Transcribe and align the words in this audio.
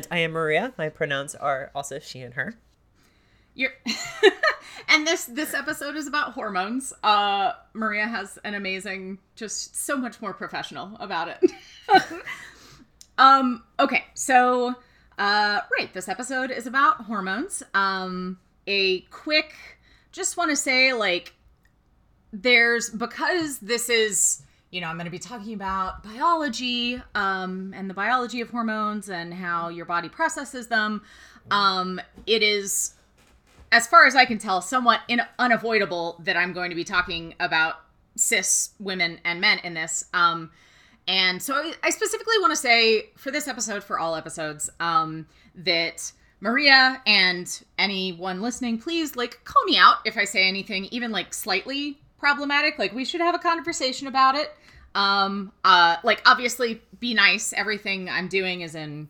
And 0.00 0.08
I 0.10 0.20
am 0.20 0.30
Maria. 0.30 0.72
My 0.78 0.88
pronouns 0.88 1.34
are 1.34 1.70
also 1.74 1.98
she 1.98 2.20
and 2.20 2.32
her. 2.32 2.54
You're 3.54 3.72
and 4.88 5.06
this 5.06 5.26
this 5.26 5.52
episode 5.52 5.94
is 5.94 6.06
about 6.06 6.32
hormones. 6.32 6.94
Uh 7.02 7.52
Maria 7.74 8.06
has 8.06 8.38
an 8.42 8.54
amazing 8.54 9.18
just 9.36 9.76
so 9.76 9.98
much 9.98 10.22
more 10.22 10.32
professional 10.32 10.96
about 11.00 11.28
it. 11.28 11.52
um 13.18 13.62
okay, 13.78 14.04
so 14.14 14.74
uh 15.18 15.60
right, 15.78 15.92
this 15.92 16.08
episode 16.08 16.50
is 16.50 16.66
about 16.66 17.02
hormones. 17.02 17.62
Um 17.74 18.38
a 18.66 19.00
quick 19.10 19.52
just 20.12 20.38
want 20.38 20.48
to 20.48 20.56
say 20.56 20.94
like 20.94 21.34
there's 22.32 22.88
because 22.88 23.58
this 23.58 23.90
is 23.90 24.40
you 24.70 24.80
know 24.80 24.88
i'm 24.88 24.96
going 24.96 25.04
to 25.04 25.10
be 25.10 25.18
talking 25.18 25.54
about 25.54 26.02
biology 26.02 27.00
um, 27.14 27.72
and 27.76 27.88
the 27.88 27.94
biology 27.94 28.40
of 28.40 28.50
hormones 28.50 29.08
and 29.08 29.34
how 29.34 29.68
your 29.68 29.84
body 29.84 30.08
processes 30.08 30.68
them 30.68 31.02
um, 31.50 32.00
it 32.26 32.42
is 32.42 32.94
as 33.72 33.86
far 33.86 34.06
as 34.06 34.14
i 34.14 34.24
can 34.24 34.38
tell 34.38 34.60
somewhat 34.60 35.00
in- 35.08 35.20
unavoidable 35.38 36.20
that 36.24 36.36
i'm 36.36 36.52
going 36.52 36.70
to 36.70 36.76
be 36.76 36.84
talking 36.84 37.34
about 37.40 37.76
cis 38.16 38.70
women 38.78 39.18
and 39.24 39.40
men 39.40 39.58
in 39.60 39.74
this 39.74 40.04
um, 40.14 40.50
and 41.08 41.42
so 41.42 41.72
I, 41.82 41.90
specifically 41.90 42.38
want 42.40 42.52
to 42.52 42.56
say 42.56 43.10
for 43.16 43.32
this 43.32 43.48
episode 43.48 43.82
for 43.82 43.98
all 43.98 44.14
episodes 44.14 44.70
um, 44.78 45.26
that 45.56 46.12
Maria 46.40 47.02
and 47.06 47.64
anyone 47.78 48.40
listening, 48.40 48.78
please 48.78 49.16
like 49.16 49.42
call 49.44 49.64
me 49.64 49.76
out 49.76 49.96
if 50.04 50.16
I 50.16 50.24
say 50.24 50.46
anything 50.46 50.86
even 50.92 51.10
like 51.10 51.34
slightly 51.34 51.98
problematic. 52.18 52.78
Like 52.78 52.92
we 52.92 53.04
should 53.04 53.20
have 53.20 53.34
a 53.34 53.38
conversation 53.38 54.06
about 54.06 54.36
it. 54.36 54.54
Um 54.94 55.52
uh 55.64 55.96
like 56.02 56.22
obviously 56.26 56.82
be 56.98 57.14
nice. 57.14 57.52
Everything 57.52 58.08
I'm 58.08 58.28
doing 58.28 58.62
is 58.62 58.74
in 58.74 59.08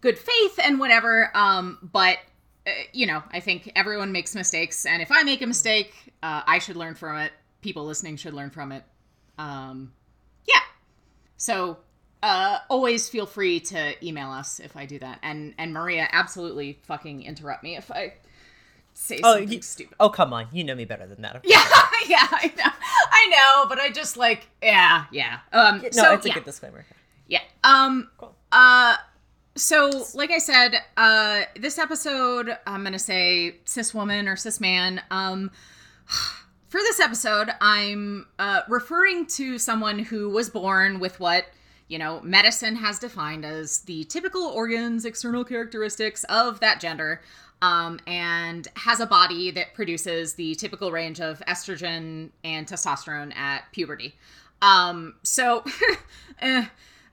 good 0.00 0.18
faith 0.18 0.58
and 0.62 0.78
whatever. 0.78 1.30
Um 1.34 1.78
but 1.92 2.18
uh, 2.66 2.70
you 2.92 3.06
know, 3.06 3.22
I 3.32 3.40
think 3.40 3.72
everyone 3.76 4.12
makes 4.12 4.34
mistakes 4.34 4.86
and 4.86 5.00
if 5.02 5.10
I 5.12 5.22
make 5.22 5.42
a 5.42 5.46
mistake, 5.46 5.94
uh, 6.22 6.42
I 6.46 6.58
should 6.58 6.76
learn 6.76 6.94
from 6.94 7.18
it. 7.18 7.32
People 7.60 7.84
listening 7.84 8.16
should 8.16 8.34
learn 8.34 8.50
from 8.50 8.72
it. 8.72 8.84
Um 9.38 9.92
yeah. 10.46 10.60
So 11.36 11.78
uh, 12.22 12.58
always 12.70 13.06
feel 13.10 13.26
free 13.26 13.60
to 13.60 14.06
email 14.06 14.30
us 14.30 14.58
if 14.58 14.78
I 14.78 14.86
do 14.86 14.98
that. 14.98 15.18
And 15.22 15.52
and 15.58 15.74
Maria, 15.74 16.08
absolutely 16.10 16.78
fucking 16.84 17.22
interrupt 17.22 17.62
me 17.62 17.76
if 17.76 17.90
I 17.90 18.14
say 18.94 19.20
Oh, 19.22 19.34
something 19.34 19.52
you- 19.52 19.60
stupid. 19.62 19.94
Oh, 20.00 20.08
come 20.08 20.32
on. 20.32 20.46
You 20.52 20.64
know 20.64 20.74
me 20.74 20.86
better 20.86 21.06
than 21.06 21.20
that. 21.22 21.44
Yeah, 21.44 21.62
yeah, 22.08 22.26
I 22.30 22.52
know, 22.56 22.72
I 23.16 23.26
know, 23.28 23.68
but 23.68 23.78
I 23.78 23.90
just 23.90 24.16
like, 24.16 24.48
yeah, 24.62 25.04
yeah. 25.12 25.38
Um, 25.52 25.80
No, 25.82 25.90
so 25.90 26.14
it's 26.14 26.26
a 26.26 26.28
yeah, 26.28 26.34
good 26.34 26.44
disclaimer. 26.44 26.84
yeah. 27.28 27.40
Um, 27.62 28.08
Cool. 28.18 28.34
uh, 28.50 28.96
so 29.56 30.04
like 30.14 30.30
I 30.32 30.38
said, 30.38 30.74
uh, 30.96 31.42
this 31.56 31.78
episode, 31.78 32.56
I'm 32.66 32.82
gonna 32.82 32.98
say 32.98 33.56
cis 33.66 33.94
woman 33.94 34.26
or 34.26 34.34
cis 34.36 34.60
man. 34.60 35.00
Um, 35.10 35.50
for 36.68 36.78
this 36.80 36.98
episode, 36.98 37.50
I'm 37.60 38.26
uh, 38.38 38.62
referring 38.68 39.26
to 39.26 39.58
someone 39.58 40.00
who 40.00 40.28
was 40.30 40.50
born 40.50 40.98
with 40.98 41.20
what 41.20 41.46
you 41.86 41.98
know 41.98 42.20
medicine 42.22 42.74
has 42.76 42.98
defined 42.98 43.44
as 43.44 43.80
the 43.80 44.04
typical 44.04 44.42
organs, 44.42 45.04
external 45.04 45.44
characteristics 45.44 46.24
of 46.24 46.58
that 46.60 46.80
gender, 46.80 47.20
um, 47.62 47.98
and 48.06 48.68
has 48.76 49.00
a 49.00 49.06
body 49.06 49.50
that 49.50 49.74
produces 49.74 50.34
the 50.34 50.54
typical 50.54 50.92
range 50.92 51.20
of 51.20 51.40
estrogen 51.48 52.30
and 52.42 52.66
testosterone 52.66 53.34
at 53.36 53.64
puberty. 53.72 54.14
Um, 54.62 55.14
so, 55.22 55.64
eh, 56.40 56.66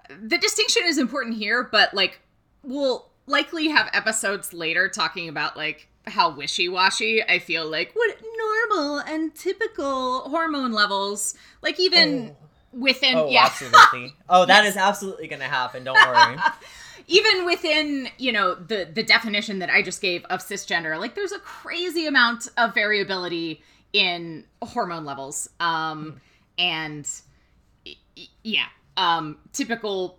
the 0.09 0.37
distinction 0.37 0.83
is 0.85 0.97
important 0.97 1.35
here, 1.37 1.67
but 1.71 1.93
like 1.93 2.19
we'll 2.63 3.07
likely 3.27 3.69
have 3.69 3.89
episodes 3.93 4.53
later 4.53 4.89
talking 4.89 5.29
about 5.29 5.55
like 5.55 5.87
how 6.07 6.31
wishy-washy 6.31 7.23
I 7.23 7.39
feel 7.39 7.69
like 7.69 7.91
what 7.93 8.17
normal 8.37 8.99
and 8.99 9.33
typical 9.35 10.21
hormone 10.29 10.71
levels, 10.71 11.35
like 11.61 11.79
even 11.79 12.35
within 12.73 13.15
Oh, 13.15 13.29
yeah, 13.29 13.45
absolutely. 13.45 14.15
Oh, 14.29 14.45
that 14.45 14.65
is 14.65 14.77
absolutely 14.77 15.27
going 15.27 15.41
to 15.41 15.47
happen. 15.47 15.83
Don't 15.83 15.95
worry. 15.95 16.37
even 17.07 17.45
within 17.45 18.09
you 18.17 18.31
know 18.31 18.55
the 18.55 18.89
the 18.91 19.03
definition 19.03 19.59
that 19.59 19.69
I 19.69 19.81
just 19.81 20.01
gave 20.01 20.23
of 20.25 20.39
cisgender, 20.39 20.99
like 20.99 21.15
there's 21.15 21.31
a 21.31 21.39
crazy 21.39 22.07
amount 22.07 22.47
of 22.57 22.73
variability 22.73 23.63
in 23.93 24.45
hormone 24.61 25.05
levels, 25.05 25.49
um, 25.59 26.21
and 26.57 27.09
yeah, 28.43 28.65
um, 28.97 29.37
typical. 29.53 30.17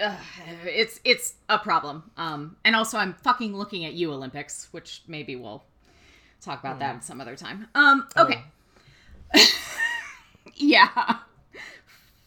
Uh, 0.00 0.16
it's 0.64 1.00
it's 1.02 1.34
a 1.48 1.58
problem. 1.58 2.08
Um, 2.16 2.56
and 2.64 2.76
also 2.76 2.98
I'm 2.98 3.14
fucking 3.14 3.56
looking 3.56 3.84
at 3.84 3.94
you 3.94 4.12
Olympics, 4.12 4.68
which 4.70 5.02
maybe 5.08 5.34
we'll 5.34 5.64
talk 6.40 6.60
about 6.60 6.78
that 6.78 7.04
some 7.04 7.20
other 7.20 7.34
time. 7.34 7.66
Um, 7.74 8.06
okay. 8.16 8.42
yeah. 10.54 11.16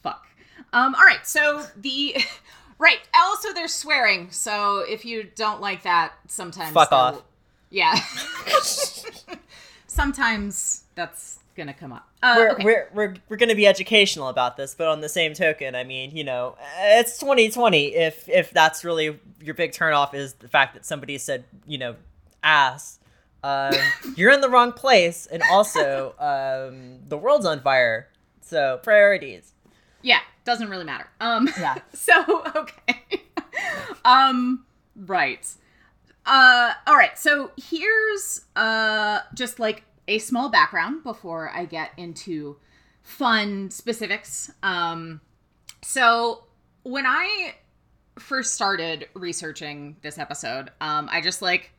Fuck. 0.03 0.27
Um, 0.73 0.95
all 0.95 1.05
right. 1.05 1.25
So 1.25 1.63
the 1.77 2.17
right. 2.81 2.99
Also, 3.15 3.53
they're 3.53 3.67
swearing. 3.67 4.29
So 4.31 4.79
if 4.79 5.05
you 5.05 5.29
don't 5.35 5.61
like 5.61 5.83
that, 5.83 6.13
sometimes 6.27 6.73
Fuck 6.73 6.91
off. 6.91 7.21
Yeah. 7.69 7.95
sometimes 9.87 10.83
that's 10.95 11.39
gonna 11.55 11.73
come 11.73 11.93
up. 11.93 12.09
Uh, 12.23 12.35
we're, 12.37 12.51
okay. 12.51 12.63
we're, 12.63 12.89
we're, 12.93 13.15
we're 13.29 13.37
going 13.37 13.49
to 13.49 13.55
be 13.55 13.65
educational 13.65 14.27
about 14.27 14.55
this, 14.55 14.75
but 14.75 14.87
on 14.87 15.01
the 15.01 15.09
same 15.09 15.33
token, 15.33 15.73
I 15.73 15.83
mean, 15.83 16.15
you 16.15 16.23
know, 16.23 16.55
it's 16.79 17.17
2020. 17.17 17.95
If 17.95 18.29
if 18.29 18.51
that's 18.51 18.83
really 18.85 19.19
your 19.41 19.55
big 19.55 19.71
turnoff 19.71 20.13
is 20.13 20.33
the 20.33 20.47
fact 20.47 20.75
that 20.75 20.85
somebody 20.85 21.17
said, 21.17 21.45
you 21.65 21.79
know, 21.79 21.95
ass, 22.43 22.99
um, 23.43 23.73
you're 24.15 24.31
in 24.31 24.41
the 24.41 24.49
wrong 24.49 24.71
place. 24.71 25.25
And 25.25 25.41
also, 25.51 26.13
um, 26.19 26.99
the 27.07 27.17
world's 27.17 27.45
on 27.45 27.61
fire. 27.61 28.07
So, 28.41 28.79
priorities. 28.83 29.53
Yeah, 30.03 30.19
doesn't 30.45 30.69
really 30.69 30.85
matter. 30.85 31.07
Um 31.19 31.47
Yeah. 31.59 31.75
so 31.93 32.43
okay. 32.55 33.23
um 34.05 34.65
right. 34.95 35.47
Uh 36.25 36.73
all 36.87 36.95
right. 36.95 37.17
So 37.17 37.51
here's 37.57 38.45
uh 38.55 39.19
just 39.33 39.59
like 39.59 39.83
a 40.07 40.19
small 40.19 40.49
background 40.49 41.03
before 41.03 41.51
I 41.53 41.65
get 41.65 41.91
into 41.97 42.57
fun 43.03 43.69
specifics. 43.69 44.51
Um 44.63 45.21
so 45.81 46.43
when 46.83 47.05
I 47.05 47.55
first 48.19 48.53
started 48.53 49.07
researching 49.13 49.95
this 50.01 50.17
episode, 50.17 50.71
um 50.81 51.09
I 51.11 51.21
just 51.21 51.41
like 51.41 51.71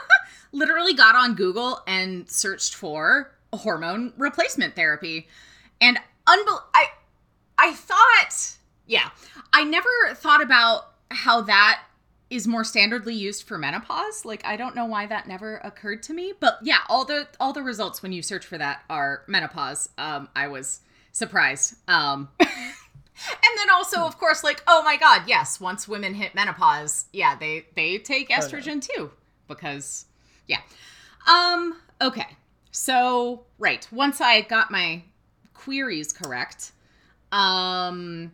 literally 0.52 0.94
got 0.94 1.14
on 1.14 1.34
Google 1.34 1.80
and 1.86 2.28
searched 2.30 2.74
for 2.74 3.32
hormone 3.52 4.12
replacement 4.16 4.74
therapy. 4.76 5.28
And 5.80 5.98
unbel- 6.26 6.62
I 6.74 6.86
I 7.58 7.72
thought, 7.72 8.56
yeah, 8.86 9.10
I 9.52 9.64
never 9.64 9.88
thought 10.14 10.42
about 10.42 10.92
how 11.10 11.42
that 11.42 11.82
is 12.30 12.46
more 12.46 12.62
standardly 12.62 13.16
used 13.16 13.44
for 13.44 13.58
menopause. 13.58 14.24
Like 14.24 14.44
I 14.44 14.56
don't 14.56 14.74
know 14.74 14.84
why 14.84 15.06
that 15.06 15.26
never 15.26 15.56
occurred 15.58 16.02
to 16.04 16.12
me, 16.12 16.34
but 16.38 16.58
yeah, 16.62 16.78
all 16.88 17.04
the 17.04 17.26
all 17.40 17.52
the 17.52 17.62
results 17.62 18.02
when 18.02 18.12
you 18.12 18.22
search 18.22 18.44
for 18.44 18.58
that 18.58 18.82
are 18.90 19.22
menopause. 19.26 19.88
Um 19.96 20.28
I 20.36 20.48
was 20.48 20.80
surprised. 21.12 21.76
Um 21.88 22.28
and 22.38 22.48
then 23.56 23.70
also 23.72 24.00
of 24.00 24.18
course 24.18 24.44
like 24.44 24.62
oh 24.66 24.82
my 24.82 24.96
god, 24.96 25.22
yes, 25.26 25.58
once 25.58 25.88
women 25.88 26.14
hit 26.14 26.34
menopause, 26.34 27.06
yeah, 27.12 27.34
they 27.36 27.66
they 27.74 27.98
take 27.98 28.28
estrogen 28.28 28.82
too 28.82 29.10
because 29.48 30.04
yeah. 30.46 30.60
Um 31.26 31.76
okay. 32.00 32.36
So, 32.70 33.44
right, 33.58 33.88
once 33.90 34.20
I 34.20 34.42
got 34.42 34.70
my 34.70 35.02
queries 35.54 36.12
correct, 36.12 36.72
um 37.32 38.32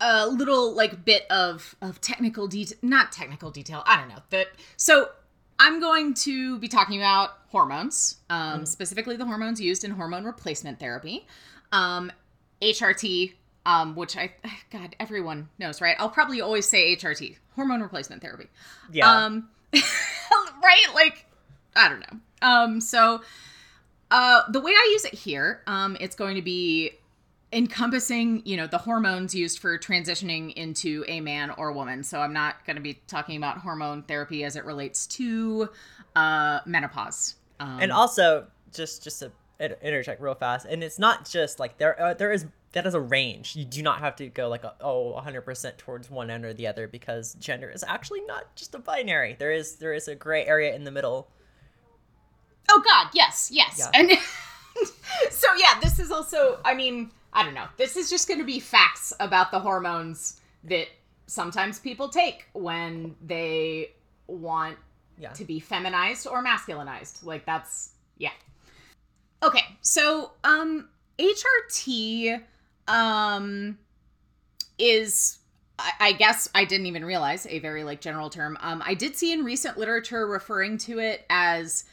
a 0.00 0.28
little 0.28 0.74
like 0.74 1.04
bit 1.04 1.26
of 1.30 1.74
of 1.82 2.00
technical 2.00 2.46
detail 2.46 2.78
not 2.82 3.10
technical 3.12 3.50
detail 3.50 3.82
i 3.86 3.96
don't 3.96 4.08
know 4.08 4.22
that 4.30 4.48
so 4.76 5.08
i'm 5.58 5.80
going 5.80 6.14
to 6.14 6.58
be 6.58 6.68
talking 6.68 6.98
about 6.98 7.30
hormones 7.48 8.18
um 8.30 8.64
specifically 8.64 9.16
the 9.16 9.24
hormones 9.24 9.60
used 9.60 9.82
in 9.84 9.90
hormone 9.90 10.24
replacement 10.24 10.78
therapy 10.78 11.26
um 11.72 12.12
hrt 12.62 13.32
um 13.66 13.94
which 13.94 14.16
i 14.16 14.32
god 14.70 14.96
everyone 14.98 15.48
knows 15.58 15.80
right? 15.80 15.96
I'll 15.98 16.08
probably 16.08 16.40
always 16.40 16.66
say 16.66 16.96
hrt 16.96 17.36
hormone 17.54 17.80
replacement 17.82 18.22
therapy. 18.22 18.46
Yeah. 18.90 19.24
um 19.26 19.48
right? 19.72 20.86
Like 20.94 21.26
i 21.76 21.88
don't 21.88 22.00
know. 22.00 22.18
Um 22.40 22.80
so 22.80 23.20
uh 24.10 24.42
the 24.50 24.60
way 24.60 24.72
i 24.72 24.90
use 24.92 25.04
it 25.04 25.14
here 25.14 25.60
um 25.66 25.96
it's 26.00 26.16
going 26.16 26.36
to 26.36 26.42
be 26.42 26.92
encompassing 27.52 28.42
you 28.44 28.56
know 28.56 28.66
the 28.66 28.78
hormones 28.78 29.34
used 29.34 29.58
for 29.58 29.78
transitioning 29.78 30.52
into 30.52 31.02
a 31.08 31.20
man 31.20 31.50
or 31.56 31.68
a 31.68 31.72
woman 31.72 32.04
so 32.04 32.20
i'm 32.20 32.32
not 32.32 32.64
going 32.66 32.76
to 32.76 32.82
be 32.82 33.00
talking 33.06 33.38
about 33.38 33.56
hormone 33.58 34.02
therapy 34.02 34.44
as 34.44 34.54
it 34.54 34.66
relates 34.66 35.06
to 35.06 35.68
uh 36.14 36.60
menopause 36.66 37.36
um, 37.60 37.78
and 37.80 37.90
also 37.90 38.46
just 38.74 39.02
just 39.02 39.20
to 39.20 39.32
interject 39.82 40.20
real 40.20 40.34
fast 40.34 40.66
and 40.66 40.84
it's 40.84 40.98
not 40.98 41.28
just 41.28 41.58
like 41.58 41.78
there 41.78 41.98
uh, 42.00 42.12
there 42.12 42.32
is 42.32 42.44
that 42.72 42.86
is 42.86 42.94
a 42.94 43.00
range. 43.00 43.56
You 43.56 43.64
do 43.64 43.82
not 43.82 44.00
have 44.00 44.16
to 44.16 44.28
go 44.28 44.48
like 44.48 44.64
a, 44.64 44.74
oh 44.80 45.20
100% 45.24 45.76
towards 45.78 46.10
one 46.10 46.30
end 46.30 46.44
or 46.44 46.52
the 46.52 46.66
other 46.66 46.86
because 46.86 47.34
gender 47.34 47.70
is 47.70 47.82
actually 47.82 48.20
not 48.22 48.54
just 48.56 48.74
a 48.74 48.78
binary. 48.78 49.36
There 49.38 49.52
is 49.52 49.76
there 49.76 49.94
is 49.94 50.08
a 50.08 50.14
gray 50.14 50.44
area 50.46 50.74
in 50.74 50.84
the 50.84 50.90
middle. 50.90 51.28
Oh 52.70 52.82
God, 52.84 53.08
yes, 53.14 53.50
yes, 53.52 53.78
Yeah. 53.78 53.90
and 53.94 54.10
so 55.30 55.48
yeah, 55.56 55.80
this 55.80 55.98
is 55.98 56.10
also. 56.10 56.60
I 56.64 56.74
mean, 56.74 57.10
I 57.32 57.44
don't 57.44 57.54
know. 57.54 57.66
This 57.76 57.96
is 57.96 58.10
just 58.10 58.26
going 58.28 58.40
to 58.40 58.46
be 58.46 58.60
facts 58.60 59.12
about 59.20 59.50
the 59.50 59.60
hormones 59.60 60.40
that 60.64 60.88
sometimes 61.26 61.78
people 61.78 62.08
take 62.08 62.46
when 62.52 63.14
they 63.24 63.92
want 64.26 64.76
Yeah. 65.18 65.32
to 65.32 65.44
be 65.44 65.60
feminized 65.60 66.26
or 66.26 66.42
masculinized. 66.42 67.24
Like 67.24 67.44
that's 67.44 67.90
yeah. 68.16 68.32
Okay, 69.42 69.62
so 69.82 70.32
um 70.42 70.88
HRT 71.18 72.42
um 72.88 73.78
is 74.78 75.38
I, 75.78 75.92
I 76.00 76.12
guess 76.12 76.48
I 76.54 76.64
didn't 76.64 76.86
even 76.86 77.04
realize 77.04 77.46
a 77.46 77.58
very 77.60 77.84
like 77.84 78.00
general 78.00 78.30
term. 78.30 78.56
Um 78.60 78.82
I 78.84 78.94
did 78.94 79.16
see 79.16 79.32
in 79.32 79.44
recent 79.44 79.78
literature 79.78 80.26
referring 80.26 80.78
to 80.78 80.98
it 80.98 81.24
as 81.30 81.84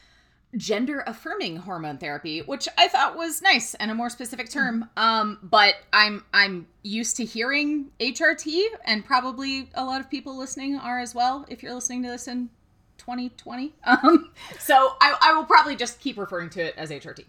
gender 0.57 1.03
affirming 1.07 1.57
hormone 1.57 1.97
therapy, 1.97 2.41
which 2.41 2.67
I 2.77 2.87
thought 2.87 3.17
was 3.17 3.41
nice 3.41 3.73
and 3.75 3.91
a 3.91 3.95
more 3.95 4.09
specific 4.09 4.49
term. 4.49 4.89
Um 4.97 5.39
but 5.43 5.75
I'm 5.93 6.23
I'm 6.33 6.67
used 6.83 7.17
to 7.17 7.25
hearing 7.25 7.91
HRT 7.99 8.63
and 8.85 9.05
probably 9.05 9.69
a 9.75 9.83
lot 9.83 9.99
of 10.01 10.09
people 10.09 10.37
listening 10.37 10.77
are 10.77 10.99
as 10.99 11.13
well 11.15 11.45
if 11.49 11.61
you're 11.63 11.73
listening 11.73 12.03
to 12.03 12.09
this 12.09 12.27
in 12.27 12.49
2020. 12.97 13.73
Um, 13.85 14.31
so 14.59 14.93
I, 15.01 15.15
I 15.21 15.33
will 15.33 15.45
probably 15.45 15.75
just 15.75 15.99
keep 15.99 16.17
referring 16.17 16.49
to 16.51 16.61
it 16.63 16.73
as 16.77 16.89
HRT. 16.89 17.25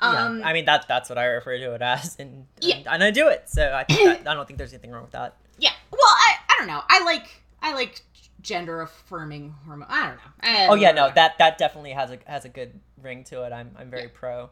Um, 0.00 0.38
yeah. 0.40 0.46
I 0.48 0.52
mean 0.52 0.64
that 0.66 0.86
that's 0.88 1.08
what 1.08 1.18
I 1.18 1.24
refer 1.24 1.58
to 1.58 1.74
it 1.74 1.82
as, 1.82 2.16
and 2.18 2.30
and, 2.30 2.46
Yeah. 2.60 2.76
and 2.94 3.02
I 3.02 3.10
do 3.10 3.28
it. 3.28 3.48
So 3.48 3.72
I 3.74 3.84
think 3.84 4.24
that, 4.24 4.30
I 4.30 4.34
don't 4.34 4.46
think 4.46 4.58
there's 4.58 4.72
anything 4.72 4.92
wrong 4.92 5.02
with 5.02 5.12
that. 5.12 5.34
yeah. 5.58 5.72
Well, 5.90 6.00
I, 6.02 6.34
I 6.48 6.54
don't 6.58 6.68
know. 6.68 6.80
I 6.88 7.02
like 7.04 7.42
I 7.60 7.74
like 7.74 8.00
gender 8.42 8.80
affirming 8.82 9.54
hormone. 9.66 9.88
I 9.90 10.06
don't 10.08 10.16
know. 10.16 10.22
I- 10.42 10.66
Oh 10.70 10.74
yeah, 10.74 10.92
no, 10.92 11.10
that 11.14 11.38
that 11.38 11.58
definitely 11.58 11.92
has 11.92 12.10
a 12.10 12.18
has 12.26 12.44
a 12.44 12.48
good 12.48 12.78
ring 13.02 13.24
to 13.24 13.42
it. 13.44 13.52
I'm 13.52 13.70
I'm 13.78 13.90
very 13.90 14.08
pro. 14.08 14.50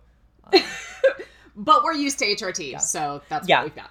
but 1.57 1.83
we're 1.85 1.93
used 1.95 2.19
to 2.21 2.25
HRT, 2.27 2.81
so 2.81 3.23
that's 3.29 3.49
Yeah. 3.49 3.59
what 3.59 3.65
we've 3.65 3.77
got. 3.77 3.91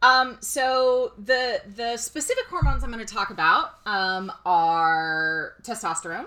Um, 0.00 0.36
so 0.40 1.12
the 1.18 1.60
the 1.74 1.96
specific 1.96 2.44
hormones 2.46 2.84
I'm 2.84 2.92
going 2.92 3.04
to 3.04 3.12
talk 3.14 3.30
about 3.30 3.78
um, 3.84 4.30
are 4.46 5.54
testosterone, 5.62 6.26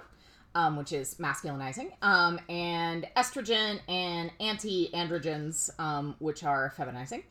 um, 0.56 0.75
which 0.75 0.92
is 0.92 1.16
masculinizing, 1.16 1.92
um, 2.02 2.38
and 2.50 3.08
estrogen 3.16 3.80
and 3.88 4.30
anti-androgens, 4.42 5.69
um, 5.80 6.16
which 6.19 6.44
are 6.44 6.74
feminizing. 6.78 7.24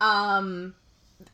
Um, 0.00 0.74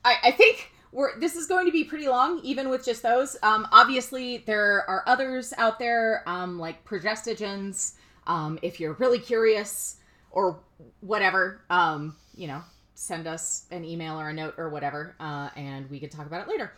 I, 0.05 0.17
I 0.25 0.31
think 0.33 0.73
we're 0.93 1.19
this 1.21 1.37
is 1.37 1.47
going 1.47 1.67
to 1.67 1.73
be 1.73 1.85
pretty 1.85 2.09
long, 2.09 2.41
even 2.43 2.69
with 2.69 2.85
just 2.85 3.03
those. 3.03 3.37
Um, 3.43 3.67
obviously, 3.73 4.39
there 4.39 4.89
are 4.89 5.05
others 5.07 5.55
out 5.57 5.79
there, 5.79 6.23
um, 6.27 6.59
like 6.59 6.85
progestogens. 6.85 7.95
Um, 8.27 8.59
if 8.63 8.81
you're 8.81 8.95
really 8.95 9.19
curious 9.19 9.97
or 10.31 10.61
whatever, 11.01 11.63
um, 11.71 12.17
you 12.35 12.47
know, 12.47 12.63
send 12.95 13.27
us 13.27 13.67
an 13.71 13.85
email 13.85 14.21
or 14.21 14.29
a 14.29 14.33
note 14.33 14.55
or 14.57 14.69
whatever, 14.69 15.15
uh, 15.21 15.51
and 15.57 15.89
we 15.91 16.01
could 16.01 16.11
talk 16.11 16.27
about 16.27 16.43
it 16.43 16.49
later. 16.49 16.73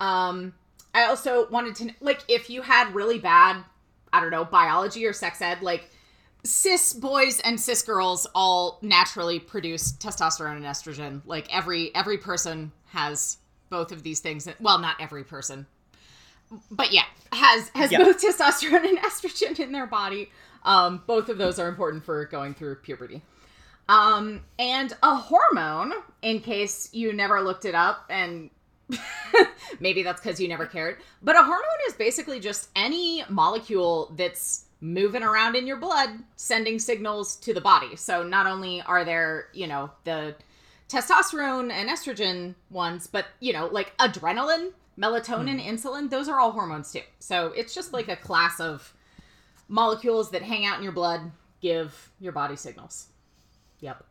Um, 0.00 0.54
I 0.94 1.04
also 1.04 1.48
wanted 1.48 1.74
to 1.76 1.90
like 2.00 2.20
if 2.28 2.50
you 2.50 2.62
had 2.62 2.94
really 2.94 3.18
bad, 3.18 3.64
I 4.12 4.20
don't 4.20 4.30
know, 4.30 4.44
biology 4.44 5.04
or 5.06 5.12
sex 5.12 5.40
ed, 5.40 5.62
like 5.62 5.90
cis 6.44 6.92
boys 6.92 7.40
and 7.40 7.58
cis 7.58 7.82
girls 7.82 8.26
all 8.34 8.78
naturally 8.82 9.40
produce 9.40 9.92
testosterone 9.92 10.56
and 10.56 10.64
estrogen. 10.64 11.22
Like 11.24 11.52
every 11.54 11.94
every 11.94 12.18
person 12.18 12.70
has 12.86 13.38
both 13.70 13.92
of 13.92 14.02
these 14.02 14.20
things. 14.20 14.48
Well, 14.60 14.78
not 14.78 14.96
every 15.00 15.24
person, 15.24 15.66
but 16.70 16.92
yeah, 16.92 17.04
has 17.32 17.70
has 17.74 17.90
Yeah. 17.92 17.98
both 17.98 18.20
testosterone 18.22 18.88
and 18.88 18.98
estrogen 18.98 19.58
in 19.58 19.72
their 19.72 19.86
body. 19.86 20.30
Um, 20.64 21.02
both 21.06 21.28
of 21.28 21.38
those 21.38 21.58
are 21.58 21.68
important 21.68 22.04
for 22.04 22.24
going 22.24 22.54
through 22.54 22.76
puberty. 22.76 23.22
Um, 23.88 24.40
and 24.58 24.92
a 25.02 25.14
hormone, 25.14 25.92
in 26.22 26.40
case 26.40 26.88
you 26.94 27.12
never 27.12 27.42
looked 27.42 27.66
it 27.66 27.74
up, 27.74 28.06
and 28.08 28.48
maybe 29.80 30.02
that's 30.02 30.22
because 30.22 30.40
you 30.40 30.48
never 30.48 30.64
cared, 30.66 30.98
but 31.22 31.36
a 31.36 31.42
hormone 31.42 31.60
is 31.88 31.94
basically 31.94 32.40
just 32.40 32.68
any 32.76 33.24
molecule 33.28 34.12
that's 34.16 34.64
moving 34.80 35.22
around 35.22 35.56
in 35.56 35.66
your 35.66 35.76
blood, 35.76 36.10
sending 36.36 36.78
signals 36.78 37.36
to 37.36 37.52
the 37.54 37.60
body. 37.60 37.96
So 37.96 38.22
not 38.22 38.46
only 38.46 38.80
are 38.82 39.04
there, 39.04 39.48
you 39.52 39.66
know, 39.66 39.90
the 40.04 40.34
testosterone 40.88 41.70
and 41.70 41.88
estrogen 41.88 42.54
ones, 42.70 43.06
but, 43.06 43.26
you 43.40 43.52
know, 43.52 43.66
like 43.66 43.96
adrenaline, 43.98 44.72
melatonin, 44.98 45.62
insulin, 45.64 46.10
those 46.10 46.28
are 46.28 46.38
all 46.38 46.52
hormones 46.52 46.92
too. 46.92 47.00
So 47.18 47.48
it's 47.48 47.74
just 47.74 47.92
like 47.92 48.08
a 48.08 48.16
class 48.16 48.60
of 48.60 48.92
molecules 49.68 50.30
that 50.30 50.42
hang 50.42 50.64
out 50.66 50.78
in 50.78 50.82
your 50.84 50.92
blood, 50.92 51.32
give 51.60 52.10
your 52.20 52.32
body 52.32 52.56
signals. 52.56 53.08
Yep. 53.80 54.04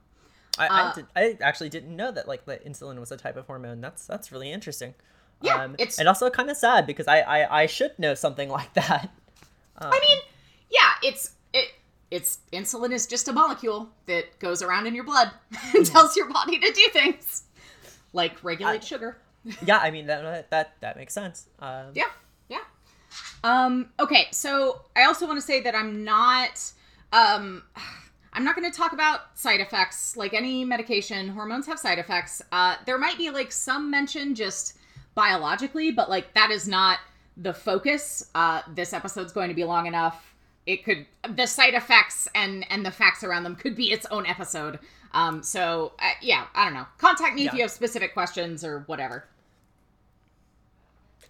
I, 0.58 0.68
Uh, 0.68 0.70
I, 0.72 0.94
did, 0.96 1.06
I 1.16 1.38
actually 1.44 1.70
didn't 1.70 1.96
know 1.96 2.12
that 2.12 2.28
like 2.28 2.46
the 2.46 2.58
insulin 2.58 3.00
was 3.00 3.12
a 3.12 3.18
type 3.18 3.38
of 3.38 3.48
hormone. 3.48 3.82
That's 3.82 4.06
that's 4.06 4.32
really 4.32 4.52
interesting. 4.52 4.94
Yeah, 5.42 5.64
um, 5.64 5.74
it's- 5.76 5.98
and 6.00 6.08
also 6.08 6.30
kind 6.30 6.50
of 6.50 6.58
sad 6.58 6.86
because 6.86 7.08
I, 7.08 7.22
I 7.22 7.62
I 7.64 7.66
should 7.66 7.98
know 7.98 8.14
something 8.14 8.50
like 8.60 8.74
that. 8.76 9.10
Um, 9.78 9.92
I 9.92 10.00
mean, 10.00 10.20
yeah, 10.70 10.92
it's 11.10 11.28
it 11.28 11.32
it's 12.14 12.38
insulin 12.54 12.92
is 12.94 13.08
just 13.08 13.28
a 13.28 13.34
molecule 13.34 13.90
that 14.06 14.38
goes 14.38 14.62
around 14.62 14.86
in 14.86 14.94
your 14.94 15.04
blood 15.04 15.32
and 15.76 15.84
tells 15.84 16.16
your 16.16 16.30
body 16.32 16.60
to 16.60 16.72
do 16.72 16.88
things. 16.92 17.44
Like 18.14 18.42
regulate 18.44 18.84
I- 18.84 18.86
sugar. 18.86 19.18
yeah, 19.66 19.80
I 19.80 19.90
mean 19.92 20.06
that 20.08 20.50
that 20.52 20.76
that 20.82 20.96
makes 20.96 21.14
sense. 21.14 21.48
Um, 21.60 21.88
Yeah, 21.96 22.06
yeah. 22.48 22.60
Um, 23.44 23.90
okay, 24.00 24.28
so 24.32 24.84
I 24.96 25.04
also 25.04 25.26
want 25.28 25.38
to 25.38 25.46
say 25.46 25.60
that 25.62 25.76
I'm 25.76 26.04
not 26.04 26.72
um 27.12 27.64
I'm 28.36 28.44
not 28.44 28.56
going 28.56 28.70
to 28.72 28.76
talk 28.76 28.94
about 28.94 29.38
side 29.38 29.60
effects. 29.60 30.16
Like 30.18 30.34
any 30.34 30.66
medication, 30.66 31.28
hormones 31.30 31.66
have 31.68 31.80
side 31.80 31.98
effects. 32.00 32.42
Uh 32.52 32.76
there 32.86 32.98
might 33.00 33.18
be 33.18 33.32
like 33.32 33.52
some 33.52 33.90
mention 33.90 34.36
just 34.36 34.78
biologically, 35.16 35.92
but 35.92 36.10
like 36.12 36.34
that 36.36 36.52
is 36.52 36.68
not 36.68 37.00
the 37.38 37.54
focus. 37.54 38.30
Uh 38.36 38.62
this 38.76 38.94
episode's 38.94 39.34
going 39.34 39.50
to 39.50 39.56
be 39.56 39.64
long 39.64 39.88
enough. 39.88 40.33
It 40.66 40.84
could 40.86 41.06
the 41.30 41.46
side 41.46 41.74
effects 41.74 42.28
and 42.34 42.66
and 42.72 42.86
the 42.86 42.92
facts 42.92 43.24
around 43.24 43.44
them 43.44 43.56
could 43.56 43.76
be 43.76 43.92
its 43.92 44.06
own 44.08 44.26
episode. 44.26 44.80
Um 45.14 45.44
so 45.44 45.94
uh, 46.00 46.12
yeah, 46.22 46.46
I 46.56 46.66
don't 46.66 46.74
know. 46.74 46.86
Contact 46.98 47.36
me 47.36 47.46
if 47.48 47.54
you 47.54 47.62
have 47.62 47.72
specific 47.72 48.14
questions 48.14 48.64
or 48.64 48.80
whatever. 48.88 49.26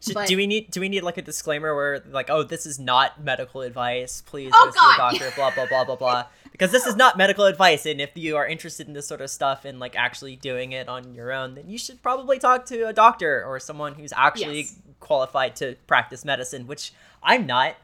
Should- 0.01 0.13
But- 0.15 0.27
do 0.27 0.35
we 0.35 0.47
need 0.47 0.69
do 0.69 0.81
we 0.81 0.89
need 0.89 1.01
like 1.01 1.17
a 1.17 1.21
disclaimer 1.21 1.73
where 1.73 2.03
like 2.11 2.29
oh 2.29 2.43
this 2.43 2.65
is 2.65 2.77
not 2.77 3.23
medical 3.23 3.61
advice 3.61 4.21
please 4.21 4.51
Oh, 4.53 4.65
go 4.65 4.71
see 4.71 4.77
a 4.77 4.97
God. 4.97 5.11
doctor 5.11 5.31
blah 5.35 5.51
blah 5.55 5.65
blah 5.65 5.85
blah 5.85 5.95
blah 5.95 6.25
because 6.51 6.71
this 6.71 6.85
is 6.85 6.97
not 6.97 7.17
medical 7.17 7.45
advice 7.45 7.85
and 7.85 8.01
if 8.01 8.11
you 8.15 8.35
are 8.35 8.45
interested 8.45 8.85
in 8.85 8.93
this 8.93 9.07
sort 9.07 9.21
of 9.21 9.29
stuff 9.29 9.63
and 9.63 9.79
like 9.79 9.95
actually 9.95 10.35
doing 10.35 10.73
it 10.73 10.89
on 10.89 11.13
your 11.13 11.31
own 11.31 11.55
then 11.55 11.69
you 11.69 11.77
should 11.77 12.03
probably 12.03 12.37
talk 12.37 12.65
to 12.65 12.85
a 12.87 12.91
doctor 12.91 13.45
or 13.45 13.61
someone 13.61 13.93
who's 13.95 14.11
actually 14.13 14.63
Yes. 14.63 14.75
qualified 14.99 15.55
to 15.57 15.77
practice 15.87 16.25
medicine 16.25 16.67
which 16.67 16.91
I'm 17.23 17.45
not 17.45 17.75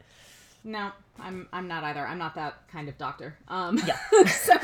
No, 0.62 0.92
I'm 1.22 1.48
I'm 1.54 1.68
not 1.68 1.84
either. 1.84 2.06
I'm 2.06 2.18
not 2.18 2.36
that 2.36 2.68
kind 2.72 2.90
of 2.90 2.98
doctor. 2.98 3.38
Um 3.48 3.80
Yeah. 3.86 3.98
so 4.28 4.56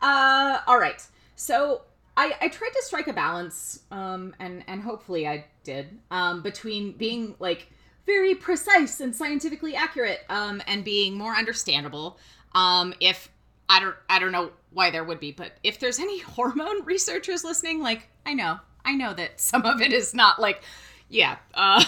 uh 0.00 0.60
all 0.66 0.78
right. 0.78 1.04
So 1.36 1.82
I, 2.16 2.34
I 2.42 2.48
tried 2.48 2.70
to 2.74 2.82
strike 2.82 3.08
a 3.08 3.12
balance, 3.12 3.80
um, 3.90 4.34
and 4.38 4.62
and 4.66 4.82
hopefully 4.82 5.26
I 5.26 5.46
did, 5.64 5.98
um, 6.10 6.42
between 6.42 6.92
being 6.92 7.34
like 7.38 7.68
very 8.04 8.34
precise 8.34 9.00
and 9.00 9.14
scientifically 9.14 9.74
accurate, 9.74 10.20
um, 10.28 10.62
and 10.66 10.84
being 10.84 11.16
more 11.16 11.34
understandable. 11.34 12.18
Um, 12.54 12.92
if 13.00 13.30
I 13.68 13.80
don't 13.80 13.96
I 14.10 14.18
don't 14.18 14.32
know 14.32 14.50
why 14.72 14.90
there 14.90 15.04
would 15.04 15.20
be, 15.20 15.32
but 15.32 15.52
if 15.62 15.78
there's 15.80 15.98
any 15.98 16.18
hormone 16.36 16.84
researchers 16.84 17.44
listening, 17.44 17.80
like 17.80 18.08
I 18.26 18.34
know 18.34 18.58
I 18.84 18.94
know 18.94 19.14
that 19.14 19.40
some 19.40 19.64
of 19.64 19.80
it 19.80 19.92
is 19.92 20.12
not 20.14 20.38
like, 20.40 20.62
yeah, 21.08 21.36
uh, 21.54 21.82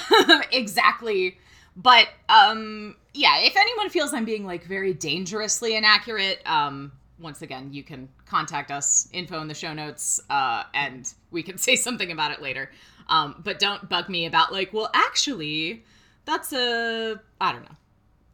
exactly. 0.53 1.39
But 1.77 2.09
um, 2.29 2.97
yeah, 3.15 3.39
if 3.41 3.57
anyone 3.57 3.89
feels 3.91 4.13
I'm 4.15 4.25
being 4.25 4.45
like 4.47 4.65
very 4.65 4.95
dangerously 4.95 5.77
inaccurate, 5.77 6.41
um, 6.47 6.93
once 7.19 7.43
again, 7.43 7.73
you 7.73 7.83
can 7.83 8.09
contact 8.27 8.71
us, 8.71 9.09
info 9.13 9.41
in 9.41 9.49
the 9.49 9.55
show 9.55 9.73
notes, 9.73 10.21
uh, 10.31 10.65
and 10.75 11.13
we 11.31 11.43
can 11.43 11.59
say 11.67 11.77
something 11.77 12.13
about 12.13 12.31
it 12.31 12.41
later. 12.43 12.71
Um, 13.09 13.41
but 13.45 13.59
don't 13.59 13.89
bug 13.89 14.09
me 14.09 14.27
about 14.27 14.53
like, 14.53 14.73
well, 14.73 14.91
actually, 14.95 15.85
that's 16.25 16.53
a 16.53 17.21
I 17.41 17.53
don't 17.53 17.63
know, 17.63 17.77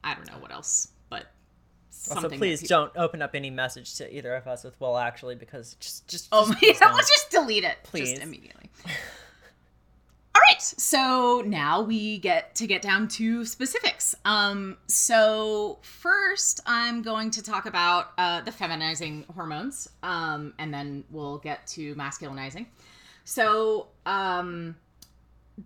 I 0.05 0.15
don't 0.15 0.31
know 0.31 0.39
what 0.39 0.53
else, 0.53 0.89
but 1.09 1.27
also 2.11 2.29
please 2.29 2.61
people- 2.61 2.69
don't 2.93 2.97
open 2.97 3.21
up 3.23 3.35
any 3.35 3.51
message 3.51 3.97
to 3.97 4.17
either 4.17 4.35
of 4.35 4.47
us 4.47 4.65
with 4.65 4.79
well 4.81 4.97
actually 4.97 5.35
because 5.35 5.75
just 5.81 6.07
just, 6.09 6.29
Oh 6.31 6.41
just 6.47 6.51
my 6.51 6.55
please 6.59 6.79
god, 6.81 6.95
let's 6.95 7.09
just 7.11 7.31
delete 7.31 7.65
it 7.65 7.79
Please. 7.85 8.11
just 8.11 8.23
immediately. 8.23 8.71
All 10.41 10.55
right. 10.55 10.63
So 10.63 11.43
now 11.45 11.83
we 11.83 12.17
get 12.17 12.55
to 12.55 12.67
get 12.67 12.81
down 12.81 13.09
to 13.09 13.45
specifics. 13.45 14.15
Um, 14.25 14.79
so 14.87 15.79
first, 15.83 16.61
I'm 16.65 17.03
going 17.03 17.31
to 17.33 17.43
talk 17.43 17.67
about 17.67 18.13
uh, 18.17 18.41
the 18.41 18.51
feminizing 18.51 19.27
hormones, 19.35 19.91
um, 20.03 20.55
and 20.59 20.73
then 20.73 21.05
we'll 21.11 21.39
get 21.39 21.67
to 21.69 21.95
masculinizing. 21.95 22.67
So 23.25 23.89
um, 24.07 24.77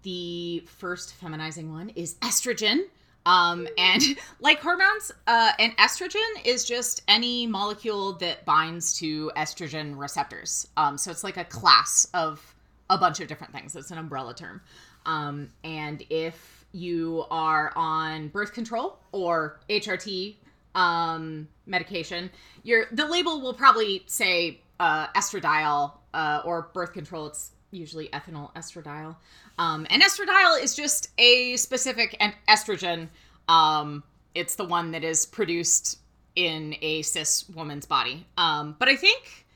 the 0.03 0.65
first 0.67 1.15
feminizing 1.21 1.71
one 1.71 1.91
is 1.91 2.15
estrogen. 2.17 2.81
Um, 3.27 3.69
and 3.79 4.03
like 4.41 4.61
hormones, 4.61 5.13
uh, 5.29 5.53
an 5.61 5.71
estrogen 5.79 6.45
is 6.45 6.65
just 6.65 7.03
any 7.07 7.47
molecule 7.47 8.15
that 8.15 8.45
binds 8.45 8.99
to 8.99 9.31
estrogen 9.37 9.97
receptors. 9.97 10.67
Um, 10.77 10.99
so 10.99 11.13
it's 11.13 11.23
like 11.23 11.37
a 11.37 11.45
class 11.45 12.09
of 12.13 12.54
a 12.91 12.99
bunch 12.99 13.21
of 13.21 13.29
different 13.29 13.53
things. 13.53 13.75
It's 13.77 13.91
an 13.91 13.99
umbrella 13.99 14.35
term. 14.35 14.61
Um, 15.07 15.51
and 15.63 16.05
if 16.11 16.65
you 16.73 17.25
are 17.31 17.73
on 17.77 18.29
birth 18.29 18.53
control 18.53 18.99
or 19.13 19.61
HRT 19.71 20.37
um, 20.75 21.49
medication, 21.67 22.31
your 22.63 22.87
the 22.93 23.07
label 23.07 23.41
will 23.41 23.55
probably 23.55 24.03
say 24.07 24.61
uh, 24.81 25.07
estradiol 25.09 25.93
uh, 26.13 26.43
or 26.45 26.71
birth 26.75 26.93
control. 26.93 27.27
It's 27.27 27.53
usually 27.71 28.09
ethinyl 28.09 28.53
estradiol. 28.55 29.17
Um, 29.59 29.87
and 29.91 30.03
estradiol 30.03 30.63
is 30.63 30.75
just 30.75 31.11
a 31.19 31.57
specific 31.57 32.21
estrogen. 32.49 33.09
Um, 33.49 34.03
it's 34.35 34.57
the 34.57 34.65
one 34.65 34.93
that 34.93 35.05
is 35.05 35.27
produced 35.27 35.99
in 36.35 36.75
a 36.83 37.03
cis 37.03 37.49
woman's 37.51 37.87
body. 37.87 38.27
Um, 38.37 38.75
but 38.79 38.89
I 38.89 38.97
think, 38.97 39.47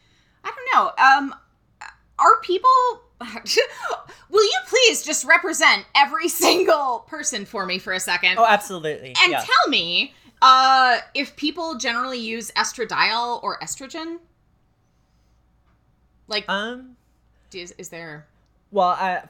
I 0.45 0.53
don't 0.55 0.75
know, 0.75 1.05
um, 1.05 1.35
are 2.19 2.41
people. 2.43 2.71
Will 4.31 4.45
you 4.45 4.59
please 4.69 5.03
just 5.03 5.25
represent 5.25 5.85
every 5.97 6.29
single 6.47 7.01
person 7.09 7.45
for 7.45 7.67
me 7.67 7.79
for 7.79 7.93
a 7.93 8.01
second? 8.01 8.39
Oh, 8.39 8.47
absolutely. 8.47 9.15
And 9.23 9.33
yeah. 9.33 9.45
tell 9.45 9.71
me 9.71 10.15
uh, 10.43 10.99
if 11.15 11.35
people 11.37 11.77
generally 11.77 12.19
use 12.19 12.51
estradiol 12.53 13.43
or 13.43 13.59
estrogen. 13.61 14.19
Like, 16.29 16.49
um, 16.49 16.97
is, 17.55 17.75
is 17.79 17.89
there 17.89 18.27
well, 18.71 18.89
I, 18.89 19.23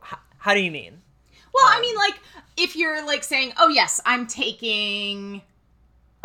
how, 0.00 0.18
how 0.38 0.54
do 0.54 0.60
you 0.60 0.70
mean? 0.70 1.00
Well, 1.54 1.66
um, 1.66 1.78
I 1.78 1.80
mean, 1.80 1.96
like, 1.96 2.20
if 2.56 2.76
you're 2.76 3.04
like 3.06 3.24
saying, 3.24 3.52
"Oh 3.58 3.68
yes, 3.68 4.00
I'm 4.04 4.26
taking," 4.26 5.42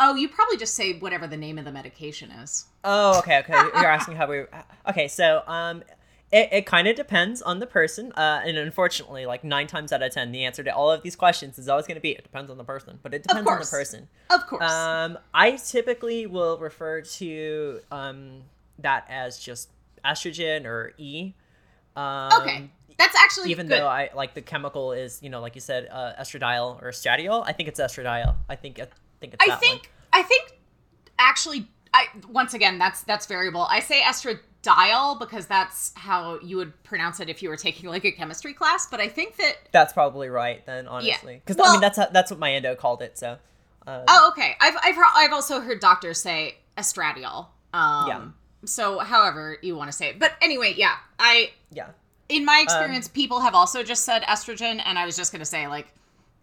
oh, 0.00 0.14
you 0.14 0.28
probably 0.28 0.56
just 0.56 0.74
say 0.74 0.98
whatever 0.98 1.26
the 1.26 1.36
name 1.36 1.58
of 1.58 1.64
the 1.64 1.72
medication 1.72 2.30
is. 2.30 2.66
Oh, 2.84 3.18
okay, 3.18 3.38
okay. 3.38 3.52
You're 3.52 3.86
asking 3.86 4.16
how 4.16 4.26
we. 4.28 4.44
Okay, 4.88 5.08
so 5.08 5.42
um, 5.46 5.82
it, 6.36 6.48
it 6.52 6.66
kind 6.66 6.86
of 6.86 6.96
depends 6.96 7.40
on 7.40 7.60
the 7.60 7.66
person, 7.66 8.12
uh, 8.12 8.42
and 8.44 8.58
unfortunately, 8.58 9.24
like 9.24 9.42
nine 9.42 9.66
times 9.66 9.90
out 9.90 10.02
of 10.02 10.12
ten, 10.12 10.32
the 10.32 10.44
answer 10.44 10.62
to 10.62 10.70
all 10.70 10.90
of 10.90 11.02
these 11.02 11.16
questions 11.16 11.58
is 11.58 11.66
always 11.66 11.86
going 11.86 11.94
to 11.94 12.00
be 12.00 12.10
it 12.10 12.22
depends 12.22 12.50
on 12.50 12.58
the 12.58 12.64
person, 12.64 12.98
but 13.02 13.14
it 13.14 13.22
depends 13.22 13.48
on 13.48 13.58
the 13.58 13.64
person. 13.64 14.06
Of 14.28 14.46
course. 14.46 14.70
Um, 14.70 15.18
I 15.32 15.52
typically 15.52 16.26
will 16.26 16.58
refer 16.58 17.00
to 17.00 17.80
um 17.90 18.42
that 18.80 19.06
as 19.08 19.38
just 19.38 19.70
estrogen 20.04 20.66
or 20.66 20.92
E. 20.98 21.32
Um, 21.96 22.30
okay. 22.42 22.70
That's 22.98 23.16
actually 23.16 23.50
even 23.50 23.66
good. 23.66 23.80
though 23.80 23.88
I 23.88 24.10
like 24.14 24.34
the 24.34 24.42
chemical 24.42 24.92
is 24.92 25.22
you 25.22 25.30
know 25.30 25.40
like 25.40 25.54
you 25.54 25.62
said 25.62 25.88
uh, 25.90 26.12
estradiol 26.20 26.82
or 26.82 26.90
estradiol. 26.90 27.44
I 27.46 27.52
think 27.52 27.70
it's 27.70 27.80
estradiol. 27.80 28.34
I 28.48 28.56
think 28.56 28.78
I 28.78 28.88
think 29.20 29.34
it's. 29.34 29.42
I 29.48 29.56
think 29.56 29.90
one. 30.12 30.20
I 30.20 30.22
think 30.22 30.58
actually 31.18 31.68
I 31.94 32.08
once 32.28 32.52
again 32.52 32.78
that's 32.78 33.04
that's 33.04 33.24
variable. 33.24 33.66
I 33.70 33.80
say 33.80 34.02
estradiol 34.02 34.40
because 35.18 35.46
that's 35.46 35.92
how 35.96 36.38
you 36.40 36.56
would 36.56 36.82
pronounce 36.82 37.20
it 37.20 37.28
if 37.28 37.42
you 37.42 37.48
were 37.48 37.56
taking 37.56 37.88
like 37.88 38.04
a 38.04 38.12
chemistry 38.12 38.52
class. 38.52 38.86
But 38.86 39.00
I 39.00 39.08
think 39.08 39.36
that 39.36 39.56
that's 39.72 39.92
probably 39.92 40.28
right 40.28 40.64
then 40.66 40.88
honestly 40.88 41.40
because 41.44 41.56
yeah. 41.56 41.62
well, 41.62 41.70
I 41.70 41.74
mean 41.74 41.80
that's 41.80 41.98
how, 41.98 42.06
that's 42.06 42.30
what 42.30 42.40
my 42.40 42.52
endo 42.52 42.74
called 42.74 43.02
it. 43.02 43.18
So. 43.18 43.38
Um, 43.86 44.02
oh 44.08 44.32
okay. 44.32 44.56
I've 44.60 44.76
I've 44.82 44.96
I've 45.14 45.32
also 45.32 45.60
heard 45.60 45.80
doctors 45.80 46.20
say 46.20 46.56
estradiol. 46.76 47.46
Um, 47.72 48.08
yeah. 48.08 48.24
So 48.64 48.98
however 48.98 49.58
you 49.62 49.76
want 49.76 49.90
to 49.90 49.96
say 49.96 50.08
it, 50.08 50.18
but 50.18 50.32
anyway, 50.40 50.74
yeah, 50.76 50.96
I 51.18 51.52
yeah 51.72 51.90
in 52.28 52.44
my 52.44 52.60
experience, 52.62 53.06
um, 53.06 53.12
people 53.12 53.40
have 53.40 53.54
also 53.54 53.82
just 53.82 54.04
said 54.04 54.22
estrogen, 54.22 54.80
and 54.84 54.98
I 54.98 55.06
was 55.06 55.16
just 55.16 55.32
going 55.32 55.40
to 55.40 55.46
say, 55.46 55.68
like, 55.68 55.86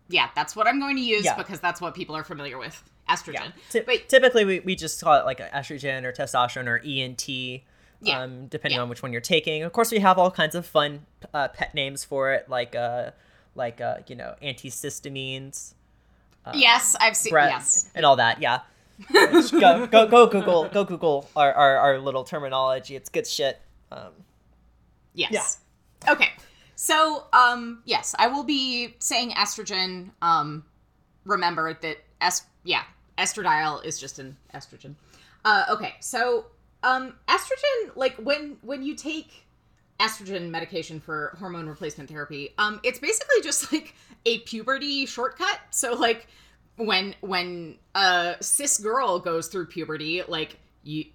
yeah, 0.08 0.30
that's 0.36 0.56
what 0.56 0.68
I'm 0.68 0.80
going 0.80 0.96
to 0.96 1.02
use 1.02 1.26
yeah. 1.26 1.36
because 1.36 1.60
that's 1.60 1.82
what 1.82 1.94
people 1.94 2.16
are 2.16 2.24
familiar 2.24 2.58
with 2.58 2.82
estrogen. 3.10 3.34
Yeah. 3.34 3.52
T- 3.70 3.82
but 3.82 4.08
typically, 4.08 4.46
we, 4.46 4.60
we 4.62 4.76
just 4.76 5.02
call 5.02 5.20
it 5.20 5.26
like 5.26 5.40
estrogen 5.40 6.04
or 6.04 6.14
testosterone 6.14 6.68
or 6.68 6.82
ENT, 6.86 7.64
yeah. 8.04 8.22
um, 8.22 8.48
depending 8.48 8.78
yeah. 8.78 8.84
on 8.84 8.90
which 8.90 9.02
one 9.02 9.12
you're 9.12 9.22
taking. 9.22 9.64
Of 9.64 9.74
course, 9.74 9.92
we 9.92 10.00
have 10.00 10.18
all 10.18 10.32
kinds 10.32 10.56
of 10.56 10.66
fun 10.66 11.06
uh, 11.34 11.48
pet 11.50 11.74
names 11.74 12.04
for 12.04 12.34
it, 12.34 12.50
like 12.50 12.76
uh, 12.76 13.12
like 13.56 13.82
uh, 13.82 13.98
you 14.08 14.16
know, 14.16 14.36
antihistamines. 14.42 15.74
Uh, 16.46 16.52
yes, 16.56 16.96
I've 17.00 17.16
seen 17.16 17.34
yes, 17.34 17.90
and 17.96 18.06
all 18.06 18.18
that. 18.18 18.42
Yeah. 18.42 18.62
go, 19.12 19.88
go 19.88 20.08
go 20.08 20.28
Google 20.28 20.70
go 20.70 20.84
Google 20.84 21.28
our, 21.36 21.52
our, 21.54 21.78
our 21.78 22.00
little 22.00 22.24
terminology. 22.24 22.96
It's 22.96 23.10
good 23.10 23.26
shit. 23.26 23.60
Um, 23.92 24.12
yes. 25.14 25.60
Yeah. 26.06 26.12
Okay. 26.12 26.30
So, 26.76 27.26
um, 27.34 27.82
yes, 27.86 28.14
I 28.20 28.28
will 28.28 28.44
be 28.44 28.96
saying 29.00 29.32
estrogen. 29.32 30.12
Um, 30.22 30.66
remember 31.26 31.74
that 31.82 31.98
es- 32.20 32.46
yeah, 32.64 32.84
estradiol 33.18 33.84
is 33.86 34.00
just 34.00 34.20
an 34.20 34.36
estrogen. 34.54 34.96
Uh, 35.46 35.66
okay, 35.70 35.96
so 36.00 36.46
um, 36.84 37.14
estrogen, 37.28 37.96
like 37.96 38.16
when 38.16 38.58
when 38.62 38.84
you 38.84 38.96
take 38.96 39.46
estrogen 40.00 40.50
medication 40.50 41.00
for 41.00 41.36
hormone 41.40 41.68
replacement 41.68 42.10
therapy, 42.10 42.54
um, 42.58 42.80
it's 42.84 43.00
basically 43.00 43.42
just 43.42 43.72
like 43.74 43.96
a 44.26 44.40
puberty 44.40 45.06
shortcut. 45.06 45.60
So 45.72 45.94
like 45.94 46.28
when 46.76 47.16
when 47.22 47.78
a 47.96 48.36
cis 48.42 48.78
girl 48.78 49.20
goes 49.20 49.48
through 49.48 49.68
puberty, 49.68 50.22
like 50.28 50.58
you, 50.84 51.06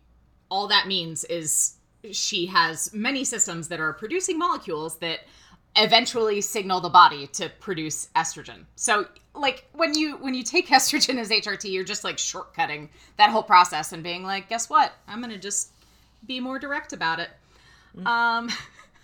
all 0.50 0.68
that 0.68 0.86
means 0.86 1.24
is 1.24 1.76
she 2.12 2.46
has 2.46 2.92
many 2.94 3.24
systems 3.24 3.68
that 3.68 3.80
are 3.80 3.92
producing 3.92 4.38
molecules 4.38 4.98
that 4.98 5.20
eventually 5.78 6.40
signal 6.40 6.80
the 6.80 6.88
body 6.88 7.26
to 7.28 7.48
produce 7.60 8.08
estrogen. 8.16 8.64
So 8.76 9.06
like 9.34 9.66
when 9.72 9.94
you 9.94 10.16
when 10.16 10.34
you 10.34 10.42
take 10.42 10.66
estrogen 10.68 11.18
as 11.18 11.30
HRT, 11.30 11.70
you're 11.70 11.84
just 11.84 12.04
like 12.04 12.16
shortcutting 12.16 12.88
that 13.16 13.30
whole 13.30 13.42
process 13.42 13.92
and 13.92 14.02
being 14.02 14.24
like, 14.24 14.48
guess 14.48 14.68
what? 14.68 14.92
I'm 15.06 15.20
gonna 15.20 15.38
just 15.38 15.70
be 16.26 16.40
more 16.40 16.58
direct 16.58 16.92
about 16.92 17.20
it. 17.20 17.30
Mm. 17.96 18.06
Um 18.06 18.50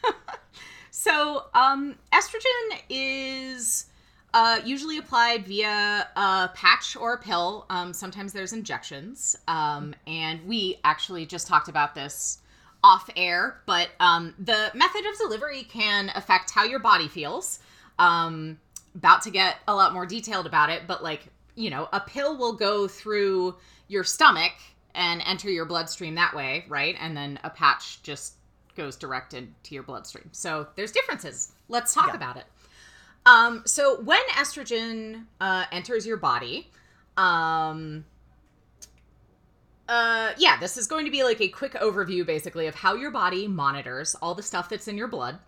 so 0.91 1.45
um 1.55 1.97
estrogen 2.13 2.81
is 2.89 3.87
uh, 4.35 4.61
usually 4.65 4.99
applied 4.99 5.47
via 5.47 6.09
a 6.17 6.51
patch 6.55 6.97
or 6.97 7.15
a 7.15 7.19
pill. 7.19 7.67
Um, 7.71 7.93
sometimes 7.93 8.33
there's 8.33 8.53
injections. 8.53 9.37
Um, 9.47 9.95
and 10.09 10.45
we 10.45 10.81
actually 10.83 11.25
just 11.25 11.47
talked 11.47 11.69
about 11.69 11.95
this 11.95 12.39
off 12.85 13.09
air, 13.17 13.63
but 13.65 13.89
um, 13.99 14.35
the 14.39 14.71
method 14.75 15.07
of 15.11 15.17
delivery 15.17 15.63
can 15.63 16.13
affect 16.15 16.51
how 16.51 16.65
your 16.65 16.79
body 16.79 17.09
feels. 17.09 17.59
Um, 17.99 18.59
about 18.95 19.23
to 19.23 19.31
get 19.31 19.57
a 19.67 19.75
lot 19.75 19.95
more 19.95 20.05
detailed 20.05 20.45
about 20.45 20.69
it, 20.69 20.83
but 20.87 21.03
like, 21.03 21.23
you 21.55 21.71
know, 21.71 21.89
a 21.95 22.01
pill 22.01 22.37
will 22.37 22.53
go 22.53 22.87
through 22.87 23.57
your 23.89 24.05
stomach 24.05 24.53
and 24.95 25.23
enter 25.27 25.49
your 25.49 25.65
bloodstream 25.65 26.15
that 26.17 26.37
way, 26.37 26.67
right? 26.69 26.95
And 27.01 27.17
then 27.17 27.41
a 27.43 27.49
patch 27.49 28.03
just 28.03 28.35
goes 28.77 28.97
directed 28.97 29.45
into 29.45 29.75
your 29.75 29.83
bloodstream. 29.83 30.29
So 30.33 30.67
there's 30.77 30.93
differences. 30.93 31.53
Let's 31.69 31.95
talk 31.95 32.09
yeah. 32.09 32.17
about 32.17 32.37
it. 32.37 32.45
Um, 33.25 33.63
so 33.65 34.03
when 34.03 34.21
estrogen 34.33 35.25
uh, 35.41 35.65
enters 35.73 36.07
your 36.07 36.19
body, 36.19 36.71
um, 37.17 38.05
uh 39.89 40.33
yeah 40.39 40.59
this 40.59 40.77
is 40.77 40.87
going 40.87 41.05
to 41.05 41.11
be 41.11 41.23
like 41.23 41.41
a 41.41 41.49
quick 41.49 41.73
overview 41.75 42.25
basically 42.25 42.67
of 42.67 42.75
how 42.75 42.95
your 42.95 43.11
body 43.11 43.47
monitors 43.47 44.15
all 44.23 44.35
the 44.35 44.43
stuff 44.43 44.69
that's 44.69 44.89
in 44.89 44.97
your 44.97 45.09
blood 45.09 45.39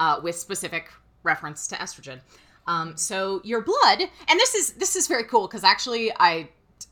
uh, 0.00 0.20
with 0.22 0.36
specific 0.36 0.90
reference 1.22 1.66
to 1.68 1.74
estrogen. 1.76 2.20
Um, 2.66 2.96
so 2.96 3.40
your 3.44 3.60
blood 3.62 4.00
and 4.00 4.40
this 4.40 4.54
is 4.54 4.72
this 4.72 4.96
is 4.96 5.06
very 5.06 5.24
cool 5.24 5.46
because 5.46 5.62
actually 5.62 6.10
i 6.18 6.48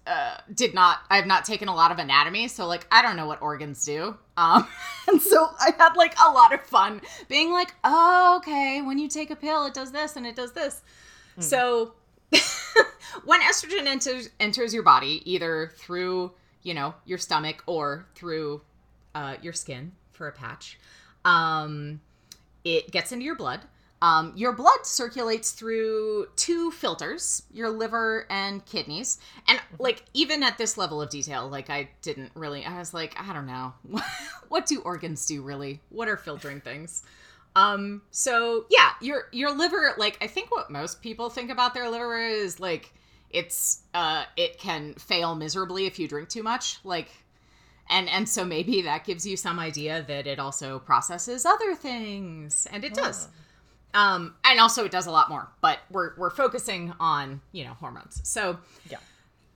uh, 0.07 0.37
did 0.55 0.73
not 0.73 1.01
i 1.11 1.17
have 1.17 1.27
not 1.27 1.45
taken 1.45 1.67
a 1.67 1.75
lot 1.75 1.91
of 1.91 1.99
anatomy 1.99 2.47
so 2.47 2.67
like 2.67 2.87
i 2.93 3.03
don't 3.03 3.17
know 3.17 3.27
what 3.27 3.43
organs 3.43 3.85
do. 3.85 4.17
Um, 4.37 4.69
and 5.09 5.21
so 5.21 5.49
i 5.59 5.73
had 5.77 5.97
like 5.97 6.15
a 6.25 6.31
lot 6.31 6.55
of 6.55 6.61
fun 6.61 7.01
being 7.29 7.53
like 7.53 7.75
oh 7.83 8.37
okay 8.39 8.83
when 8.83 8.99
you 8.99 9.09
take 9.09 9.31
a 9.31 9.37
pill 9.37 9.67
it 9.67 9.75
does 9.75 9.91
this 9.91 10.15
and 10.15 10.27
it 10.27 10.37
does 10.37 10.53
this. 10.53 10.83
Mm. 11.39 11.43
so 11.43 11.95
when 13.25 13.41
estrogen 13.41 13.87
enters 13.87 14.31
enters 14.39 14.73
your 14.73 14.85
body 14.85 15.23
either 15.25 15.73
through 15.77 16.33
you 16.65 16.75
know, 16.75 16.95
your 17.05 17.19
stomach 17.19 17.63
or 17.67 18.07
through 18.17 18.63
uh, 19.15 19.37
your 19.41 19.53
skin 19.53 19.93
for 20.11 20.27
a 20.27 20.33
patch. 20.33 20.79
Um, 21.25 22.01
it 22.65 22.91
gets 22.91 23.13
into 23.13 23.25
your 23.25 23.37
blood. 23.37 23.61
Um, 24.03 24.33
your 24.37 24.53
blood 24.53 24.85
circulates 24.85 25.53
through 25.53 26.27
two 26.37 26.71
filters, 26.73 27.45
your 27.53 27.71
liver 27.71 28.27
and 28.29 28.65
kidneys. 28.67 29.19
And 29.49 29.59
like 29.79 30.03
even 30.13 30.43
at 30.43 30.59
this 30.59 30.77
level 30.77 31.01
of 31.01 31.09
detail, 31.09 31.49
like 31.49 31.71
I 31.71 31.89
didn't 32.03 32.33
really 32.35 32.67
I 32.67 32.79
was 32.79 32.93
like, 32.93 33.15
I 33.19 33.33
don't 33.33 33.47
know. 33.47 33.73
what 34.49 34.67
do 34.67 34.81
organs 34.81 35.25
do 35.27 35.41
really? 35.43 35.81
What 35.89 36.09
are 36.09 36.19
filtering 36.19 36.61
things? 36.61 37.03
Um, 37.57 38.03
so 38.11 38.67
yeah, 38.69 38.91
your 39.01 39.29
your 39.33 39.57
liver, 39.57 39.95
like 39.97 40.19
I 40.21 40.27
think 40.27 40.51
what 40.51 40.71
most 40.71 41.01
people 41.01 41.31
think 41.31 41.51
about 41.51 41.73
their 41.73 41.89
liver 41.89 42.19
is 42.21 42.61
like 42.61 42.93
it's 43.35 43.83
uh 43.93 44.25
it 44.37 44.59
can 44.59 44.95
fail 44.95 45.35
miserably 45.35 45.87
if 45.87 45.99
you 45.99 46.09
drink 46.09 46.29
too 46.31 46.43
much. 46.43 46.79
Like 46.85 47.11
and 47.91 48.09
and 48.09 48.27
so 48.29 48.45
maybe 48.45 48.81
that 48.83 49.05
gives 49.05 49.27
you 49.27 49.37
some 49.37 49.59
idea 49.59 50.05
that 50.09 50.27
it 50.27 50.39
also 50.39 50.79
processes 50.79 51.45
other 51.45 51.75
things. 51.75 52.67
And 52.73 52.85
it 52.85 52.95
does. 52.95 53.29
Um, 53.93 54.35
and 54.45 54.59
also 54.59 54.85
it 54.85 54.91
does 54.91 55.07
a 55.07 55.11
lot 55.11 55.29
more, 55.29 55.49
but 55.61 55.79
we're 55.91 56.15
we're 56.17 56.31
focusing 56.31 56.93
on, 56.99 57.41
you 57.53 57.65
know, 57.65 57.75
hormones. 57.75 58.21
So 58.25 58.59
Yeah. 58.91 58.99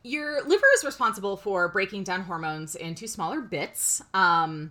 your 0.05 0.43
liver 0.45 0.67
is 0.77 0.85
responsible 0.85 1.37
for 1.37 1.69
breaking 1.69 2.05
down 2.05 2.23
hormones 2.23 2.77
into 2.77 3.09
smaller 3.09 3.41
bits. 3.41 4.03
Um, 4.15 4.71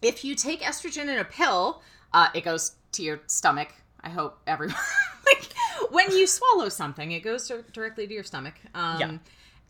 if 0.00 0.24
you 0.24 0.34
take 0.34 0.60
estrogen 0.62 1.08
in 1.08 1.18
a 1.18 1.24
pill, 1.24 1.82
uh, 2.12 2.28
it 2.34 2.44
goes 2.44 2.76
to 2.92 3.02
your 3.02 3.20
stomach. 3.26 3.74
I 4.04 4.10
hope 4.10 4.38
everyone 4.46 4.76
like 5.26 5.52
when 5.90 6.10
you 6.12 6.26
swallow 6.26 6.68
something, 6.68 7.12
it 7.12 7.20
goes 7.20 7.48
to, 7.48 7.64
directly 7.72 8.06
to 8.06 8.14
your 8.14 8.24
stomach. 8.24 8.54
Um, 8.74 9.00
Yeah. 9.00 9.18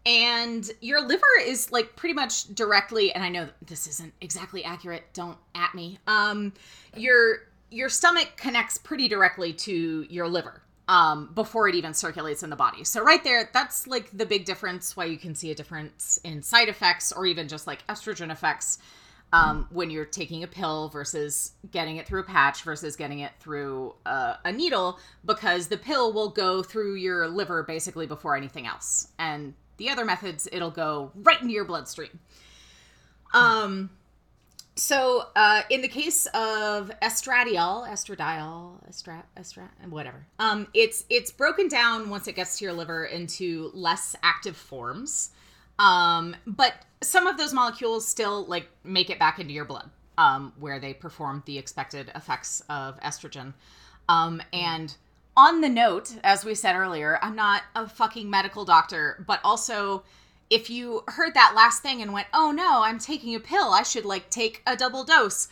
And 0.06 0.70
your 0.82 1.00
liver 1.00 1.24
is 1.46 1.72
like 1.72 1.96
pretty 1.96 2.12
much 2.12 2.54
directly, 2.54 3.14
and 3.14 3.24
I 3.24 3.30
know 3.30 3.48
this 3.66 3.86
isn't 3.86 4.12
exactly 4.20 4.62
accurate. 4.62 5.04
Don't 5.14 5.38
at 5.54 5.74
me. 5.74 5.98
Um, 6.06 6.52
your 6.94 7.38
your 7.70 7.88
stomach 7.88 8.32
connects 8.36 8.76
pretty 8.76 9.08
directly 9.08 9.54
to 9.54 10.06
your 10.10 10.28
liver 10.28 10.60
um, 10.88 11.30
before 11.34 11.68
it 11.68 11.74
even 11.74 11.94
circulates 11.94 12.42
in 12.42 12.50
the 12.50 12.56
body. 12.56 12.84
So 12.84 13.02
right 13.02 13.24
there, 13.24 13.48
that's 13.52 13.86
like 13.86 14.10
the 14.12 14.26
big 14.26 14.44
difference. 14.44 14.94
Why 14.94 15.06
you 15.06 15.16
can 15.16 15.34
see 15.34 15.50
a 15.50 15.54
difference 15.54 16.20
in 16.22 16.42
side 16.42 16.68
effects 16.68 17.10
or 17.10 17.24
even 17.24 17.48
just 17.48 17.66
like 17.66 17.86
estrogen 17.86 18.30
effects 18.30 18.78
um, 19.34 19.66
when 19.70 19.90
you're 19.90 20.04
taking 20.04 20.42
a 20.44 20.46
pill 20.46 20.88
versus 20.88 21.52
getting 21.70 21.96
it 21.96 22.06
through 22.06 22.20
a 22.20 22.24
patch 22.24 22.62
versus 22.62 22.94
getting 22.96 23.18
it 23.18 23.32
through 23.40 23.94
uh, 24.06 24.34
a 24.44 24.52
needle, 24.52 24.98
because 25.24 25.66
the 25.68 25.76
pill 25.76 26.12
will 26.12 26.30
go 26.30 26.62
through 26.62 26.94
your 26.94 27.28
liver 27.28 27.62
basically 27.64 28.06
before 28.06 28.36
anything 28.36 28.66
else, 28.66 29.08
and 29.18 29.54
the 29.76 29.90
other 29.90 30.04
methods 30.04 30.48
it'll 30.52 30.70
go 30.70 31.10
right 31.14 31.40
into 31.40 31.52
your 31.52 31.64
bloodstream. 31.64 32.20
Um. 33.32 33.90
So, 34.76 35.28
uh, 35.36 35.62
in 35.70 35.82
the 35.82 35.88
case 35.88 36.26
of 36.34 36.90
estradiol, 37.00 37.86
estradiol, 37.88 38.80
estra, 38.88 39.22
estra, 39.36 39.68
whatever, 39.88 40.26
um, 40.40 40.66
it's 40.74 41.04
it's 41.08 41.30
broken 41.30 41.68
down 41.68 42.10
once 42.10 42.26
it 42.26 42.34
gets 42.34 42.58
to 42.58 42.64
your 42.64 42.74
liver 42.74 43.04
into 43.04 43.70
less 43.72 44.16
active 44.24 44.56
forms, 44.56 45.30
um, 45.78 46.36
but 46.46 46.74
some 47.02 47.26
of 47.26 47.36
those 47.36 47.52
molecules 47.52 48.06
still 48.06 48.44
like 48.46 48.68
make 48.84 49.10
it 49.10 49.18
back 49.18 49.38
into 49.38 49.52
your 49.52 49.64
blood, 49.64 49.90
um, 50.18 50.52
where 50.58 50.78
they 50.80 50.94
perform 50.94 51.42
the 51.46 51.58
expected 51.58 52.10
effects 52.14 52.62
of 52.68 52.98
estrogen. 53.00 53.52
Um, 54.08 54.42
and 54.52 54.94
on 55.36 55.60
the 55.60 55.68
note, 55.68 56.14
as 56.22 56.44
we 56.44 56.54
said 56.54 56.76
earlier, 56.76 57.18
I'm 57.22 57.34
not 57.36 57.62
a 57.74 57.88
fucking 57.88 58.30
medical 58.30 58.64
doctor, 58.64 59.24
but 59.26 59.40
also 59.44 60.04
if 60.50 60.70
you 60.70 61.02
heard 61.08 61.34
that 61.34 61.54
last 61.56 61.82
thing 61.82 62.02
and 62.02 62.12
went, 62.12 62.28
"Oh 62.32 62.52
no, 62.52 62.82
I'm 62.82 62.98
taking 62.98 63.34
a 63.34 63.40
pill. 63.40 63.72
I 63.72 63.82
should 63.82 64.04
like 64.04 64.30
take 64.30 64.62
a 64.66 64.76
double 64.76 65.02
dose." 65.04 65.48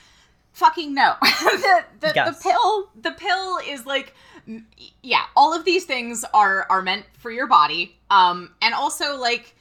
Fucking 0.53 0.93
no. 0.95 1.15
the 1.23 1.85
the, 2.01 2.13
Yes. 2.15 2.37
the 2.43 2.51
pill 2.51 2.91
the 3.01 3.13
pill 3.13 3.59
is 3.67 3.87
like 3.87 4.15
yeah, 5.03 5.25
all 5.35 5.55
of 5.55 5.65
these 5.65 5.85
things 5.87 6.25
are 6.35 6.67
are 6.69 6.83
meant 6.83 7.07
for 7.19 7.31
your 7.31 7.47
body. 7.47 7.97
Um 8.11 8.55
and 8.61 8.75
also 8.75 9.17
like 9.17 9.57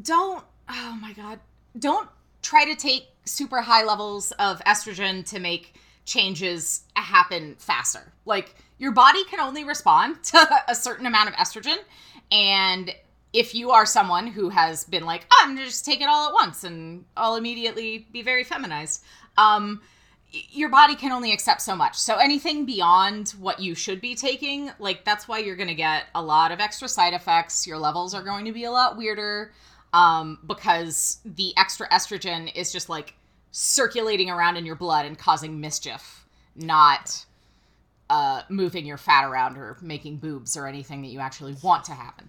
don't 0.00 0.44
oh 0.68 0.98
my 1.00 1.12
god, 1.12 1.40
don't 1.78 2.08
try 2.42 2.64
to 2.64 2.74
take 2.74 3.08
super 3.24 3.60
high 3.60 3.84
levels 3.84 4.32
of 4.32 4.60
estrogen 4.64 5.26
to 5.30 5.40
make 5.40 5.74
changes 6.04 6.82
happen 6.94 7.56
faster. 7.58 8.12
Like 8.24 8.54
your 8.78 8.92
body 8.92 9.24
can 9.24 9.40
only 9.40 9.64
respond 9.64 10.22
to 10.24 10.62
a 10.68 10.74
certain 10.74 11.06
amount 11.06 11.28
of 11.28 11.34
estrogen 11.34 11.76
and 12.30 12.94
if 13.32 13.52
you 13.52 13.72
are 13.72 13.84
someone 13.84 14.28
who 14.28 14.48
has 14.48 14.84
been 14.84 15.04
like, 15.04 15.26
"Oh, 15.32 15.40
I'm 15.42 15.56
gonna 15.56 15.66
just 15.66 15.84
take 15.84 16.00
it 16.00 16.08
all 16.08 16.28
at 16.28 16.34
once 16.34 16.62
and 16.62 17.04
I'll 17.16 17.34
immediately 17.34 18.06
be 18.12 18.22
very 18.22 18.44
feminized, 18.44 19.02
um, 19.36 19.80
your 20.50 20.68
body 20.68 20.94
can 20.94 21.12
only 21.12 21.32
accept 21.32 21.60
so 21.62 21.76
much. 21.76 21.96
So 21.96 22.16
anything 22.16 22.64
beyond 22.64 23.30
what 23.38 23.60
you 23.60 23.74
should 23.74 24.00
be 24.00 24.14
taking, 24.14 24.70
like 24.78 25.04
that's 25.04 25.26
why 25.26 25.38
you're 25.38 25.56
gonna 25.56 25.74
get 25.74 26.04
a 26.14 26.22
lot 26.22 26.52
of 26.52 26.60
extra 26.60 26.88
side 26.88 27.12
effects. 27.12 27.66
Your 27.66 27.78
levels 27.78 28.14
are 28.14 28.22
going 28.22 28.44
to 28.44 28.52
be 28.52 28.64
a 28.64 28.70
lot 28.70 28.96
weirder 28.96 29.52
um, 29.94 30.40
because 30.46 31.20
the 31.24 31.56
extra 31.56 31.88
estrogen 31.88 32.54
is 32.54 32.72
just 32.72 32.88
like 32.88 33.14
circulating 33.52 34.28
around 34.28 34.56
in 34.56 34.66
your 34.66 34.74
blood 34.74 35.06
and 35.06 35.16
causing 35.16 35.60
mischief, 35.60 36.26
not 36.56 37.24
uh, 38.10 38.42
moving 38.48 38.84
your 38.84 38.96
fat 38.96 39.24
around 39.24 39.56
or 39.56 39.78
making 39.80 40.16
boobs 40.16 40.56
or 40.56 40.66
anything 40.66 41.00
that 41.02 41.08
you 41.08 41.20
actually 41.20 41.54
want 41.62 41.84
to 41.84 41.92
happen. 41.92 42.28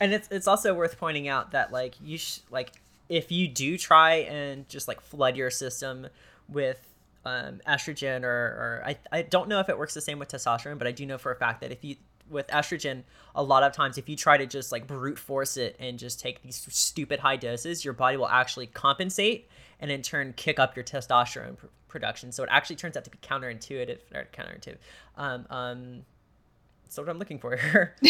and 0.00 0.14
it's 0.14 0.28
it's 0.30 0.46
also 0.46 0.72
worth 0.72 0.98
pointing 0.98 1.26
out 1.26 1.50
that 1.50 1.72
like 1.72 1.94
you 2.02 2.16
sh- 2.16 2.38
like 2.50 2.72
if 3.08 3.32
you 3.32 3.48
do 3.48 3.76
try 3.76 4.14
and 4.14 4.68
just 4.68 4.86
like 4.86 5.00
flood 5.00 5.36
your 5.36 5.50
system 5.50 6.06
with 6.48 6.80
um, 7.26 7.60
estrogen 7.68 8.22
or, 8.22 8.28
or 8.28 8.82
I, 8.86 8.96
I 9.12 9.22
don't 9.22 9.48
know 9.48 9.60
if 9.60 9.68
it 9.68 9.76
works 9.76 9.92
the 9.92 10.00
same 10.00 10.18
with 10.18 10.28
testosterone 10.30 10.78
but 10.78 10.86
i 10.86 10.92
do 10.92 11.04
know 11.04 11.18
for 11.18 11.30
a 11.30 11.36
fact 11.36 11.60
that 11.60 11.70
if 11.70 11.84
you 11.84 11.96
with 12.30 12.46
estrogen 12.48 13.02
a 13.34 13.42
lot 13.42 13.62
of 13.62 13.72
times 13.72 13.98
if 13.98 14.08
you 14.08 14.16
try 14.16 14.36
to 14.36 14.46
just 14.46 14.72
like 14.72 14.86
brute 14.86 15.18
force 15.18 15.56
it 15.56 15.76
and 15.78 15.98
just 15.98 16.20
take 16.20 16.42
these 16.42 16.66
stupid 16.70 17.20
high 17.20 17.36
doses 17.36 17.84
your 17.84 17.94
body 17.94 18.16
will 18.16 18.28
actually 18.28 18.66
compensate 18.66 19.48
and 19.80 19.90
in 19.90 20.02
turn 20.02 20.32
kick 20.36 20.58
up 20.58 20.76
your 20.76 20.84
testosterone 20.84 21.56
pr- 21.56 21.66
production 21.88 22.32
so 22.32 22.42
it 22.42 22.48
actually 22.52 22.76
turns 22.76 22.96
out 22.96 23.04
to 23.04 23.10
be 23.10 23.18
counterintuitive 23.18 23.98
or 24.14 24.26
counterintuitive 24.32 24.76
um, 25.16 25.46
um, 25.50 26.02
that's 26.84 26.96
what 26.96 27.08
i'm 27.08 27.18
looking 27.18 27.38
for 27.38 27.56
here 27.56 27.94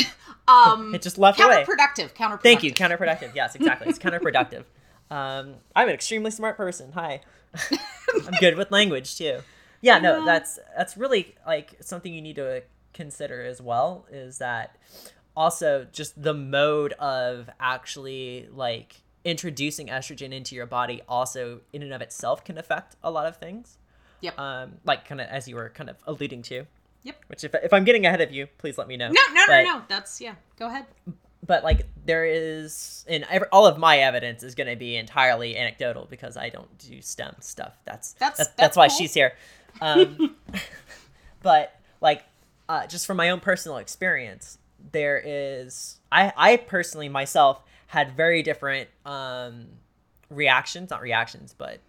Um, 0.48 0.94
it 0.94 1.02
just 1.02 1.16
left 1.18 1.38
away 1.40 1.64
counterproductive. 1.64 2.14
Counterproductive. 2.14 2.42
Thank 2.42 2.62
you. 2.64 2.72
Counterproductive. 2.72 3.34
Yes, 3.34 3.54
exactly. 3.54 3.88
It's 3.88 3.98
counterproductive. 4.00 4.64
Um, 5.10 5.54
I'm 5.76 5.88
an 5.88 5.94
extremely 5.94 6.30
smart 6.32 6.56
person. 6.56 6.92
Hi. 6.92 7.20
I'm 7.72 8.34
good 8.40 8.56
with 8.56 8.70
language 8.72 9.16
too. 9.16 9.40
Yeah, 9.80 9.98
no, 9.98 10.24
that's 10.24 10.58
that's 10.76 10.96
really 10.96 11.34
like 11.46 11.76
something 11.80 12.12
you 12.12 12.20
need 12.20 12.36
to 12.36 12.62
consider 12.92 13.42
as 13.42 13.60
well. 13.60 14.06
Is 14.10 14.38
that 14.38 14.76
also 15.36 15.86
just 15.92 16.20
the 16.22 16.34
mode 16.34 16.92
of 16.94 17.48
actually 17.60 18.48
like 18.52 19.02
introducing 19.24 19.88
estrogen 19.88 20.32
into 20.32 20.54
your 20.54 20.66
body 20.66 21.02
also 21.08 21.60
in 21.72 21.82
and 21.82 21.92
of 21.92 22.00
itself 22.00 22.42
can 22.44 22.56
affect 22.58 22.96
a 23.02 23.10
lot 23.10 23.26
of 23.26 23.36
things. 23.36 23.78
Yep. 24.22 24.38
Um, 24.38 24.72
like 24.84 25.06
kind 25.06 25.20
of 25.20 25.28
as 25.28 25.46
you 25.48 25.56
were 25.56 25.70
kind 25.70 25.88
of 25.90 25.96
alluding 26.06 26.42
to. 26.42 26.66
Yep. 27.02 27.16
Which 27.28 27.44
if 27.44 27.54
if 27.54 27.72
I'm 27.72 27.84
getting 27.84 28.04
ahead 28.06 28.20
of 28.20 28.30
you, 28.32 28.46
please 28.58 28.76
let 28.76 28.88
me 28.88 28.96
know. 28.96 29.08
No, 29.08 29.20
no, 29.32 29.44
But- 29.46 29.62
no, 29.62 29.78
no. 29.78 29.82
That's 29.88 30.20
yeah. 30.20 30.34
Go 30.58 30.66
ahead. 30.66 30.84
but 31.46 31.64
like 31.64 31.86
there 32.04 32.26
is 32.26 33.04
and 33.08 33.24
ev 33.30 33.44
all 33.50 33.66
of 33.66 33.78
my 33.78 33.98
evidence 34.00 34.42
is 34.42 34.54
going 34.54 34.66
to 34.68 34.76
be 34.76 34.94
entirely 34.96 35.56
anecdotal 35.56 36.06
because 36.10 36.36
i 36.36 36.50
don't 36.50 36.76
do 36.76 37.00
stem 37.00 37.34
stuff 37.40 37.78
that's 37.86 38.12
That's- 38.12 38.36
that's, 38.36 38.50
that's 38.56 38.76
why 38.76 38.88
cool. 38.88 38.96
she's 38.98 39.14
here 39.14 39.32
um, 39.80 40.36
but 41.42 41.74
like 42.02 42.22
uh, 42.70 42.86
just 42.86 43.04
from 43.06 43.16
my 43.16 43.28
own 43.30 43.40
personal 43.40 43.76
experience 43.78 44.56
there 44.92 45.20
is 45.24 45.98
i 46.10 46.32
i 46.36 46.56
personally 46.56 47.08
myself 47.08 47.60
had 47.88 48.12
very 48.16 48.42
different 48.42 48.88
um 49.04 49.66
reactions 50.30 50.88
not 50.90 51.00
reactions 51.02 51.54
but 51.58 51.80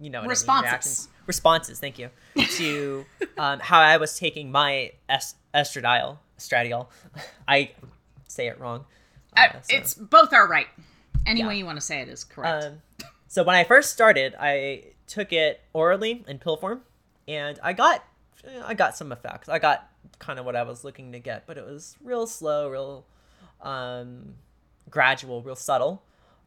you 0.00 0.08
know 0.10 0.18
what 0.20 0.24
I 0.24 0.26
mean, 0.26 0.30
Responses. 0.30 0.62
reactions 0.70 1.08
responses 1.26 1.80
thank 1.80 1.98
you 1.98 2.08
to 2.56 3.04
um, 3.38 3.58
how 3.60 3.80
i 3.80 3.96
was 3.96 4.18
taking 4.18 4.50
my 4.50 4.92
est- 5.10 5.36
estradiol 5.54 6.18
estradiol 6.38 6.86
i 7.48 7.72
say 8.28 8.46
it 8.46 8.58
wrong 8.60 8.84
Uh, 9.36 9.40
Uh, 9.40 9.60
so- 9.62 9.76
It's 9.76 9.94
both 9.94 10.32
are 10.32 10.46
right. 10.48 10.68
Any 11.26 11.40
Yeah. 11.40 11.48
way 11.48 11.56
you 11.58 11.64
want 11.66 11.76
to 11.78 11.86
say 11.90 12.00
it 12.00 12.08
is 12.08 12.22
correct. 12.24 12.64
um, 12.64 12.72
so 13.28 13.42
when 13.44 13.56
I 13.56 13.64
first 13.64 13.92
started, 13.92 14.34
I 14.38 14.84
took 15.06 15.32
it 15.32 15.60
orally 15.72 16.22
in 16.28 16.38
pill 16.38 16.56
form, 16.58 16.82
and 17.28 17.58
I 17.62 17.72
got 17.72 18.04
I 18.64 18.74
got 18.74 18.96
some 18.96 19.12
effects. 19.12 19.48
I 19.48 19.58
got 19.58 19.88
kind 20.18 20.38
of 20.38 20.44
what 20.44 20.56
I 20.56 20.62
was 20.62 20.84
looking 20.84 21.12
to 21.12 21.18
get, 21.18 21.46
but 21.46 21.56
it 21.58 21.64
was 21.64 21.96
real 22.02 22.26
slow, 22.26 22.68
real 22.68 23.06
um, 23.60 24.34
gradual, 24.90 25.42
real 25.42 25.56
subtle. 25.56 26.02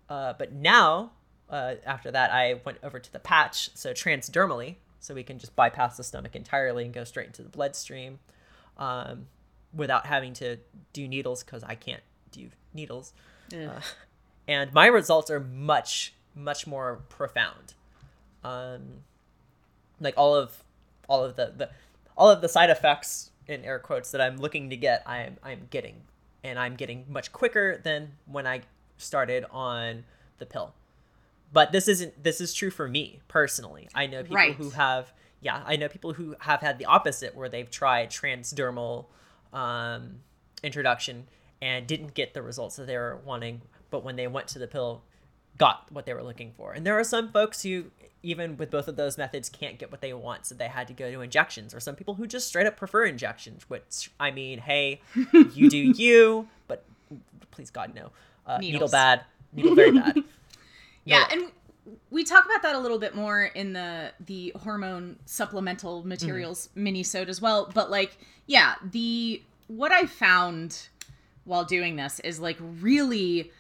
Uh, 0.09 0.33
but 0.37 0.51
now, 0.51 1.11
uh, 1.49 1.75
after 1.85 2.11
that, 2.11 2.31
I 2.31 2.59
went 2.65 2.79
over 2.83 2.99
to 2.99 3.11
the 3.11 3.19
patch, 3.19 3.69
so 3.75 3.91
transdermally, 3.91 4.75
so 4.99 5.13
we 5.13 5.23
can 5.23 5.39
just 5.39 5.55
bypass 5.55 5.97
the 5.97 6.03
stomach 6.03 6.35
entirely 6.35 6.83
and 6.85 6.93
go 6.93 7.03
straight 7.03 7.27
into 7.27 7.43
the 7.43 7.49
bloodstream, 7.49 8.19
um, 8.77 9.27
without 9.73 10.05
having 10.05 10.33
to 10.33 10.57
do 10.93 11.07
needles 11.07 11.43
because 11.43 11.63
I 11.63 11.75
can't 11.75 12.03
do 12.31 12.49
needles 12.73 13.13
uh, 13.53 13.79
and 14.47 14.73
my 14.73 14.87
results 14.87 15.31
are 15.31 15.39
much 15.39 16.13
much 16.35 16.67
more 16.67 17.01
profound 17.07 17.73
um 18.43 18.81
like 20.01 20.13
all 20.17 20.35
of 20.35 20.63
all 21.07 21.23
of 21.23 21.35
the, 21.35 21.53
the 21.57 21.69
all 22.17 22.29
of 22.29 22.41
the 22.41 22.49
side 22.49 22.69
effects 22.69 23.31
in 23.47 23.63
air 23.63 23.79
quotes 23.79 24.11
that 24.11 24.21
i'm 24.21 24.37
looking 24.37 24.69
to 24.69 24.77
get 24.77 25.03
i'm 25.05 25.37
i'm 25.43 25.67
getting 25.69 25.95
and 26.43 26.57
i'm 26.59 26.75
getting 26.75 27.05
much 27.09 27.31
quicker 27.31 27.77
than 27.83 28.11
when 28.25 28.45
i 28.47 28.61
started 28.97 29.45
on 29.51 30.03
the 30.39 30.45
pill 30.45 30.73
but 31.53 31.71
this 31.71 31.87
isn't 31.87 32.23
this 32.23 32.39
is 32.41 32.53
true 32.53 32.69
for 32.71 32.87
me 32.87 33.19
personally 33.27 33.87
i 33.93 34.07
know 34.07 34.21
people 34.23 34.35
Right. 34.35 34.55
who 34.55 34.69
have 34.71 35.11
yeah, 35.41 35.61
I 35.63 35.75
know 35.75 35.89
people 35.89 36.13
who 36.13 36.35
have 36.39 36.61
had 36.61 36.79
the 36.79 36.85
opposite 36.85 37.35
where 37.35 37.49
they've 37.49 37.69
tried 37.69 38.09
transdermal 38.09 39.05
um, 39.53 40.15
introduction 40.63 41.27
and 41.61 41.85
didn't 41.85 42.15
get 42.15 42.33
the 42.33 42.41
results 42.41 42.77
that 42.77 42.87
they 42.87 42.97
were 42.97 43.19
wanting, 43.23 43.61
but 43.91 44.03
when 44.03 44.15
they 44.15 44.25
went 44.25 44.47
to 44.49 44.59
the 44.59 44.65
pill, 44.65 45.03
got 45.57 45.85
what 45.91 46.07
they 46.07 46.13
were 46.15 46.23
looking 46.23 46.51
for. 46.57 46.73
And 46.73 46.83
there 46.83 46.97
are 46.97 47.03
some 47.03 47.31
folks 47.31 47.61
who, 47.61 47.85
even 48.25 48.57
with 48.57 48.71
both 48.71 48.87
of 48.87 48.95
those 48.95 49.17
methods, 49.17 49.47
can't 49.49 49.77
get 49.77 49.91
what 49.91 50.01
they 50.01 50.13
want, 50.13 50.45
so 50.47 50.55
they 50.55 50.67
had 50.67 50.87
to 50.87 50.93
go 50.93 51.11
to 51.11 51.21
injections. 51.21 51.73
Or 51.73 51.79
some 51.79 51.95
people 51.95 52.15
who 52.15 52.25
just 52.27 52.47
straight 52.47 52.65
up 52.65 52.75
prefer 52.75 53.05
injections, 53.05 53.69
which 53.69 54.11
I 54.19 54.31
mean, 54.31 54.59
hey, 54.59 55.01
you 55.53 55.69
do 55.69 55.77
you, 55.77 56.47
but 56.67 56.83
please 57.51 57.69
God 57.69 57.93
no, 57.95 58.11
uh, 58.47 58.57
needle 58.57 58.87
bad, 58.89 59.21
needle 59.53 59.75
very 59.75 59.91
bad. 59.91 60.17
Yeah, 61.07 61.19
No. 61.19 61.25
and 61.33 61.51
we 62.09 62.23
talk 62.23 62.45
about 62.45 62.63
that 62.63 62.73
a 62.73 62.79
little 62.79 62.97
bit 62.97 63.13
more 63.13 63.43
in 63.43 63.73
the 63.73 64.11
the 64.25 64.51
hormone 64.63 65.17
supplemental 65.27 66.03
materials 66.03 66.69
mini 66.73 67.03
sode 67.03 67.29
as 67.29 67.39
well. 67.39 67.69
But 67.71 67.91
like, 67.91 68.17
yeah, 68.47 68.73
the 68.91 69.43
what 69.67 69.91
I 69.91 70.07
found 70.07 70.87
while 71.43 71.63
doing 71.63 71.95
this 71.95 72.19
is 72.21 72.39
like 72.39 72.57
really 72.59 73.51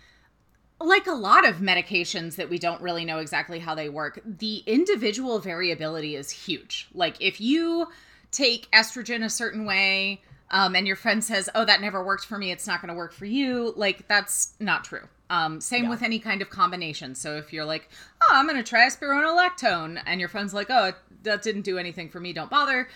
like 0.81 1.07
a 1.07 1.13
lot 1.13 1.47
of 1.47 1.57
medications 1.57 2.35
that 2.35 2.49
we 2.49 2.57
don't 2.59 2.81
really 2.81 3.05
know 3.05 3.19
exactly 3.19 3.59
how 3.59 3.75
they 3.75 3.89
work, 3.89 4.19
the 4.25 4.57
individual 4.65 5.39
variability 5.39 6.15
is 6.15 6.29
huge. 6.31 6.87
Like 6.93 7.15
if 7.21 7.39
you 7.39 7.87
take 8.31 8.69
estrogen 8.71 9.23
a 9.23 9.29
certain 9.29 9.65
way, 9.65 10.21
um, 10.51 10.75
and 10.75 10.85
your 10.85 10.95
friend 10.95 11.23
says, 11.23 11.49
"Oh, 11.55 11.65
that 11.65 11.81
never 11.81 12.03
worked 12.03 12.25
for 12.25 12.37
me. 12.37 12.51
It's 12.51 12.67
not 12.67 12.81
going 12.81 12.89
to 12.89 12.95
work 12.97 13.13
for 13.13 13.25
you." 13.25 13.73
Like 13.75 14.07
that's 14.07 14.53
not 14.59 14.83
true. 14.83 15.07
Um, 15.29 15.59
same 15.59 15.85
Yeah. 15.85 15.89
with 15.89 16.03
any 16.03 16.19
kind 16.19 16.41
of 16.41 16.49
combination. 16.51 17.15
So 17.15 17.35
if 17.37 17.51
you're 17.51 17.65
like, 17.65 17.89
"Oh, 18.21 18.29
I'm 18.35 18.45
going 18.45 18.57
to 18.57 18.63
try 18.63 18.85
spironolactone," 18.87 20.01
and 20.05 20.19
your 20.19 20.29
friend's 20.29 20.53
like, 20.53 20.67
"Oh, 20.69 20.91
that 21.23 21.41
didn't 21.41 21.63
do 21.63 21.77
anything 21.79 22.09
for 22.09 22.19
me. 22.19 22.31
Don't 22.33 22.49
bother." 22.49 22.87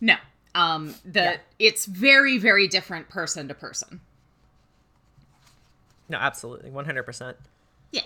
No. 0.00 0.16
Um, 0.54 0.94
the 1.04 1.22
Yeah. 1.22 1.36
it's 1.58 1.84
very 1.86 2.38
very 2.38 2.68
different 2.68 3.08
person 3.10 3.48
to 3.48 3.54
person. 3.54 4.00
No, 6.08 6.18
absolutely, 6.18 6.70
one 6.70 6.84
hundred 6.84 7.04
percent. 7.04 7.36
Yeah. 7.92 8.02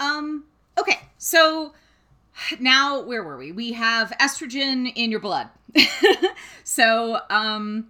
Um, 0.00 0.44
okay, 0.78 0.98
so 1.18 1.72
now 2.60 3.02
where 3.02 3.22
were 3.22 3.36
we? 3.36 3.52
We 3.52 3.72
have 3.72 4.10
estrogen 4.20 4.92
in 4.94 5.10
your 5.10 5.20
blood. 5.20 5.48
so, 6.64 7.20
um, 7.30 7.88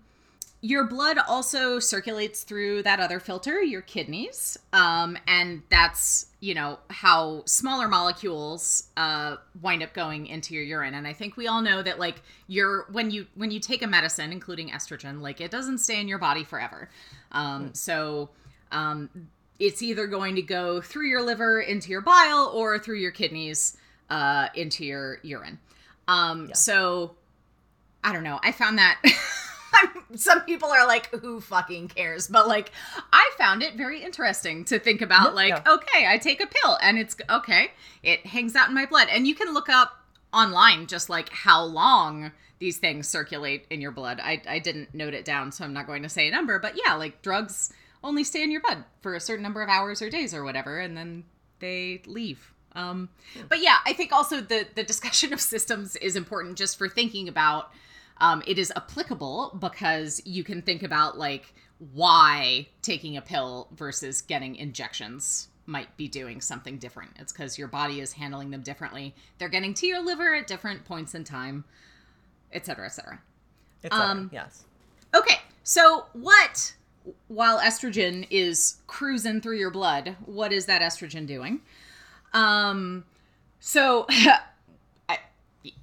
your 0.61 0.85
blood 0.85 1.18
also 1.29 1.79
circulates 1.79 2.42
through 2.42 2.83
that 2.83 2.99
other 2.99 3.21
filter, 3.21 3.62
your 3.62 3.81
kidneys. 3.81 4.59
Um, 4.73 5.16
and 5.29 5.62
that's, 5.71 6.27
you 6.40 6.53
know, 6.53 6.81
how 6.90 7.44
smaller 7.44 7.87
molecules 7.87 8.88
uh 8.97 9.37
wind 9.62 9.85
up 9.85 9.94
going 9.94 10.27
into 10.27 10.55
your 10.55 10.64
urine. 10.64 10.94
And 10.94 11.07
I 11.07 11.12
think 11.12 11.37
we 11.37 11.47
all 11.47 11.62
know 11.62 11.81
that 11.83 12.01
like 12.01 12.23
your 12.49 12.87
when 12.90 13.12
you 13.12 13.27
when 13.37 13.53
you 13.53 13.61
take 13.61 13.83
a 13.83 13.87
medicine, 13.87 14.33
including 14.33 14.71
estrogen, 14.71 15.21
like 15.21 15.40
it 15.40 15.53
doesn't 15.53 15.79
stay 15.79 16.01
in 16.01 16.09
your 16.09 16.18
body 16.18 16.42
forever. 16.42 16.88
Um, 17.31 17.73
so 17.73 18.31
um 18.72 19.11
it's 19.59 19.83
either 19.83 20.07
going 20.07 20.37
to 20.37 20.42
go 20.42 20.81
through 20.81 21.07
your 21.09 21.20
liver 21.22 21.61
into 21.61 21.90
your 21.90 22.00
bile 22.00 22.50
or 22.54 22.78
through 22.78 22.98
your 22.98 23.11
kidneys 23.11 23.76
uh, 24.09 24.46
into 24.54 24.85
your 24.85 25.18
urine. 25.24 25.59
Um, 26.07 26.50
So 26.54 27.16
I 28.04 28.12
don't 28.12 28.22
know. 28.22 28.38
I 28.40 28.52
found 28.52 28.78
that 28.78 29.00
some 30.14 30.42
people 30.42 30.68
are 30.68 30.87
like, 30.87 31.11
who 31.11 31.40
fucking 31.40 31.88
cares? 31.88 32.28
But 32.28 32.46
like, 32.46 32.70
I 33.12 33.31
found 33.37 33.64
it 33.64 33.74
very 33.74 34.00
interesting 34.02 34.64
to 34.66 34.78
think 34.78 35.02
about, 35.02 35.31
Yeah, 35.31 35.35
like, 35.35 35.48
yeah. 35.66 35.72
okay, 35.74 36.07
I 36.07 36.18
take 36.18 36.40
a 36.40 36.46
pill 36.46 36.78
and 36.81 36.96
it's 36.96 37.16
okay, 37.28 37.72
it 38.04 38.26
hangs 38.26 38.54
out 38.54 38.68
in 38.68 38.74
my 38.76 38.87
blood. 38.87 39.09
And 39.11 39.26
you 39.26 39.35
can 39.35 39.52
look 39.52 39.68
up 39.68 39.92
online 40.33 40.87
just 40.87 41.11
like 41.11 41.31
how 41.31 41.64
long 41.64 42.31
these 42.61 42.78
things 42.78 43.09
circulate 43.09 43.66
in 43.70 43.81
your 43.81 43.90
blood. 43.92 44.20
I, 44.22 44.40
I 44.48 44.61
didn't 44.61 44.94
note 44.94 45.14
it 45.14 45.24
down, 45.24 45.50
so 45.50 45.64
I'm 45.64 45.72
not 45.72 45.87
going 45.88 46.04
to 46.04 46.09
say 46.09 46.28
a 46.28 46.31
number, 46.31 46.59
but 46.61 46.74
yeah, 46.87 46.94
like 46.94 47.22
drugs 47.22 47.72
only 48.03 48.25
stay 48.25 48.43
in 48.43 48.51
your 48.51 48.61
blood 48.61 48.85
for 49.01 49.15
a 49.15 49.21
certain 49.21 49.43
number 49.43 49.63
of 49.63 49.69
hours 49.69 50.03
or 50.03 50.11
days 50.11 50.35
or 50.35 50.45
whatever, 50.45 50.79
and 50.79 50.97
then 50.97 51.25
they 51.61 52.03
leave. 52.07 52.53
Um, 52.73 53.09
but 53.49 53.61
yeah, 53.61 53.79
I 53.87 53.93
think 53.93 54.13
also 54.13 54.41
the 54.41 54.67
the 54.75 54.85
discussion 54.85 55.33
of 55.35 55.41
systems 55.41 55.97
is 55.97 56.17
important 56.17 56.57
just 56.57 56.79
for 56.79 56.89
thinking 56.89 57.29
about. 57.29 57.71
Um, 58.21 58.43
it 58.49 58.59
is 58.59 58.73
applicable 58.75 59.57
because 59.61 60.21
you 60.25 60.43
can 60.43 60.61
think 60.61 60.83
about 60.83 61.17
like 61.17 61.55
why 61.93 62.67
taking 62.83 63.17
a 63.17 63.23
pill 63.23 63.69
versus 63.77 64.23
getting 64.23 64.57
injections 64.57 65.49
might 65.67 65.97
be 65.97 66.09
doing 66.09 66.41
something 66.41 66.79
different. 66.79 67.13
It's 67.19 67.33
because 67.33 67.59
your 67.59 67.69
body 67.69 68.01
is 68.01 68.13
handling 68.13 68.51
them 68.51 68.63
differently. 68.63 69.15
They're 69.39 69.49
getting 69.51 69.75
to 69.75 69.87
your 69.87 70.03
liver 70.03 70.35
at 70.35 70.47
different 70.47 70.85
points 70.85 71.15
in 71.15 71.25
time, 71.25 71.65
et 72.53 72.65
cetera, 72.67 72.87
et 72.87 72.93
cetera. 72.93 73.21
It's 73.83 73.95
Um, 73.95 74.31
yes. 74.33 74.65
Okay, 75.15 75.37
so 75.63 76.07
what, 76.15 76.75
while 77.29 77.59
estrogen 77.59 78.27
is 78.31 78.79
cruising 78.87 79.40
through 79.40 79.59
your 79.59 79.71
blood, 79.71 80.16
what 80.25 80.53
is 80.53 80.66
that 80.66 80.83
estrogen 80.83 81.27
doing? 81.27 81.61
Um, 82.33 83.05
so, 83.61 84.07
I, 85.09 85.18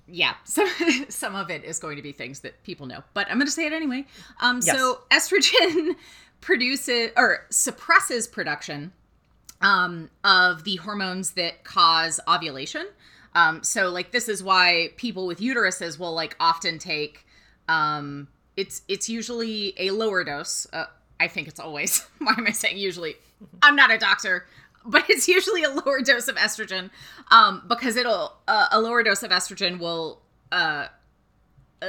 yeah, 0.08 0.36
some 0.44 0.70
some 1.10 1.36
of 1.36 1.50
it 1.50 1.64
is 1.64 1.80
going 1.80 1.96
to 1.98 2.02
be 2.02 2.12
things 2.12 2.42
that 2.42 2.62
people 2.64 2.86
know, 2.86 3.04
but 3.14 3.28
I'm 3.30 3.38
going 3.38 3.48
to 3.48 3.52
say 3.52 3.66
it 3.66 3.74
anyway. 3.74 4.06
Um, 4.42 4.62
so 4.62 5.02
estrogen 5.12 5.96
produces 6.42 7.12
or 7.18 7.46
suppresses 7.50 8.28
production 8.28 8.94
um, 9.62 10.10
of 10.24 10.64
the 10.64 10.78
hormones 10.78 11.32
that 11.32 11.64
cause 11.64 12.20
ovulation. 12.28 12.88
Um, 13.34 13.64
so 13.64 13.90
like 13.90 14.12
this 14.12 14.30
is 14.30 14.42
why 14.42 14.92
people 14.96 15.28
with 15.28 15.40
uteruses 15.40 16.00
will 16.00 16.14
like 16.14 16.36
often 16.40 16.80
take 16.80 17.26
um, 17.68 18.28
it's 18.58 18.84
it's 18.88 19.10
usually 19.10 19.74
a 19.78 19.92
lower 19.92 20.24
dose. 20.24 20.68
Uh, 20.72 20.86
I 21.20 21.28
think 21.28 21.48
it's 21.48 21.60
always. 21.60 22.00
Why 22.20 22.34
am 22.38 22.48
I 22.48 22.52
saying 22.52 22.78
usually? 22.78 23.16
I'm 23.62 23.76
not 23.76 23.92
a 23.92 23.98
doctor, 23.98 24.46
but 24.86 25.10
it's 25.10 25.28
usually 25.28 25.64
a 25.64 25.70
lower 25.70 26.02
dose 26.02 26.28
of 26.28 26.36
estrogen 26.36 26.90
um, 27.32 27.64
because 27.68 27.96
it'll 27.96 28.34
uh, 28.48 28.68
a 28.72 28.80
lower 28.80 29.04
dose 29.04 29.24
of 29.24 29.32
estrogen 29.32 29.80
will 29.80 30.22
uh, 30.52 30.88
uh, 31.82 31.86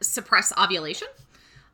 suppress 0.00 0.52
ovulation. 0.58 1.08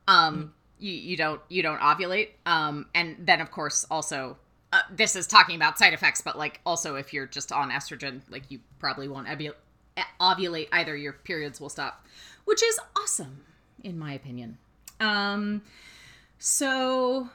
Um, 0.08 0.52
you, 0.78 0.92
you 0.92 1.16
don't 1.16 1.40
you 1.48 1.62
don't 1.62 1.80
ovulate, 1.80 2.30
um, 2.46 2.86
and 2.94 3.16
then 3.20 3.40
of 3.40 3.50
course 3.50 3.86
also 3.90 4.36
uh, 4.72 4.80
this 4.90 5.16
is 5.16 5.26
talking 5.26 5.56
about 5.56 5.78
side 5.78 5.92
effects, 5.92 6.20
but 6.20 6.38
like 6.38 6.60
also 6.64 6.96
if 6.96 7.12
you're 7.12 7.26
just 7.26 7.52
on 7.52 7.70
estrogen, 7.70 8.22
like 8.30 8.44
you 8.50 8.60
probably 8.78 9.08
won't 9.08 9.28
ovu- 9.28 9.54
ovulate 10.20 10.68
either. 10.72 10.96
Your 10.96 11.12
periods 11.12 11.60
will 11.60 11.68
stop, 11.68 12.06
which 12.44 12.62
is 12.62 12.78
awesome 12.96 13.44
in 13.82 13.98
my 13.98 14.12
opinion. 14.12 14.58
Um, 14.98 15.62
so 16.40 17.28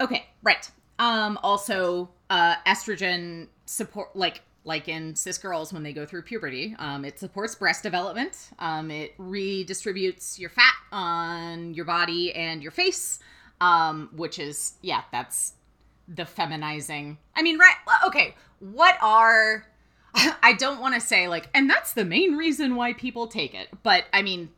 okay, 0.00 0.26
right. 0.42 0.70
Um, 0.98 1.38
also 1.42 2.10
uh, 2.28 2.56
estrogen 2.66 3.48
support 3.66 4.14
like 4.14 4.42
like 4.64 4.88
in 4.88 5.14
cis 5.14 5.38
girls 5.38 5.72
when 5.72 5.82
they 5.82 5.92
go 5.92 6.04
through 6.04 6.22
puberty 6.22 6.74
um, 6.78 7.04
it 7.04 7.18
supports 7.18 7.54
breast 7.54 7.82
development 7.82 8.50
um, 8.58 8.90
it 8.90 9.16
redistributes 9.18 10.38
your 10.38 10.50
fat 10.50 10.74
on 10.92 11.72
your 11.74 11.84
body 11.84 12.32
and 12.34 12.62
your 12.62 12.72
face 12.72 13.18
um, 13.60 14.10
which 14.14 14.38
is 14.38 14.74
yeah 14.82 15.02
that's 15.12 15.54
the 16.08 16.24
feminizing 16.24 17.16
i 17.36 17.42
mean 17.42 17.58
right 17.58 17.76
okay 18.06 18.34
what 18.60 18.96
are 19.00 19.64
i 20.42 20.52
don't 20.58 20.80
want 20.80 20.94
to 20.94 21.00
say 21.00 21.28
like 21.28 21.48
and 21.54 21.68
that's 21.68 21.92
the 21.92 22.04
main 22.04 22.36
reason 22.36 22.74
why 22.74 22.92
people 22.92 23.26
take 23.26 23.54
it 23.54 23.68
but 23.82 24.04
i 24.12 24.22
mean 24.22 24.48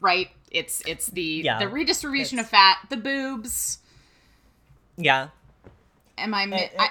right 0.00 0.28
it's 0.52 0.82
it's 0.86 1.06
the 1.08 1.42
Yeah, 1.44 1.58
the 1.58 1.68
redistribution 1.68 2.38
of 2.38 2.48
fat 2.48 2.78
the 2.90 2.96
boobs 2.96 3.78
Yeah. 4.96 5.28
am 6.18 6.34
i, 6.34 6.46
mi- 6.46 6.56
Eh, 6.56 6.68
eh, 6.72 6.76
I 6.78 6.88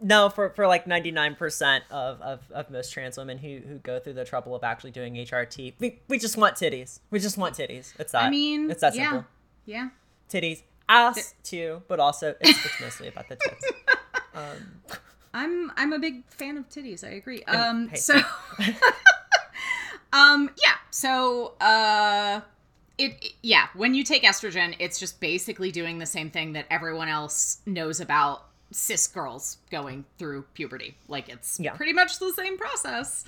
No, 0.00 0.28
for, 0.28 0.50
for 0.50 0.66
like 0.66 0.84
99% 0.84 1.80
of, 1.90 2.20
of, 2.20 2.40
of 2.52 2.70
most 2.70 2.92
trans 2.92 3.16
women 3.16 3.38
who, 3.38 3.60
who 3.66 3.78
go 3.78 3.98
through 3.98 4.12
the 4.12 4.24
trouble 4.26 4.54
of 4.54 4.62
actually 4.62 4.90
doing 4.90 5.14
HRT, 5.14 5.72
we, 5.78 6.00
we 6.08 6.18
just 6.18 6.36
want 6.36 6.54
titties. 6.54 7.00
We 7.10 7.18
just 7.18 7.38
want 7.38 7.54
titties. 7.56 7.94
It's 7.98 8.12
that. 8.12 8.24
I 8.24 8.30
mean, 8.30 8.70
it's 8.70 8.82
that 8.82 8.94
yeah, 8.94 9.10
simple. 9.10 9.24
yeah. 9.64 9.88
Titties. 10.30 10.62
Ass 10.88 11.34
too, 11.42 11.82
but 11.88 11.98
also 11.98 12.34
it's, 12.40 12.64
it's 12.64 12.80
mostly 12.80 13.08
about 13.08 13.28
the 13.28 13.36
tits. 13.42 13.64
Um, 14.34 14.82
I'm 15.34 15.72
I'm 15.76 15.92
a 15.92 15.98
big 15.98 16.24
fan 16.28 16.56
of 16.58 16.68
titties. 16.68 17.02
I 17.02 17.12
agree. 17.14 17.42
Um, 17.44 17.88
hey, 17.88 17.96
so, 17.96 18.14
um, 20.12 20.50
yeah. 20.64 20.74
So, 20.90 21.54
uh, 21.60 22.40
it 22.98 23.32
yeah. 23.42 23.66
When 23.74 23.94
you 23.94 24.04
take 24.04 24.22
estrogen, 24.24 24.74
it's 24.78 24.98
just 24.98 25.20
basically 25.20 25.70
doing 25.70 25.98
the 25.98 26.06
same 26.06 26.30
thing 26.30 26.52
that 26.54 26.66
everyone 26.70 27.08
else 27.08 27.58
knows 27.66 28.00
about 28.00 28.46
cis 28.72 29.06
girls 29.06 29.58
going 29.70 30.04
through 30.18 30.42
puberty. 30.54 30.96
Like 31.08 31.28
it's 31.28 31.60
Yeah. 31.60 31.74
pretty 31.74 31.92
much 31.92 32.18
the 32.18 32.32
same 32.32 32.58
process. 32.58 33.24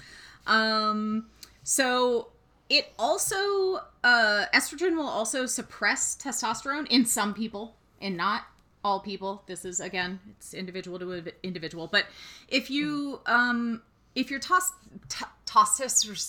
Um, 0.47 1.27
so 1.63 2.29
it 2.69 2.93
also 2.99 3.77
uh, 4.05 4.47
estrogen 4.55 4.97
will 4.97 5.09
also 5.09 5.47
suppress 5.47 6.17
testosterone 6.17 6.87
in 6.89 7.05
some 7.07 7.35
people, 7.35 7.77
in 8.01 8.17
not 8.17 8.45
all 8.85 9.01
people. 9.01 9.43
This 9.47 9.65
is 9.65 9.81
again, 9.81 10.21
it's 10.31 10.55
individual 10.55 10.99
to 10.99 11.33
individual. 11.43 11.87
But 11.87 12.07
if 12.49 12.71
you 12.71 13.21
um, 13.27 13.83
if 14.19 14.31
your 14.31 14.41
tos- 14.41 14.73
t- 15.09 15.25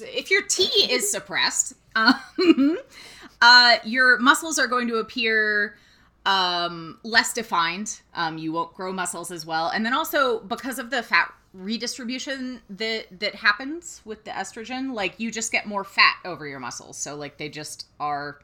if 0.01 0.31
your 0.31 0.41
T 0.43 0.63
is 0.89 1.11
suppressed, 1.11 1.73
um, 1.95 2.15
uh, 3.41 3.77
your 3.83 4.17
muscles 4.19 4.57
are 4.59 4.67
going 4.67 4.87
to 4.87 4.95
appear 4.95 5.77
um, 6.25 6.99
less 7.03 7.33
defined. 7.33 7.99
Um, 8.13 8.37
you 8.37 8.51
won't 8.51 8.73
grow 8.73 8.93
muscles 8.93 9.31
as 9.31 9.45
well, 9.45 9.69
and 9.69 9.85
then 9.85 9.93
also 9.93 10.39
because 10.39 10.79
of 10.79 10.89
the 10.89 11.03
fat 11.03 11.33
redistribution 11.53 12.61
that 12.69 13.07
that 13.19 13.35
happens 13.35 14.01
with 14.05 14.23
the 14.23 14.31
estrogen, 14.31 14.93
like 14.93 15.19
you 15.19 15.31
just 15.31 15.51
get 15.51 15.65
more 15.65 15.83
fat 15.83 16.17
over 16.25 16.47
your 16.47 16.59
muscles, 16.59 16.97
so 16.97 17.15
like 17.15 17.37
they 17.37 17.49
just 17.49 17.87
are 17.99 18.39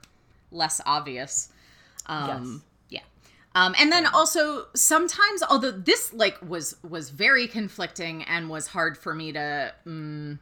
less 0.51 0.81
obvious. 0.85 1.49
Um, 2.07 2.27
Yeah. 2.27 2.59
Um, 3.55 3.73
and 3.79 3.89
then 3.91 4.05
also 4.05 4.67
sometimes, 4.75 5.41
although 5.49 5.71
this 5.71 6.13
like 6.13 6.37
was 6.47 6.75
was 6.87 7.09
very 7.09 7.47
conflicting 7.47 8.23
and 8.23 8.49
was 8.49 8.67
hard 8.67 8.97
for 8.97 9.15
me 9.15 9.31
to. 9.31 9.73
Mm, 9.87 10.39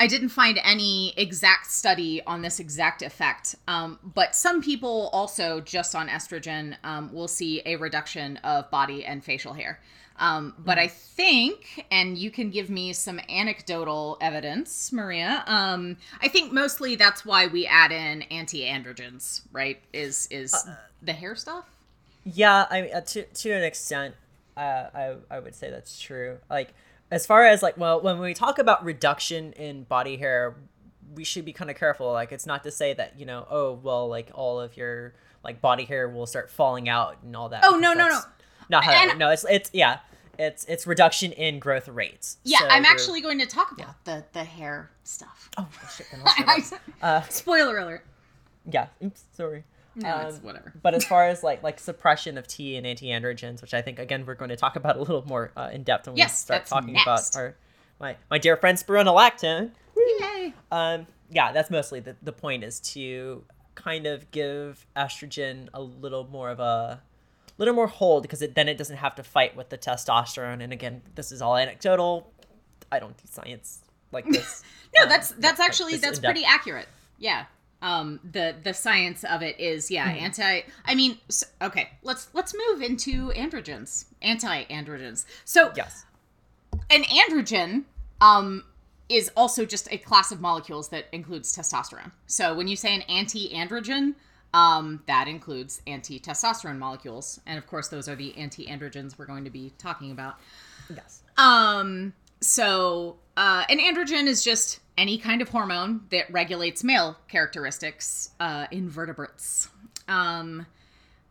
I 0.00 0.08
didn't 0.08 0.30
find 0.30 0.58
any 0.64 1.12
exact 1.16 1.70
study 1.70 2.22
on 2.26 2.42
this 2.42 2.58
exact 2.58 3.02
effect, 3.02 3.54
um, 3.68 4.00
but 4.02 4.34
some 4.34 4.60
people 4.60 5.10
also 5.12 5.60
just 5.60 5.94
on 5.94 6.08
estrogen 6.08 6.74
um, 6.82 7.12
will 7.12 7.28
see 7.28 7.62
a 7.66 7.76
reduction 7.76 8.38
of 8.38 8.68
body 8.70 9.04
and 9.04 9.22
facial 9.22 9.52
hair. 9.52 9.80
Um, 10.16 10.54
but 10.58 10.78
I 10.78 10.88
think, 10.88 11.86
and 11.92 12.18
you 12.18 12.30
can 12.30 12.50
give 12.50 12.68
me 12.68 12.92
some 12.94 13.20
anecdotal 13.28 14.18
evidence, 14.20 14.92
Maria. 14.92 15.44
Um, 15.46 15.98
I 16.20 16.28
think 16.28 16.52
mostly 16.52 16.96
that's 16.96 17.24
why 17.24 17.46
we 17.46 17.66
add 17.66 17.92
in 17.92 18.22
anti-androgens, 18.22 19.42
right? 19.52 19.80
Is 19.92 20.26
is 20.30 20.54
the 21.02 21.12
hair 21.12 21.36
stuff? 21.36 21.66
Yeah, 22.24 22.66
I 22.70 22.82
mean, 22.82 22.94
uh, 22.94 23.00
to 23.00 23.24
to 23.24 23.50
an 23.50 23.62
extent, 23.64 24.14
uh, 24.56 24.86
I 24.94 25.16
I 25.30 25.40
would 25.40 25.54
say 25.54 25.70
that's 25.70 26.00
true. 26.00 26.38
Like 26.48 26.74
as 27.10 27.26
far 27.26 27.44
as 27.44 27.62
like, 27.62 27.76
well, 27.76 28.00
when 28.00 28.18
we 28.18 28.32
talk 28.34 28.58
about 28.58 28.84
reduction 28.84 29.52
in 29.54 29.84
body 29.84 30.16
hair, 30.16 30.56
we 31.14 31.24
should 31.24 31.44
be 31.44 31.52
kind 31.52 31.70
of 31.70 31.76
careful. 31.76 32.10
Like, 32.12 32.32
it's 32.32 32.46
not 32.46 32.62
to 32.62 32.70
say 32.70 32.94
that 32.94 33.18
you 33.18 33.26
know, 33.26 33.46
oh 33.50 33.72
well, 33.74 34.08
like 34.08 34.30
all 34.34 34.60
of 34.60 34.76
your 34.76 35.14
like 35.44 35.60
body 35.60 35.84
hair 35.84 36.08
will 36.08 36.26
start 36.26 36.50
falling 36.50 36.88
out 36.88 37.18
and 37.22 37.34
all 37.36 37.48
that. 37.48 37.64
Oh, 37.64 37.76
no, 37.76 37.92
no, 37.92 38.08
no, 38.08 38.20
Not 38.68 38.84
how. 38.84 38.92
And- 38.92 39.18
no, 39.18 39.30
it's 39.30 39.44
it's 39.50 39.70
yeah, 39.72 39.98
it's 40.38 40.64
it's 40.66 40.86
reduction 40.86 41.32
in 41.32 41.58
growth 41.58 41.88
rates. 41.88 42.38
Yeah, 42.44 42.58
So 42.60 42.68
I'm 42.68 42.84
actually 42.84 43.20
going 43.20 43.40
to 43.40 43.46
talk 43.46 43.72
about 43.72 44.04
the 44.04 44.24
the 44.32 44.44
hair 44.44 44.90
stuff. 45.02 45.50
Oh 45.58 45.68
shit! 45.94 46.06
Then 46.12 46.78
uh, 47.02 47.22
Spoiler 47.28 47.78
alert. 47.78 48.06
yeah. 48.70 48.86
Oops. 49.04 49.24
Sorry. 49.32 49.64
No, 49.94 50.26
it's 50.26 50.36
Um, 50.38 50.42
whatever. 50.42 50.72
But 50.82 50.94
as 50.94 51.04
far 51.04 51.26
as 51.28 51.42
like 51.42 51.62
like 51.62 51.78
suppression 51.78 52.38
of 52.38 52.46
T 52.46 52.76
and 52.76 52.86
anti-androgens, 52.86 53.60
which 53.60 53.74
I 53.74 53.82
think 53.82 53.98
again 53.98 54.24
we're 54.26 54.34
going 54.34 54.48
to 54.50 54.56
talk 54.56 54.76
about 54.76 54.96
a 54.96 55.00
little 55.00 55.26
more 55.26 55.52
uh, 55.56 55.70
in 55.72 55.82
depth 55.82 56.06
when 56.06 56.16
Yes, 56.16 56.30
we 56.32 56.36
start 56.54 56.66
talking 56.66 56.94
next. 56.94 57.34
about 57.34 57.36
our 57.40 57.54
my 58.00 58.16
my 58.30 58.38
dear 58.38 58.56
friend 58.56 58.78
spironolactone. 58.78 59.70
Yay. 59.96 60.54
Um, 60.70 61.06
yeah, 61.30 61.52
that's 61.52 61.70
mostly 61.70 62.00
the 62.00 62.16
the 62.22 62.32
point 62.32 62.64
is 62.64 62.80
to 62.80 63.44
kind 63.74 64.06
of 64.06 64.30
give 64.30 64.86
estrogen 64.96 65.68
a 65.72 65.80
little 65.80 66.26
more 66.28 66.50
of 66.50 66.60
a 66.60 67.00
little 67.58 67.74
more 67.74 67.86
hold 67.86 68.22
because 68.22 68.42
it, 68.42 68.54
then 68.54 68.68
it 68.68 68.76
doesn't 68.78 68.96
have 68.96 69.14
to 69.14 69.22
fight 69.22 69.54
with 69.56 69.68
the 69.68 69.78
testosterone. 69.78 70.62
And 70.62 70.72
again, 70.72 71.02
this 71.14 71.30
is 71.32 71.40
all 71.42 71.56
anecdotal. 71.56 72.30
I 72.90 72.98
don't 72.98 73.16
do 73.16 73.24
science 73.30 73.80
like 74.10 74.26
this. 74.26 74.62
No, 74.94 75.04
Um, 75.04 75.08
that's 75.08 75.30
that's 75.30 75.58
like 75.58 75.68
actually 75.68 75.92
this 75.92 76.00
that's 76.02 76.18
pretty 76.18 76.44
accurate. 76.44 76.86
Yeah. 77.18 77.46
Um 77.82 78.20
the 78.32 78.54
the 78.62 78.72
science 78.72 79.24
of 79.24 79.42
it 79.42 79.58
is 79.60 79.90
yeah, 79.90 80.08
Mm-hmm. 80.08 80.24
anti 80.24 80.62
I 80.86 80.94
mean 80.94 81.18
s 81.28 81.44
okay, 81.60 81.90
let's 82.02 82.28
let's 82.32 82.54
move 82.54 82.80
into 82.80 83.28
androgens. 83.30 84.06
Anti-androgens. 84.22 85.26
So 85.44 85.72
Yes. 85.76 86.04
an 86.90 87.02
androgen 87.04 87.84
um 88.20 88.64
is 89.08 89.30
also 89.36 89.66
just 89.66 89.92
a 89.92 89.98
class 89.98 90.32
of 90.32 90.40
molecules 90.40 90.88
that 90.88 91.06
includes 91.12 91.54
testosterone. 91.54 92.12
So 92.26 92.54
when 92.54 92.66
you 92.66 92.76
say 92.76 92.94
an 92.94 93.02
anti-androgen, 93.02 94.14
um, 94.54 95.02
that 95.06 95.28
includes 95.28 95.82
anti-testosterone 95.86 96.78
molecules, 96.78 97.38
and 97.44 97.58
of 97.58 97.66
course, 97.66 97.88
those 97.88 98.08
are 98.08 98.14
the 98.14 98.34
anti-androgens 98.38 99.18
we're 99.18 99.26
going 99.26 99.44
to 99.44 99.50
be 99.50 99.72
talking 99.76 100.12
about. 100.12 100.36
Yes. 100.94 101.22
Um, 101.36 102.14
so 102.40 103.16
uh, 103.36 103.64
an 103.68 103.78
androgen 103.78 104.26
is 104.26 104.42
just 104.42 104.80
any 104.98 105.18
kind 105.18 105.40
of 105.42 105.48
hormone 105.48 106.02
that 106.10 106.30
regulates 106.30 106.84
male 106.84 107.16
characteristics 107.28 108.30
uh, 108.40 108.66
in 108.70 108.88
vertebrates. 108.88 109.68
Um, 110.08 110.66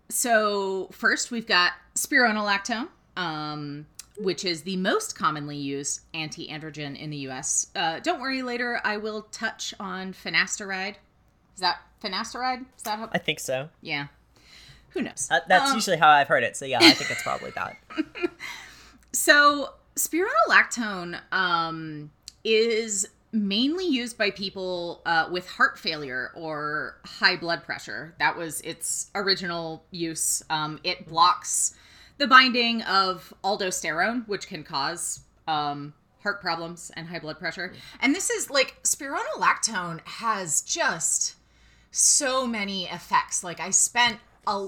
so 0.10 0.90
first 0.92 1.32
we've 1.32 1.48
got 1.48 1.74
spironolactone, 1.96 2.88
um, 3.18 3.86
which 4.18 4.44
is 4.46 4.64
the 4.64 4.78
most 4.78 5.16
commonly 5.18 5.58
used 5.58 6.02
anti-androgen 6.14 6.98
in 7.00 7.10
the 7.10 7.18
U.S. 7.18 7.68
Uh, 7.76 8.00
don't 8.00 8.20
worry, 8.20 8.42
later 8.42 8.82
I 8.84 8.98
will 8.98 9.24
touch 9.32 9.74
on 9.80 10.14
finasteride. 10.14 10.96
Is 11.56 11.62
that 11.62 11.78
finasteride? 12.04 12.66
Is 12.78 12.84
that 12.84 12.98
how? 13.00 13.10
I 13.14 13.20
think 13.20 13.40
so. 13.40 13.70
Yeah. 13.82 14.08
Who 14.90 15.02
knows? 15.02 15.28
That, 15.30 15.48
that's 15.48 15.70
Um, 15.70 15.76
usually 15.76 15.98
how 15.98 16.10
I've 16.10 16.28
heard 16.28 16.44
it. 16.44 16.58
So 16.58 16.66
yeah, 16.66 16.80
I 16.82 16.92
think 16.92 17.12
it's 17.12 17.24
probably 17.24 17.52
that. 17.56 17.78
So 19.14 19.74
spironolactone 19.96 21.20
um, 21.32 22.12
is 22.44 23.08
mainly 23.32 23.86
used 23.86 24.18
by 24.18 24.30
people 24.32 25.02
uh, 25.06 25.28
with 25.32 25.48
heart 25.48 25.80
failure 25.80 26.32
or 26.36 26.98
high 27.06 27.38
blood 27.38 27.64
pressure. 27.64 28.14
That 28.20 28.38
was 28.38 28.62
its 28.62 29.10
original 29.16 29.84
use. 29.92 30.44
Um, 30.50 30.80
it 30.84 31.08
blocks 31.08 31.76
the 32.18 32.28
binding 32.28 32.82
of 32.84 33.34
aldosterone, 33.44 34.28
which 34.28 34.48
can 34.48 34.64
cause 34.64 35.22
um, 35.48 35.94
heart 36.22 36.42
problems 36.42 36.92
and 36.96 37.08
high 37.08 37.20
blood 37.20 37.40
pressure. 37.40 37.74
And 38.02 38.14
this 38.14 38.30
is 38.30 38.50
like 38.50 38.82
spironolactone 38.84 40.02
has 40.06 40.62
just 40.62 41.36
so 41.92 42.46
many 42.46 42.86
effects. 42.86 43.44
Like 43.44 43.60
I 43.60 43.70
spent 43.70 44.20
a 44.48 44.68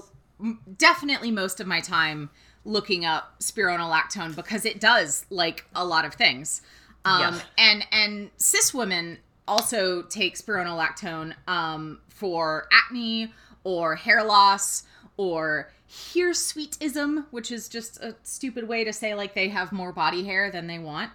definitely 0.76 1.30
most 1.30 1.60
of 1.60 1.66
my 1.66 1.80
time 1.80 2.30
looking 2.64 3.04
up 3.04 3.38
spironolactone 3.40 4.34
because 4.34 4.64
it 4.64 4.80
does 4.80 5.26
like 5.30 5.66
a 5.74 5.84
lot 5.84 6.04
of 6.04 6.14
things. 6.14 6.62
Um, 7.04 7.20
Yeah. 7.20 7.40
and 7.58 7.86
and 7.92 8.30
cis 8.36 8.72
women 8.72 9.18
also 9.46 10.02
take 10.02 10.36
spironolactone 10.36 11.34
um, 11.46 12.00
for 12.08 12.66
acne 12.72 13.32
or 13.62 13.94
hair 13.96 14.24
loss 14.24 14.84
or 15.16 15.70
hirsutism, 15.90 17.26
which 17.30 17.50
is 17.50 17.68
just 17.68 18.00
a 18.02 18.16
stupid 18.22 18.66
way 18.68 18.84
to 18.84 18.92
say 18.92 19.14
like 19.14 19.34
they 19.34 19.48
have 19.48 19.70
more 19.72 19.92
body 19.92 20.24
hair 20.24 20.50
than 20.50 20.66
they 20.66 20.78
want. 20.78 21.10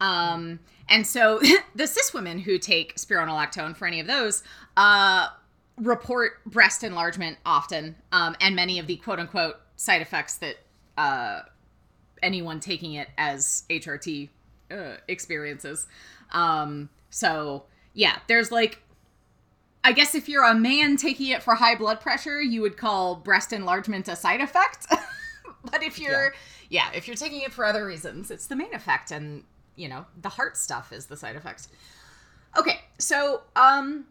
Um, 0.00 0.60
and 0.88 1.06
so 1.06 1.40
the 1.74 1.86
cis 1.86 2.12
women 2.12 2.38
who 2.40 2.58
take 2.58 2.96
spironolactone 2.96 3.76
for 3.76 3.86
any 3.86 4.00
of 4.00 4.06
those 4.06 4.42
uh, 4.76 5.28
report 5.76 6.44
breast 6.44 6.82
enlargement 6.84 7.38
often, 7.46 7.96
um, 8.12 8.36
and 8.40 8.54
many 8.56 8.78
of 8.78 8.86
the 8.86 8.96
quote 8.96 9.18
unquote 9.18 9.56
side 9.76 10.02
effects 10.02 10.36
that 10.38 10.56
uh, 10.96 11.40
anyone 12.22 12.60
taking 12.60 12.94
it 12.94 13.08
as 13.16 13.64
HRT 13.70 14.28
uh, 14.70 14.96
experiences. 15.08 15.86
Um, 16.32 16.88
so 17.10 17.64
yeah, 17.94 18.18
there's 18.26 18.52
like, 18.52 18.82
I 19.84 19.92
guess 19.92 20.14
if 20.14 20.28
you're 20.28 20.44
a 20.44 20.54
man 20.54 20.96
taking 20.96 21.28
it 21.28 21.42
for 21.42 21.54
high 21.54 21.74
blood 21.74 22.00
pressure, 22.00 22.40
you 22.40 22.60
would 22.62 22.76
call 22.76 23.16
breast 23.16 23.52
enlargement 23.52 24.08
a 24.08 24.16
side 24.16 24.40
effect. 24.40 24.86
but 25.70 25.82
if 25.82 25.98
you're, 25.98 26.34
yeah. 26.68 26.90
if 26.94 27.06
you're 27.06 27.16
taking 27.16 27.40
it 27.40 27.52
for 27.52 27.64
other 27.64 27.86
reasons, 27.86 28.30
it's 28.30 28.46
the 28.46 28.56
main 28.56 28.74
effect, 28.74 29.10
and 29.10 29.44
you 29.76 29.88
know 29.88 30.04
the 30.20 30.28
heart 30.28 30.56
stuff 30.56 30.92
is 30.92 31.06
the 31.06 31.16
side 31.16 31.36
effect. 31.36 31.68
Okay, 32.56 32.80
so 32.98 33.42
um, 33.56 34.06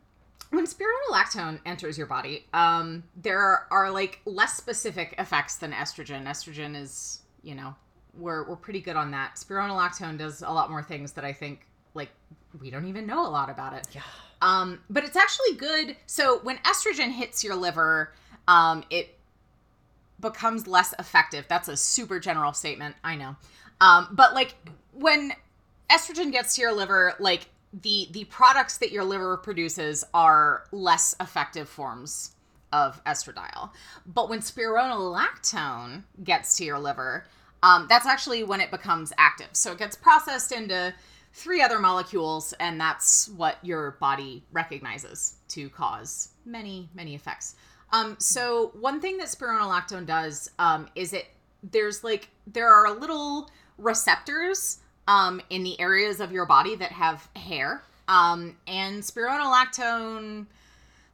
when 0.51 0.65
spironolactone 0.65 1.59
enters 1.65 1.97
your 1.97 2.07
body, 2.07 2.45
um, 2.53 3.03
there 3.15 3.39
are, 3.39 3.67
are 3.71 3.91
like 3.91 4.21
less 4.25 4.55
specific 4.55 5.15
effects 5.17 5.57
than 5.57 5.71
estrogen. 5.71 6.25
Estrogen 6.25 6.79
is, 6.79 7.21
you 7.41 7.55
know, 7.55 7.75
we're 8.17 8.47
we're 8.47 8.55
pretty 8.55 8.81
good 8.81 8.95
on 8.95 9.11
that. 9.11 9.35
Spironolactone 9.35 10.17
does 10.17 10.41
a 10.41 10.49
lot 10.49 10.69
more 10.69 10.83
things 10.83 11.13
that 11.13 11.25
I 11.25 11.33
think 11.33 11.67
like 11.93 12.09
we 12.59 12.69
don't 12.69 12.87
even 12.87 13.05
know 13.05 13.25
a 13.25 13.29
lot 13.29 13.49
about 13.49 13.73
it. 13.73 13.87
Yeah. 13.93 14.01
Um, 14.41 14.79
but 14.89 15.03
it's 15.03 15.15
actually 15.15 15.55
good. 15.55 15.95
So 16.05 16.39
when 16.39 16.57
estrogen 16.59 17.11
hits 17.11 17.43
your 17.43 17.55
liver, 17.55 18.13
um, 18.47 18.83
it 18.89 19.15
becomes 20.19 20.67
less 20.67 20.93
effective. 20.99 21.45
That's 21.47 21.67
a 21.67 21.77
super 21.77 22.19
general 22.19 22.53
statement, 22.53 22.95
I 23.03 23.15
know. 23.15 23.35
Um, 23.81 24.09
but 24.11 24.33
like 24.33 24.55
when 24.93 25.33
estrogen 25.89 26.31
gets 26.31 26.55
to 26.55 26.61
your 26.61 26.73
liver, 26.73 27.13
like 27.19 27.49
the 27.81 28.07
the 28.11 28.23
products 28.25 28.77
that 28.79 28.91
your 28.91 29.03
liver 29.03 29.37
produces 29.37 30.03
are 30.13 30.65
less 30.71 31.15
effective 31.19 31.67
forms 31.67 32.31
of 32.73 33.03
estradiol. 33.05 33.71
But 34.05 34.29
when 34.29 34.39
spironolactone 34.39 36.03
gets 36.23 36.57
to 36.57 36.65
your 36.65 36.79
liver, 36.79 37.25
um, 37.63 37.87
that's 37.89 38.05
actually 38.05 38.43
when 38.43 38.61
it 38.61 38.71
becomes 38.71 39.13
active. 39.17 39.49
So 39.53 39.71
it 39.71 39.79
gets 39.79 39.95
processed 39.95 40.51
into 40.51 40.93
three 41.33 41.61
other 41.61 41.79
molecules, 41.79 42.53
and 42.59 42.79
that's 42.79 43.29
what 43.29 43.57
your 43.63 43.91
body 43.99 44.43
recognizes 44.51 45.35
to 45.49 45.69
cause 45.69 46.29
many, 46.45 46.89
many 46.93 47.15
effects. 47.15 47.55
Um, 47.93 48.15
so 48.19 48.71
one 48.79 48.99
thing 48.99 49.17
that 49.17 49.27
spironolactone 49.27 50.05
does 50.05 50.49
um, 50.59 50.87
is 50.95 51.13
it 51.13 51.27
there's 51.71 52.03
like 52.03 52.29
there 52.45 52.69
are 52.69 52.93
little 52.93 53.49
receptors 53.77 54.79
um, 55.07 55.41
in 55.49 55.63
the 55.63 55.79
areas 55.79 56.19
of 56.19 56.31
your 56.31 56.45
body 56.45 56.75
that 56.75 56.91
have 56.91 57.27
hair. 57.35 57.83
Um, 58.07 58.55
and 58.67 59.01
spironolactone, 59.01 60.47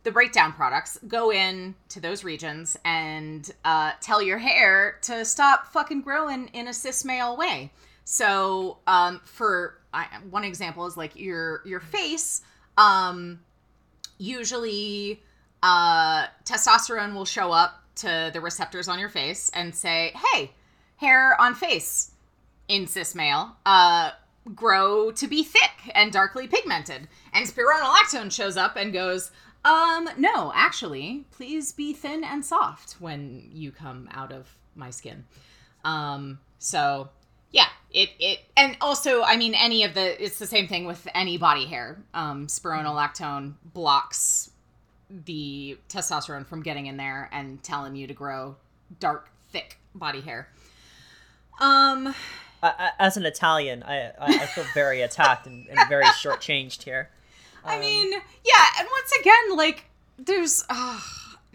the 0.03 0.11
breakdown 0.11 0.51
products, 0.51 0.99
go 1.07 1.31
in 1.31 1.75
to 1.89 1.99
those 1.99 2.23
regions 2.23 2.77
and 2.83 3.49
uh, 3.63 3.91
tell 4.01 4.21
your 4.21 4.37
hair 4.37 4.97
to 5.03 5.23
stop 5.23 5.67
fucking 5.67 6.01
growing 6.01 6.49
in 6.49 6.67
a 6.67 6.73
cis 6.73 7.05
male 7.05 7.37
way. 7.37 7.71
So, 8.03 8.79
um, 8.85 9.21
for 9.23 9.79
I, 9.93 10.07
one 10.29 10.43
example 10.43 10.85
is 10.85 10.97
like 10.97 11.15
your 11.15 11.61
your 11.65 11.79
face. 11.79 12.41
Um, 12.77 13.39
usually, 14.17 15.21
uh, 15.61 16.25
testosterone 16.43 17.13
will 17.13 17.25
show 17.25 17.51
up 17.51 17.81
to 17.95 18.29
the 18.33 18.41
receptors 18.41 18.89
on 18.89 18.99
your 18.99 19.09
face 19.09 19.49
and 19.53 19.73
say, 19.73 20.13
"Hey, 20.33 20.51
hair 20.97 21.39
on 21.39 21.55
face 21.55 22.11
in 22.67 22.87
cis 22.87 23.15
male, 23.15 23.55
uh, 23.65 24.11
grow 24.53 25.11
to 25.11 25.27
be 25.27 25.43
thick 25.43 25.91
and 25.95 26.11
darkly 26.11 26.45
pigmented." 26.45 27.07
And 27.31 27.47
spironolactone 27.47 28.33
shows 28.33 28.57
up 28.57 28.75
and 28.75 28.91
goes, 28.91 29.31
"Um, 29.65 30.09
no, 30.17 30.51
actually, 30.55 31.25
please 31.31 31.71
be 31.71 31.93
thin 31.93 32.23
and 32.23 32.45
soft 32.45 32.93
when 32.99 33.49
you 33.53 33.71
come 33.71 34.09
out 34.11 34.31
of 34.31 34.55
my 34.75 34.89
skin." 34.89 35.25
Um, 35.85 36.39
so 36.59 37.09
yeah, 37.51 37.67
it 37.91 38.09
it 38.19 38.39
and 38.57 38.75
also, 38.81 39.23
I 39.23 39.37
mean, 39.37 39.53
any 39.55 39.83
of 39.83 39.93
the 39.93 40.23
it's 40.23 40.39
the 40.39 40.47
same 40.47 40.67
thing 40.67 40.85
with 40.85 41.07
any 41.13 41.37
body 41.37 41.65
hair. 41.65 42.01
Um, 42.13 42.47
spironolactone 42.47 43.53
blocks 43.73 44.51
the 45.25 45.77
testosterone 45.89 46.45
from 46.45 46.63
getting 46.63 46.87
in 46.87 46.97
there 46.97 47.29
and 47.31 47.61
telling 47.63 47.95
you 47.95 48.07
to 48.07 48.13
grow 48.13 48.55
dark, 48.99 49.29
thick 49.51 49.77
body 49.93 50.21
hair. 50.21 50.49
Um, 51.61 52.15
I, 52.63 52.73
I, 52.79 52.89
as 52.99 53.17
an 53.17 53.25
Italian, 53.25 53.83
I, 53.83 54.11
I, 54.19 54.45
feel 54.47 54.65
very 54.73 55.01
attacked 55.01 55.45
and, 55.45 55.67
and 55.67 55.79
very 55.87 56.03
shortchanged 56.23 56.83
here. 56.83 57.09
I 57.65 57.79
mean, 57.79 58.11
yeah, 58.11 58.65
and 58.79 58.87
once 58.91 59.11
again, 59.19 59.55
like, 59.57 59.85
there's 60.17 60.63
uh, 60.69 60.99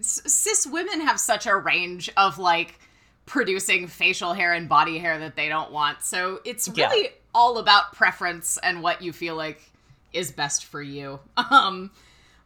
cis 0.01 0.66
women 0.66 1.01
have 1.03 1.18
such 1.21 1.47
a 1.47 1.57
range 1.57 2.11
of 2.16 2.38
like 2.38 2.79
producing 3.27 3.87
facial 3.87 4.33
hair 4.33 4.53
and 4.55 4.68
body 4.68 4.99
hair 4.99 5.18
that 5.18 5.37
they 5.37 5.49
don't 5.49 5.71
want. 5.71 6.03
So 6.03 6.40
it's 6.44 6.68
Yeah. 6.75 6.88
really 6.88 7.11
all 7.35 7.59
about 7.59 7.92
preference 7.92 8.59
and 8.62 8.83
what 8.83 9.03
you 9.03 9.12
feel 9.12 9.37
like 9.37 9.61
is 10.12 10.33
best 10.33 10.64
for 10.64 10.81
you. 10.83 11.21
Um 11.51 11.90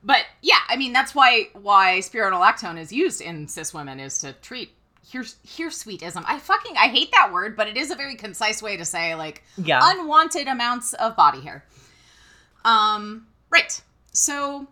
but 0.04 0.24
yeah, 0.42 0.58
I 0.68 0.76
mean 0.76 0.92
that's 0.92 1.14
why 1.14 1.48
why 1.54 1.98
spironolactone 2.02 2.78
is 2.80 2.92
used 2.92 3.20
in 3.20 3.46
cis 3.46 3.72
women 3.72 4.00
is 4.00 4.18
to 4.18 4.32
treat 4.34 4.72
hirsutism. 5.12 6.24
I 6.26 6.38
fucking 6.40 6.76
I 6.76 6.88
hate 6.88 7.12
that 7.12 7.32
word, 7.32 7.56
but 7.56 7.68
it 7.68 7.76
is 7.76 7.90
a 7.92 7.94
very 7.94 8.16
concise 8.16 8.60
way 8.60 8.76
to 8.76 8.84
say 8.84 9.14
like 9.14 9.44
Yeah. 9.56 9.78
unwanted 9.82 10.48
amounts 10.48 10.94
of 10.94 11.14
body 11.16 11.40
hair. 11.42 11.64
Um 12.64 13.26
right. 13.52 13.80
So 14.12 14.66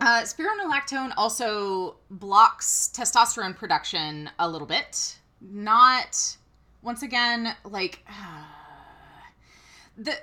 uh, 0.00 0.22
spironolactone 0.22 1.12
also 1.16 1.96
blocks 2.10 2.90
testosterone 2.94 3.56
production 3.56 4.30
a 4.38 4.48
little 4.48 4.66
bit. 4.66 5.18
Not, 5.40 6.36
once 6.82 7.02
again, 7.02 7.54
like 7.64 8.04
the 9.96 10.14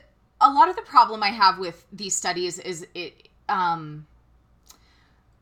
a 0.42 0.52
lot 0.52 0.68
of 0.68 0.76
the 0.76 0.82
problem 0.82 1.24
I 1.24 1.30
have 1.30 1.60
with 1.60 1.86
these 1.94 2.16
studies 2.16 2.60
is 2.60 2.86
it 2.94 3.30
um 3.48 4.06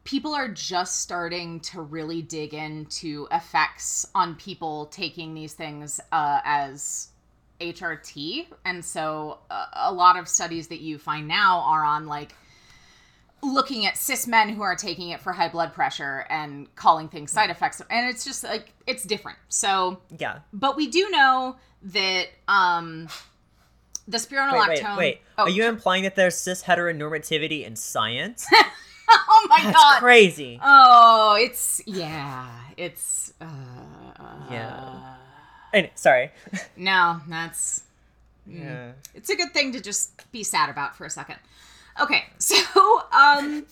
people 0.03 0.33
are 0.33 0.49
just 0.49 1.01
starting 1.01 1.59
to 1.61 1.81
really 1.81 2.21
dig 2.21 2.53
into 2.53 3.27
effects 3.31 4.05
on 4.13 4.35
people 4.35 4.87
taking 4.87 5.33
these 5.33 5.53
things 5.53 5.99
uh, 6.11 6.39
as 6.43 7.07
HRT, 7.59 8.47
and 8.65 8.83
so 8.83 9.39
uh, 9.49 9.65
a 9.75 9.93
lot 9.93 10.17
of 10.17 10.27
studies 10.27 10.67
that 10.67 10.79
you 10.81 10.97
find 10.97 11.27
now 11.27 11.59
are 11.65 11.83
on 11.83 12.07
like 12.07 12.33
looking 13.41 13.85
at 13.85 13.97
cis 13.97 14.25
men 14.25 14.49
who 14.49 14.61
are 14.61 14.75
taking 14.75 15.09
it 15.09 15.19
for 15.19 15.33
high 15.33 15.49
blood 15.49 15.73
pressure 15.73 16.25
and 16.29 16.73
calling 16.75 17.09
things 17.09 17.29
side 17.31 17.49
effects 17.49 17.81
and 17.89 18.09
it's 18.09 18.23
just 18.23 18.41
like 18.45 18.71
it's 18.87 19.03
different 19.03 19.37
so 19.49 19.99
yeah. 20.17 20.39
but 20.53 20.77
we 20.77 20.87
do 20.87 21.09
know 21.09 21.57
that 21.83 22.27
um 22.47 23.07
the 24.07 24.17
Wait, 24.17 24.21
spironolactone 24.29 24.97
wait, 24.97 24.97
wait. 24.97 25.21
oh, 25.37 25.43
Are 25.43 25.49
you 25.49 25.65
implying 25.65 26.03
that 26.03 26.15
there's 26.15 26.37
cis 26.37 26.63
heteronormativity 26.63 27.65
in 27.65 27.75
science? 27.75 28.47
oh 29.09 29.47
my 29.49 29.59
That's 29.61 29.75
god 29.75 29.99
crazy. 29.99 30.57
oh 30.63 31.35
it's 31.37 31.81
yeah 31.85 32.47
it's 32.77 33.33
uh 33.41 33.45
Yeah. 34.49 35.15
And, 35.73 35.89
sorry. 35.95 36.31
no 36.77 37.19
that's 37.27 37.83
Yeah. 38.45 38.91
it's 39.15 39.29
a 39.29 39.35
good 39.35 39.53
thing 39.53 39.71
to 39.73 39.81
just 39.81 40.31
be 40.31 40.43
sad 40.43 40.69
about 40.69 40.95
for 40.95 41.05
a 41.05 41.09
second. 41.09 41.37
Okay, 41.99 42.25
so 42.37 42.55
um 43.11 43.65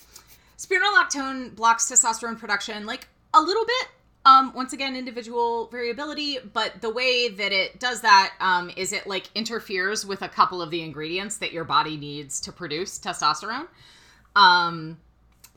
spironolactone 0.57 1.55
blocks 1.55 1.89
testosterone 1.91 2.37
production 2.37 2.85
like 2.85 3.07
a 3.33 3.41
little 3.41 3.65
bit. 3.65 3.87
Um 4.25 4.53
once 4.53 4.73
again 4.73 4.95
individual 4.95 5.67
variability, 5.67 6.37
but 6.53 6.81
the 6.81 6.89
way 6.89 7.29
that 7.29 7.51
it 7.51 7.79
does 7.79 8.01
that 8.01 8.33
um 8.39 8.71
is 8.75 8.93
it 8.93 9.05
like 9.07 9.29
interferes 9.35 10.05
with 10.05 10.21
a 10.21 10.29
couple 10.29 10.61
of 10.61 10.69
the 10.71 10.81
ingredients 10.81 11.37
that 11.37 11.51
your 11.51 11.63
body 11.63 11.97
needs 11.97 12.39
to 12.41 12.51
produce 12.51 12.97
testosterone. 12.99 13.67
Um 14.35 14.97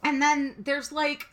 and 0.02 0.20
then 0.20 0.54
there's 0.58 0.92
like 0.92 1.26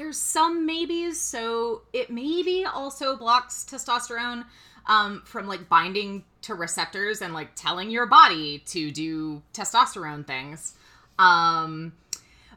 there's 0.00 0.16
some 0.16 0.64
maybes 0.64 1.20
so 1.20 1.82
it 1.92 2.08
maybe 2.08 2.64
also 2.64 3.16
blocks 3.16 3.66
testosterone 3.70 4.46
um, 4.86 5.20
from 5.26 5.46
like 5.46 5.68
binding 5.68 6.24
to 6.40 6.54
receptors 6.54 7.20
and 7.20 7.34
like 7.34 7.54
telling 7.54 7.90
your 7.90 8.06
body 8.06 8.60
to 8.60 8.90
do 8.90 9.42
testosterone 9.52 10.26
things. 10.26 10.72
Um, 11.18 11.92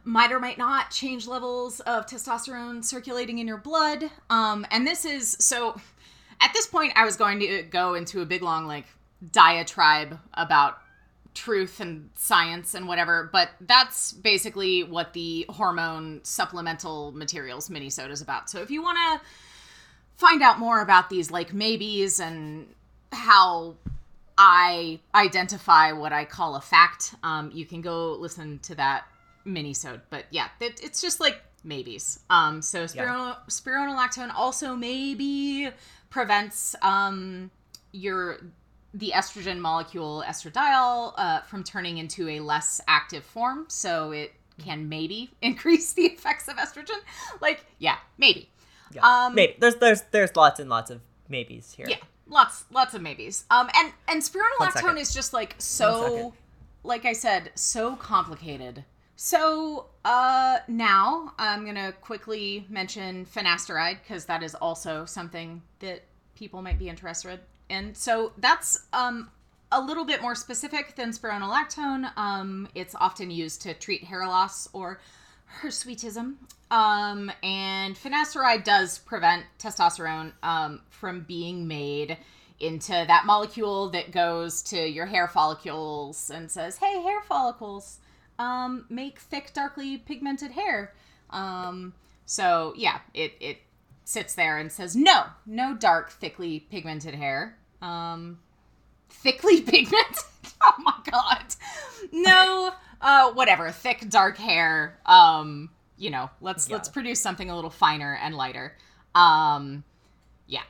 might 0.06 0.32
or 0.32 0.39
might 0.39 0.58
not 0.58 0.89
change 0.89 1.27
levels 1.27 1.82
of 1.82 2.06
testosterone 2.06 2.82
circulating 2.82 3.39
in 3.39 3.47
your 3.47 3.58
blood. 3.58 4.10
Um, 4.29 4.65
and 4.71 4.88
this 4.88 5.03
is 5.03 5.36
so 5.39 5.79
at 6.39 6.53
this 6.53 6.65
point 6.65 6.93
i 6.95 7.03
was 7.03 7.17
going 7.17 7.39
to 7.41 7.63
go 7.63 7.93
into 7.93 8.21
a 8.21 8.25
big 8.25 8.41
long 8.41 8.65
like 8.65 8.86
diatribe 9.32 10.17
about 10.34 10.77
truth 11.33 11.79
and 11.79 12.09
science 12.15 12.73
and 12.73 12.87
whatever, 12.87 13.29
but 13.31 13.49
that's 13.61 14.11
basically 14.11 14.83
what 14.83 15.13
the 15.13 15.45
hormone 15.49 16.21
supplemental 16.23 17.11
materials 17.11 17.69
minisode 17.69 18.11
is 18.11 18.21
about. 18.21 18.49
So 18.49 18.61
if 18.61 18.71
you 18.71 18.81
want 18.81 18.97
to 18.97 19.27
find 20.15 20.41
out 20.41 20.59
more 20.59 20.81
about 20.81 21.09
these 21.09 21.31
like 21.31 21.53
maybes 21.53 22.19
and 22.19 22.67
how 23.11 23.75
I 24.37 24.99
identify 25.13 25.91
what 25.91 26.13
I 26.13 26.25
call 26.25 26.55
a 26.55 26.61
fact, 26.61 27.15
um, 27.23 27.51
you 27.53 27.65
can 27.65 27.81
go 27.81 28.13
listen 28.13 28.59
to 28.63 28.75
that 28.75 29.05
minisode. 29.45 30.01
But 30.09 30.25
yeah, 30.31 30.47
it, 30.59 30.79
it's 30.83 31.01
just 31.01 31.19
like 31.19 31.41
maybes. 31.63 32.19
Um, 32.29 32.61
so 32.61 32.85
spironol- 32.85 33.37
spironolactone 33.49 34.31
also 34.35 34.75
maybe 34.75 35.69
prevents 36.09 36.75
um, 36.81 37.51
your 37.91 38.39
the 38.93 39.12
estrogen 39.15 39.60
molecule 39.60 40.23
estradiol 40.25 41.13
uh, 41.17 41.41
from 41.41 41.63
turning 41.63 41.97
into 41.97 42.29
a 42.29 42.39
less 42.39 42.79
active 42.88 43.23
form, 43.23 43.65
so 43.67 44.12
it 44.12 44.34
can 44.63 44.88
maybe 44.89 45.32
increase 45.41 45.93
the 45.93 46.03
effects 46.03 46.47
of 46.47 46.56
estrogen. 46.58 46.99
Like, 47.41 47.65
yeah, 47.79 47.97
maybe. 48.17 48.49
Yeah. 48.91 49.01
Um, 49.25 49.36
Maybe. 49.36 49.56
There's 49.60 49.75
there's 49.75 50.03
there's 50.12 50.36
lots 50.36 50.60
and 50.60 50.69
lots 50.69 50.91
of 50.91 51.01
maybes 51.27 51.73
here. 51.73 51.88
Yeah, 51.89 51.97
lots, 52.27 52.65
lots 52.71 52.93
of 52.93 53.01
maybes. 53.01 53.45
Um, 53.49 53.69
and 53.75 53.91
and 54.08 54.21
spironolactone 54.21 54.99
is 54.99 55.13
just 55.13 55.34
like 55.34 55.56
so, 55.58 56.34
like 56.84 57.06
I 57.06 57.13
said, 57.13 57.51
so 57.56 57.95
complicated. 57.95 58.86
So 59.15 59.88
uh, 60.06 60.57
now 60.67 61.34
I'm 61.38 61.65
gonna 61.65 61.93
quickly 62.01 62.65
mention 62.70 63.26
finasteride 63.26 63.99
because 64.03 64.26
that 64.26 64.43
is 64.43 64.53
also 64.55 65.05
something 65.05 65.61
that 65.80 66.03
people 66.36 66.61
might 66.61 66.79
be 66.79 66.89
interested 66.89 67.39
in. 67.69 67.95
So 67.95 68.34
that's 68.38 68.86
um 68.93 69.29
a 69.71 69.81
little 69.81 70.05
bit 70.05 70.21
more 70.21 70.36
specific 70.36 70.95
than 70.95 71.09
spironolactone. 71.09 72.15
Um, 72.15 72.67
it's 72.75 72.93
often 72.93 73.31
used 73.31 73.63
to 73.63 73.73
treat 73.73 74.03
hair 74.03 74.25
loss 74.27 74.69
or 74.71 74.99
hirsutism. 75.61 76.36
Um, 76.69 77.31
and 77.41 77.95
finasteride 77.95 78.63
does 78.63 78.99
prevent 78.99 79.45
testosterone 79.59 80.31
um, 80.43 80.81
from 80.89 81.21
being 81.21 81.67
made 81.67 82.17
into 82.59 82.91
that 82.91 83.25
molecule 83.25 83.89
that 83.89 84.11
goes 84.11 84.61
to 84.61 84.77
your 84.77 85.05
hair 85.05 85.27
follicles 85.27 86.29
and 86.29 86.49
says, 86.49 86.77
"Hey, 86.77 87.01
hair 87.01 87.21
follicles, 87.23 87.99
um, 88.39 88.86
make 88.89 89.19
thick, 89.19 89.53
darkly 89.53 89.97
pigmented 89.97 90.51
hair." 90.51 90.93
Um, 91.29 91.93
so 92.25 92.73
yeah, 92.77 92.99
it 93.13 93.34
it 93.39 93.57
sits 94.04 94.36
there 94.36 94.58
and 94.58 94.72
says, 94.72 94.95
"No, 94.95 95.26
no 95.45 95.76
dark, 95.76 96.12
thickly 96.12 96.60
pigmented 96.72 97.16
hair." 97.16 97.58
Um, 97.82 98.39
thickly 99.10 99.62
pigmented. 99.72 100.24
oh 100.62 100.74
my 100.80 100.95
god. 101.10 101.43
No, 102.12 102.74
uh 103.01 103.32
whatever, 103.34 103.72
thick 103.72 104.10
dark 104.10 104.38
hair. 104.38 104.99
Um, 105.06 105.70
you 105.97 106.10
know, 106.10 106.30
let's 106.41 106.68
Yeah. 106.70 106.76
let's 106.76 106.89
produce 106.89 107.20
something 107.20 107.49
a 107.49 107.56
little 107.56 107.70
finer 107.70 108.16
and 108.22 108.36
lighter. 108.36 108.76
Um 109.16 109.84
yeah. 110.47 110.64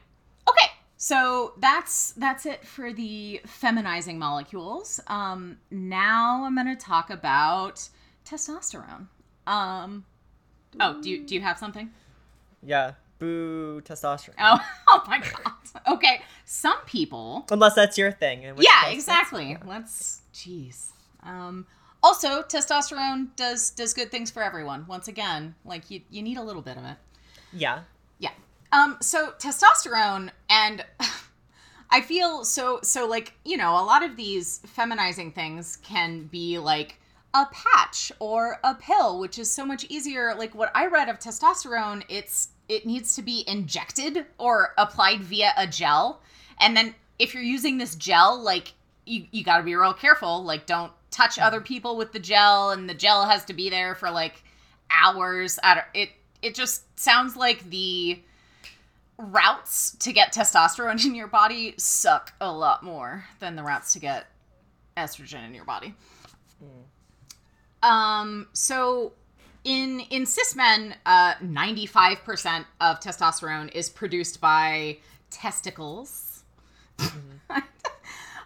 Okay. 0.50 0.68
So 0.98 1.54
that's 1.58 2.12
that's 2.14 2.46
it 2.46 2.66
for 2.66 2.94
the 2.94 3.42
feminizing 3.46 4.18
molecules. 4.18 5.00
Um, 5.08 5.58
now 5.70 6.44
I'm 6.46 6.56
going 6.56 6.68
to 6.68 6.76
talk 6.78 7.10
about 7.10 7.90
testosterone. 8.26 9.08
Um, 9.46 10.06
oh, 10.80 11.02
do 11.02 11.10
you 11.10 11.26
do 11.26 11.36
you 11.36 11.42
have 11.42 11.58
something? 11.58 11.92
Yeah. 12.62 12.94
Boo 13.24 13.82
testosterone. 13.86 14.34
Oh, 14.38 14.60
oh 14.90 15.04
my 15.08 15.20
god. 15.20 15.54
Okay, 15.88 16.22
some 16.44 16.78
people. 16.86 17.46
Unless 17.50 17.76
that's 17.76 17.98
your 17.98 18.12
thing. 18.12 18.44
Yeah, 18.58 18.90
exactly. 18.90 19.58
Let's. 19.66 20.22
Jeez. 20.34 20.90
Um. 21.24 21.66
Also, 22.04 22.42
testosterone 22.42 23.34
does 23.38 23.70
does 23.70 23.94
good 23.94 24.12
things 24.12 24.30
for 24.30 24.44
everyone. 24.44 24.86
Once 24.88 25.08
again, 25.08 25.56
like 25.64 25.90
you 25.90 26.02
you 26.10 26.22
need 26.22 26.36
a 26.36 26.44
little 26.44 26.62
bit 26.62 26.76
of 26.76 26.84
it. 26.84 26.98
Yeah. 27.54 27.84
Yeah. 28.20 28.32
Um 28.74 28.98
so 29.00 29.32
testosterone 29.40 30.30
and 30.50 30.84
I 31.90 32.02
feel 32.02 32.44
so 32.44 32.82
so 32.84 33.08
like, 33.08 33.36
you 33.46 33.56
know, 33.56 33.72
a 33.80 33.86
lot 33.86 34.04
of 34.04 34.18
these 34.18 34.60
feminizing 34.76 35.34
things 35.34 35.78
can 35.78 36.24
be 36.26 36.60
like 36.60 37.00
a 37.34 37.46
patch 37.54 38.12
or 38.20 38.60
a 38.66 38.76
pill, 38.76 39.20
which 39.20 39.40
is 39.40 39.50
so 39.50 39.66
much 39.66 39.86
easier. 39.86 40.36
Like 40.36 40.54
what 40.54 40.72
I 40.76 40.88
read 40.88 41.08
of 41.08 41.20
testosterone, 41.20 42.04
it's 42.10 42.50
it 42.74 42.86
needs 42.86 43.16
to 43.16 43.22
be 43.22 43.44
injected 43.48 44.26
or 44.38 44.74
applied 44.78 45.22
via 45.22 45.54
a 45.58 45.68
gel. 45.68 46.22
And 46.60 46.76
then 46.76 46.96
if 47.20 47.34
you're 47.34 47.44
using 47.44 47.78
this 47.78 47.96
gel, 47.96 48.42
like 48.42 48.74
you 49.06 49.26
you 49.32 49.44
got 49.44 49.58
to 49.58 49.64
be 49.64 49.76
real 49.76 49.94
careful, 49.94 50.44
like 50.44 50.66
don't 50.66 50.92
touch 51.12 51.38
other 51.38 51.62
people 51.62 51.96
with 51.96 52.12
the 52.12 52.20
gel 52.20 52.72
and 52.72 52.90
the 52.90 52.94
gel 52.94 53.26
has 53.26 53.46
to 53.46 53.54
be 53.54 53.70
there 53.70 53.96
for 53.96 54.10
like 54.10 54.44
hours. 54.90 55.60
I 55.64 55.76
don't, 55.76 55.88
it 55.94 56.10
it 56.42 56.56
just 56.56 57.00
sounds 57.00 57.36
like 57.36 57.70
the 57.70 58.20
routes 59.18 59.92
to 59.98 60.12
get 60.12 60.34
testosterone 60.34 61.04
in 61.06 61.16
your 61.16 61.28
body 61.28 61.76
suck 61.78 62.34
a 62.42 62.52
lot 62.52 62.84
more 62.84 63.26
than 63.40 63.56
the 63.56 63.64
routes 63.64 63.94
to 63.94 64.00
get 64.00 64.26
estrogen 64.98 65.46
in 65.46 65.54
your 65.54 65.66
body. 65.66 65.94
Um, 67.84 68.48
so 68.54 69.14
in 69.64 70.00
in 70.10 70.26
cis 70.26 70.56
men, 70.56 70.96
uh, 71.06 71.34
ninety 71.42 71.86
five 71.86 72.24
percent 72.24 72.66
of 72.82 73.00
testosterone 73.00 73.72
is 73.74 73.90
produced 73.90 74.42
by 74.42 74.98
testicles. 75.30 76.44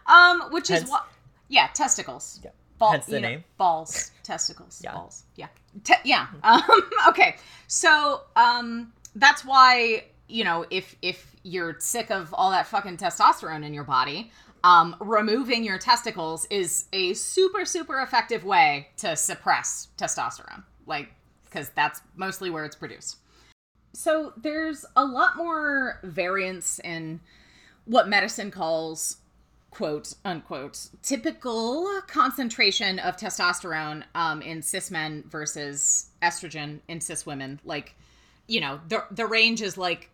um, 0.07 0.41
which 0.51 0.69
is 0.71 0.87
what? 0.89 1.07
Yeah, 1.49 1.67
testicles. 1.73 2.39
Yeah. 2.43 2.51
Ball, 2.77 2.91
Hence 2.91 3.05
the 3.07 3.15
you 3.15 3.21
know, 3.21 3.27
name. 3.29 3.43
balls, 3.57 4.11
testicles, 4.23 4.81
Yeah. 4.83 4.93
balls. 4.93 5.23
Yeah, 5.35 5.47
Te- 5.83 5.95
yeah. 6.05 6.27
Um, 6.43 6.61
okay, 7.09 7.37
so 7.67 8.21
um, 8.35 8.93
that's 9.15 9.43
why 9.43 10.05
you 10.27 10.43
know 10.43 10.65
if 10.69 10.95
if 11.01 11.35
you're 11.43 11.75
sick 11.79 12.11
of 12.11 12.33
all 12.33 12.51
that 12.51 12.67
fucking 12.67 12.97
testosterone 12.97 13.65
in 13.65 13.73
your 13.73 13.83
body, 13.83 14.31
um, 14.63 14.95
removing 14.99 15.63
your 15.63 15.79
testicles 15.79 16.45
is 16.51 16.85
a 16.93 17.13
super 17.15 17.65
super 17.65 17.99
effective 18.01 18.43
way 18.43 18.89
to 18.97 19.15
suppress 19.15 19.87
testosterone, 19.97 20.63
like 20.87 21.09
because 21.45 21.69
that's 21.69 22.01
mostly 22.15 22.49
where 22.49 22.65
it's 22.65 22.75
produced. 22.75 23.17
So 23.93 24.33
there's 24.37 24.85
a 24.95 25.05
lot 25.05 25.37
more 25.37 25.99
variance 26.03 26.79
in 26.83 27.19
what 27.85 28.07
medicine 28.07 28.51
calls 28.51 29.17
quote 29.71 30.13
unquote 30.23 30.89
typical 31.03 32.01
concentration 32.07 32.99
of 32.99 33.17
testosterone 33.17 34.03
um, 34.15 34.41
in 34.41 34.61
cis 34.61 34.89
men 34.89 35.23
versus 35.27 36.09
estrogen 36.21 36.79
in 36.87 37.01
cis 37.01 37.25
women 37.25 37.59
like 37.65 37.93
you 38.47 38.61
know 38.61 38.79
the 38.87 39.03
the 39.11 39.25
range 39.25 39.61
is 39.61 39.77
like 39.77 40.09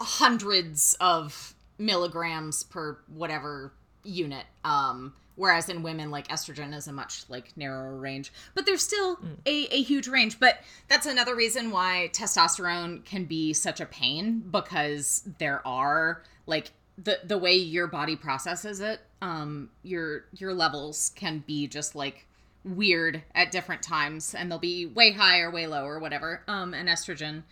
hundreds 0.00 0.96
of 1.00 1.54
milligrams 1.78 2.64
per 2.64 2.98
whatever 3.06 3.72
unit 4.02 4.44
um 4.64 5.14
whereas 5.36 5.68
in 5.68 5.82
women 5.82 6.10
like 6.10 6.28
estrogen 6.28 6.74
is 6.74 6.88
a 6.88 6.92
much 6.92 7.24
like 7.28 7.56
narrower 7.56 7.96
range. 7.96 8.32
But 8.54 8.66
there's 8.66 8.82
still 8.82 9.18
a, 9.46 9.74
a 9.74 9.82
huge 9.82 10.08
range. 10.08 10.40
But 10.40 10.58
that's 10.88 11.06
another 11.06 11.36
reason 11.36 11.70
why 11.70 12.10
testosterone 12.12 13.04
can 13.04 13.24
be 13.24 13.52
such 13.52 13.80
a 13.80 13.86
pain 13.86 14.40
because 14.50 15.28
there 15.38 15.66
are 15.66 16.22
like 16.46 16.72
the 16.98 17.20
the 17.24 17.38
way 17.38 17.54
your 17.54 17.86
body 17.86 18.16
processes 18.16 18.80
it 18.80 19.00
um 19.20 19.68
your 19.82 20.24
your 20.32 20.54
levels 20.54 21.12
can 21.14 21.44
be 21.46 21.66
just 21.66 21.94
like 21.94 22.26
weird 22.64 23.22
at 23.34 23.50
different 23.50 23.82
times 23.82 24.34
and 24.34 24.50
they'll 24.50 24.58
be 24.58 24.86
way 24.86 25.12
high 25.12 25.40
or 25.40 25.50
way 25.50 25.66
low 25.66 25.84
or 25.84 25.98
whatever. 25.98 26.42
Um 26.48 26.74
and 26.74 26.88
estrogen 26.88 27.42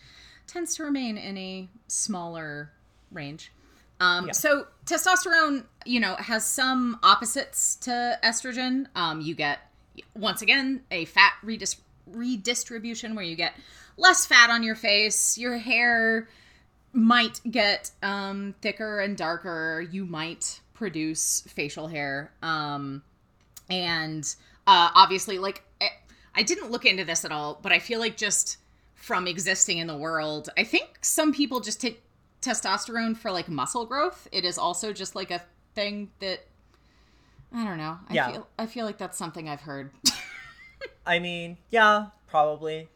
tends 0.46 0.74
to 0.76 0.84
remain 0.84 1.16
in 1.16 1.38
a 1.38 1.68
smaller 1.86 2.70
range 3.12 3.52
um, 4.04 4.26
Yeah. 4.26 4.32
So 4.32 4.66
testosterone, 4.86 5.64
you 5.84 6.00
know, 6.00 6.14
has 6.16 6.44
some 6.44 6.98
opposites 7.02 7.76
to 7.76 8.18
estrogen. 8.22 8.86
Um, 8.94 9.20
you 9.20 9.34
get 9.34 9.60
once 10.14 10.42
again 10.42 10.82
a 10.90 11.04
fat 11.06 11.34
redis- 11.44 11.80
redistribution 12.06 13.14
where 13.14 13.24
you 13.24 13.36
get 13.36 13.54
less 13.96 14.26
fat 14.26 14.50
on 14.50 14.62
your 14.62 14.74
face. 14.74 15.38
Your 15.38 15.58
hair 15.58 16.28
might 16.92 17.40
get 17.50 17.90
um, 18.02 18.54
thicker 18.60 19.00
and 19.00 19.16
darker. 19.16 19.86
You 19.90 20.04
might 20.04 20.60
produce 20.74 21.42
facial 21.48 21.88
hair. 21.88 22.32
Um, 22.42 23.02
and 23.70 24.24
uh, 24.66 24.90
obviously, 24.94 25.38
like 25.38 25.62
I, 25.80 25.88
I 26.34 26.42
didn't 26.42 26.70
look 26.70 26.84
into 26.84 27.04
this 27.04 27.24
at 27.24 27.32
all, 27.32 27.58
but 27.62 27.72
I 27.72 27.78
feel 27.78 28.00
like 28.00 28.16
just 28.16 28.58
from 28.94 29.26
existing 29.26 29.78
in 29.78 29.86
the 29.86 29.96
world, 29.96 30.48
I 30.56 30.64
think 30.64 30.98
some 31.02 31.32
people 31.32 31.60
just 31.60 31.80
take 31.80 32.02
testosterone 32.44 33.16
for 33.16 33.30
like 33.30 33.48
muscle 33.48 33.86
growth. 33.86 34.28
It 34.32 34.44
is 34.44 34.58
also 34.58 34.92
just 34.92 35.14
like 35.14 35.30
a 35.30 35.42
thing 35.74 36.10
that 36.20 36.40
I 37.52 37.64
don't 37.64 37.78
know. 37.78 37.98
I 38.08 38.14
Yeah. 38.14 38.32
feel 38.32 38.48
I 38.58 38.66
feel 38.66 38.86
like 38.86 38.98
that's 38.98 39.16
something 39.18 39.48
I've 39.48 39.62
heard. 39.62 39.90
I 41.06 41.18
mean, 41.18 41.58
yeah, 41.70 42.06
probably. 42.26 42.88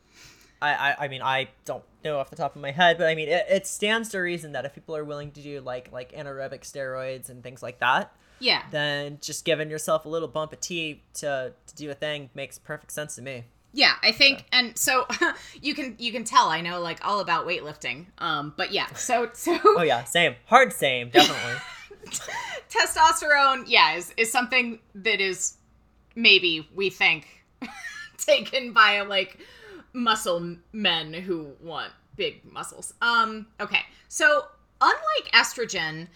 I, 0.61 0.72
I, 0.74 1.05
I 1.05 1.09
mean, 1.09 1.22
I 1.22 1.49
don't 1.64 1.84
know 2.05 2.18
off 2.18 2.30
the 2.30 2.36
top 2.36 2.57
of 2.57 2.62
my 2.62 2.72
head, 2.72 2.99
but 2.99 3.07
I 3.07 3.14
mean, 3.14 3.28
it, 3.28 3.46
it 3.49 3.66
stands 3.66 4.09
to 4.11 4.18
reason 4.18 4.53
that 4.53 4.64
if 4.64 4.74
people 4.74 4.96
are 4.96 5.05
willing 5.05 5.30
to 5.32 5.40
do 5.42 5.61
like 5.61 5.92
like 5.92 6.12
anaerobic 6.12 6.62
steroids 6.62 7.28
and 7.28 7.42
things 7.42 7.62
like 7.62 7.78
that, 7.78 8.12
yeah. 8.40 8.62
then 8.72 9.18
just 9.20 9.44
giving 9.44 9.70
yourself 9.70 10.05
a 10.05 10.09
little 10.09 10.26
bump 10.28 10.53
of 10.53 10.61
tea 10.61 11.03
to, 11.14 11.53
to 11.66 11.74
do 11.76 11.90
a 11.90 11.94
thing 11.94 12.30
makes 12.34 12.59
perfect 12.59 12.90
sense 12.92 13.14
to 13.16 13.22
me. 13.22 13.44
Yeah, 13.72 13.92
I 14.02 14.12
think 14.12 14.44
and 14.50 14.76
so 14.78 15.06
you 15.62 15.74
can 15.74 15.94
you 15.98 16.10
can 16.12 16.24
tell 16.24 16.48
I 16.48 16.60
know 16.60 16.80
like 16.80 17.04
all 17.06 17.20
about 17.20 17.46
weightlifting. 17.46 18.06
Um 18.18 18.54
but 18.56 18.72
yeah, 18.72 18.86
so 18.94 19.30
so 19.34 19.58
Oh 19.64 19.82
yeah, 19.82 20.04
same, 20.04 20.36
hard 20.46 20.72
same, 20.72 21.10
definitely. 21.10 21.60
testosterone, 22.70 23.64
yeah, 23.66 23.94
is 23.94 24.12
is 24.16 24.32
something 24.32 24.78
that 24.94 25.20
is 25.20 25.56
maybe 26.14 26.68
we 26.74 26.90
think 26.90 27.26
taken 28.16 28.72
by 28.72 29.02
like 29.02 29.38
muscle 29.92 30.56
men 30.72 31.12
who 31.12 31.52
want 31.62 31.92
big 32.16 32.50
muscles. 32.50 32.94
Um 33.02 33.46
okay. 33.60 33.82
So 34.08 34.44
unlike 34.80 35.32
estrogen, 35.34 36.08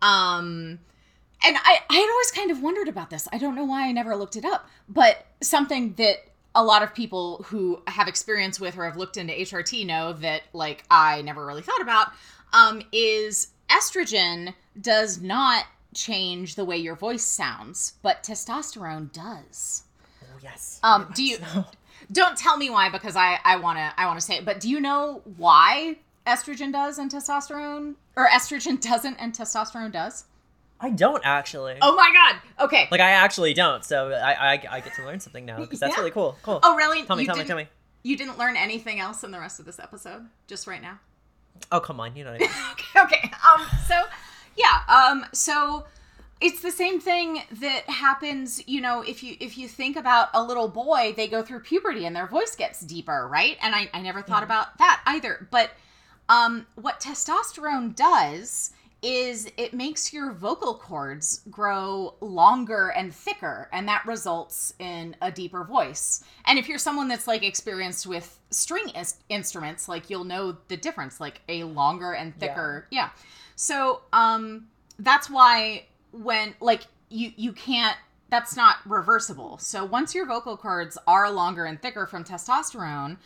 um 0.00 0.78
and 1.42 1.56
I 1.56 1.80
I 1.90 1.94
had 1.94 2.10
always 2.10 2.30
kind 2.30 2.50
of 2.52 2.62
wondered 2.62 2.88
about 2.88 3.10
this. 3.10 3.26
I 3.32 3.38
don't 3.38 3.56
know 3.56 3.64
why 3.64 3.88
I 3.88 3.92
never 3.92 4.14
looked 4.14 4.36
it 4.36 4.44
up, 4.44 4.68
but 4.88 5.26
something 5.42 5.94
that 5.94 6.29
a 6.54 6.64
lot 6.64 6.82
of 6.82 6.94
people 6.94 7.44
who 7.48 7.80
have 7.86 8.08
experience 8.08 8.58
with 8.58 8.76
or 8.76 8.84
have 8.84 8.96
looked 8.96 9.16
into 9.16 9.32
HRT 9.32 9.86
know 9.86 10.12
that 10.14 10.42
like 10.52 10.84
I 10.90 11.22
never 11.22 11.46
really 11.46 11.62
thought 11.62 11.80
about 11.80 12.08
um, 12.52 12.82
is 12.92 13.48
estrogen 13.68 14.54
does 14.80 15.20
not 15.20 15.64
change 15.94 16.54
the 16.56 16.64
way 16.64 16.76
your 16.76 16.94
voice 16.96 17.22
sounds, 17.24 17.94
but 18.02 18.22
testosterone 18.22 19.12
does. 19.12 19.84
oh 20.22 20.38
yes. 20.42 20.80
Um, 20.82 21.10
do 21.14 21.24
you- 21.24 21.36
so. 21.36 21.64
Don't 22.12 22.36
tell 22.36 22.56
me 22.56 22.70
why 22.70 22.88
because 22.88 23.14
I 23.14 23.38
I 23.44 23.56
want 23.56 23.78
to 23.78 23.92
I 23.96 24.06
want 24.06 24.18
to 24.18 24.24
say 24.24 24.36
it, 24.38 24.44
but 24.44 24.58
do 24.58 24.68
you 24.68 24.80
know 24.80 25.22
why 25.36 25.96
estrogen 26.26 26.72
does 26.72 26.98
and 26.98 27.10
testosterone 27.10 27.94
or 28.16 28.26
estrogen 28.26 28.80
doesn't 28.90 29.16
and 29.16 29.32
testosterone 29.32 29.92
does? 29.92 30.24
I 30.80 30.90
don't 30.90 31.20
actually. 31.24 31.76
Oh 31.82 31.94
my 31.94 32.10
god. 32.12 32.64
Okay. 32.64 32.88
Like 32.90 33.00
I 33.00 33.10
actually 33.10 33.52
don't, 33.54 33.84
so 33.84 34.10
I 34.10 34.32
I, 34.32 34.52
I 34.70 34.80
get 34.80 34.94
to 34.94 35.04
learn 35.04 35.20
something 35.20 35.44
now 35.44 35.58
because 35.60 35.80
that's 35.80 35.92
Yeah. 35.96 36.00
really 36.00 36.10
cool. 36.10 36.36
Cool. 36.42 36.60
oh 36.62 36.76
really? 36.76 37.04
tell 37.04 37.16
me, 37.16 37.26
tell 37.26 37.36
me, 37.36 37.44
tell 37.44 37.56
me. 37.56 37.68
You 38.02 38.16
didn't 38.16 38.38
learn 38.38 38.56
anything 38.56 38.98
else 38.98 39.22
in 39.24 39.30
the 39.30 39.38
rest 39.38 39.60
of 39.60 39.66
this 39.66 39.78
episode 39.78 40.26
just 40.46 40.66
right 40.66 40.80
now? 40.80 40.98
Oh 41.70 41.80
come 41.80 42.00
on, 42.00 42.16
you 42.16 42.24
know. 42.24 42.32
What 42.32 42.42
I 42.42 42.44
mean. 42.44 42.50
okay, 42.72 43.00
okay. 43.18 43.30
Um, 43.54 43.66
so 43.86 43.94
yeah, 44.56 44.80
um, 44.88 45.26
so 45.32 45.84
it's 46.40 46.62
the 46.62 46.70
same 46.70 46.98
thing 46.98 47.42
that 47.60 47.82
happens, 47.90 48.66
you 48.66 48.80
know, 48.80 49.02
if 49.02 49.22
you 49.22 49.36
if 49.40 49.58
you 49.58 49.68
think 49.68 49.96
about 49.96 50.28
a 50.32 50.42
little 50.42 50.68
boy, 50.68 51.12
they 51.14 51.28
go 51.28 51.42
through 51.42 51.60
puberty 51.60 52.06
and 52.06 52.16
their 52.16 52.26
voice 52.26 52.56
gets 52.56 52.80
deeper, 52.80 53.28
right? 53.30 53.58
And 53.60 53.74
I, 53.74 53.90
I 53.92 54.00
never 54.00 54.22
thought 54.22 54.42
about 54.42 54.78
that 54.78 55.02
either. 55.06 55.46
But 55.50 55.72
um 56.30 56.66
what 56.76 57.00
testosterone 57.00 57.94
does 57.94 58.70
is 59.02 59.50
it 59.56 59.72
makes 59.72 60.12
your 60.12 60.32
vocal 60.32 60.74
cords 60.74 61.40
grow 61.50 62.14
longer 62.20 62.88
and 62.88 63.14
thicker 63.14 63.68
and 63.72 63.88
that 63.88 64.04
results 64.06 64.74
in 64.78 65.16
a 65.22 65.30
deeper 65.30 65.64
voice. 65.64 66.22
And 66.44 66.58
if 66.58 66.68
you're 66.68 66.78
someone 66.78 67.08
that's 67.08 67.26
like 67.26 67.42
experienced 67.42 68.06
with 68.06 68.38
string 68.50 68.90
is- 68.90 69.16
instruments 69.28 69.88
like 69.88 70.10
you'll 70.10 70.24
know 70.24 70.56
the 70.68 70.76
difference 70.76 71.20
like 71.20 71.40
a 71.48 71.64
longer 71.64 72.12
and 72.12 72.38
thicker 72.38 72.86
yeah, 72.90 73.10
so 73.56 74.02
um 74.12 74.66
that's 74.98 75.30
why 75.30 75.86
when 76.12 76.54
like 76.60 76.82
you 77.08 77.32
you 77.36 77.52
can't 77.52 77.96
that's 78.30 78.56
not 78.56 78.76
reversible. 78.86 79.58
So 79.58 79.84
once 79.84 80.14
your 80.14 80.24
vocal 80.24 80.56
cords 80.56 80.96
are 81.06 81.30
longer 81.30 81.64
and 81.64 81.82
thicker 81.82 82.06
from 82.06 82.24
testosterone, 82.24 83.16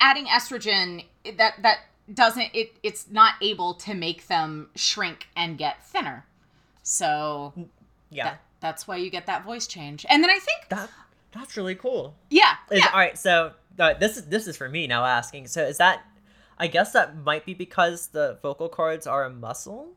adding 0.00 0.26
estrogen 0.26 1.04
that 1.36 1.54
that 1.62 1.80
doesn't 2.12 2.50
it 2.54 2.76
it's 2.82 3.10
not 3.10 3.34
able 3.42 3.74
to 3.74 3.94
make 3.94 4.26
them 4.28 4.70
shrink 4.74 5.28
and 5.36 5.58
get 5.58 5.84
thinner. 5.86 6.24
So 6.82 7.52
Yeah. 8.10 8.24
that, 8.24 8.40
that's 8.60 8.88
why 8.88 8.96
you 8.96 9.10
get 9.10 9.26
that 9.26 9.44
voice 9.44 9.66
change. 9.66 10.06
And 10.08 10.22
then 10.22 10.30
I 10.30 10.38
think 10.38 10.68
that 10.70 10.90
that's 11.32 11.56
really 11.56 11.74
cool. 11.74 12.14
yeah, 12.30 12.54
Is, 12.70 12.78
yeah. 12.80 12.86
All 12.92 12.98
right, 12.98 13.18
so 13.18 13.52
uh, 13.78 13.94
this 13.94 14.16
is 14.16 14.26
this 14.26 14.46
is 14.46 14.56
for 14.56 14.68
me 14.68 14.86
now 14.86 15.04
asking. 15.04 15.46
So 15.48 15.62
is 15.64 15.78
that? 15.78 16.02
I 16.58 16.66
guess 16.66 16.92
that 16.92 17.16
might 17.16 17.44
be 17.46 17.54
because 17.54 18.08
the 18.08 18.38
vocal 18.42 18.68
cords 18.68 19.06
are 19.06 19.24
a 19.24 19.30
muscle, 19.30 19.90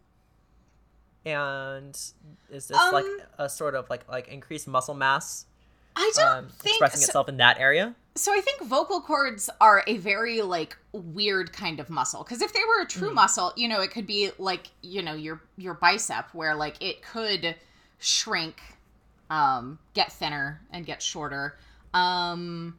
and 1.25 1.95
is 2.49 2.67
this 2.67 2.77
like 2.91 3.05
Um, 3.05 3.19
a 3.39 3.49
sort 3.49 3.75
of 3.75 3.89
like 3.89 4.07
like 4.09 4.27
increased 4.27 4.67
muscle 4.67 4.93
mass 4.93 5.45
I 5.95 6.11
don't 6.15 6.27
um, 6.27 6.47
think 6.49 6.75
expressing 6.75 7.01
so, 7.01 7.05
itself 7.05 7.29
in 7.29 7.37
that 7.37 7.59
area? 7.59 7.95
So 8.15 8.33
I 8.33 8.41
think 8.41 8.61
vocal 8.63 9.01
cords 9.01 9.49
are 9.59 9.83
a 9.87 9.97
very 9.97 10.41
like 10.41 10.77
weird 10.91 11.53
kind 11.53 11.79
of 11.79 11.89
muscle 11.89 12.23
because 12.23 12.41
if 12.41 12.51
they 12.53 12.59
were 12.67 12.81
a 12.81 12.85
true 12.87 13.11
Mhm. 13.11 13.15
muscle, 13.15 13.53
you 13.55 13.67
know, 13.67 13.79
it 13.81 13.91
could 13.91 14.05
be 14.05 14.31
like 14.37 14.67
you 14.81 15.01
know 15.01 15.13
your 15.13 15.41
your 15.57 15.73
bicep 15.73 16.33
where 16.33 16.55
like 16.55 16.75
it 16.81 17.01
could 17.01 17.55
shrink, 17.99 18.61
um, 19.29 19.79
get 19.93 20.11
thinner 20.11 20.61
and 20.71 20.85
get 20.85 21.01
shorter. 21.01 21.57
Um, 21.93 22.77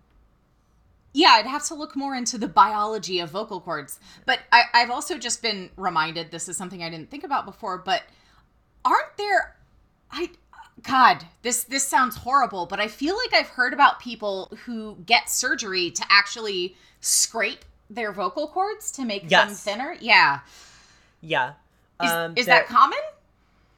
yeah, 1.14 1.30
I'd 1.33 1.47
have 1.47 1.64
to 1.66 1.74
look 1.74 1.95
more 1.95 2.14
into 2.14 2.39
the 2.39 2.49
biology 2.49 3.20
of 3.20 3.30
vocal 3.30 3.61
cords. 3.61 4.01
But 4.24 4.41
I, 4.51 4.62
I've 4.72 4.91
also 4.91 5.18
just 5.18 5.43
been 5.43 5.70
reminded 5.76 6.30
this 6.30 6.49
is 6.49 6.57
something 6.57 6.83
I 6.83 6.89
didn't 6.91 7.11
think 7.11 7.24
about 7.24 7.45
before. 7.45 7.78
But 7.78 8.03
aren't 8.85 9.16
there? 9.18 9.57
I 10.11 10.30
God, 10.83 11.24
this 11.43 11.64
this 11.64 11.87
sounds 11.87 12.16
horrible, 12.16 12.66
but 12.66 12.80
I 12.80 12.89
feel 12.89 13.16
like 13.16 13.33
I've 13.35 13.49
heard 13.51 13.72
about 13.72 14.01
people 14.01 14.51
who 14.64 14.97
get 15.07 15.30
surgery 15.30 15.91
to 15.93 16.05
actually 16.11 16.76
scrape 17.01 17.64
their 17.89 18.12
vocal 18.12 18.49
cords 18.49 18.91
to 18.93 19.05
make 19.05 19.28
them 19.28 19.51
thinner. 19.51 19.97
Yeah, 20.01 20.41
Yeah. 21.20 21.53
is, 22.03 22.11
um, 22.11 22.33
is 22.37 22.47
there- 22.47 22.61
that 22.61 22.66
common? 22.68 22.99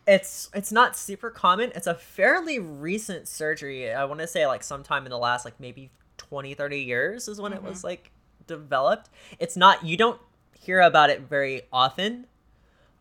it's 0.06 0.50
it's 0.54 0.70
not 0.70 0.96
super 0.96 1.30
common. 1.30 1.72
It's 1.74 1.86
a 1.86 1.94
fairly 1.94 2.58
recent 2.58 3.26
surgery. 3.26 3.90
I 3.92 4.04
want 4.04 4.20
to 4.20 4.26
say 4.26 4.46
like 4.46 4.62
sometime 4.62 5.06
in 5.06 5.10
the 5.10 5.18
last 5.18 5.44
like 5.46 5.58
maybe 5.58 5.90
20 6.18 6.52
30 6.54 6.80
years 6.80 7.26
is 7.26 7.40
when 7.40 7.52
it 7.54 7.62
was 7.62 7.82
like 7.84 8.10
developed. 8.46 9.08
It's 9.38 9.56
not 9.56 9.84
you 9.84 9.96
don't 9.96 10.20
hear 10.58 10.80
about 10.80 11.08
it 11.10 11.20
very 11.22 11.62
often. 11.72 12.26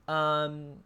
Um 0.08 0.78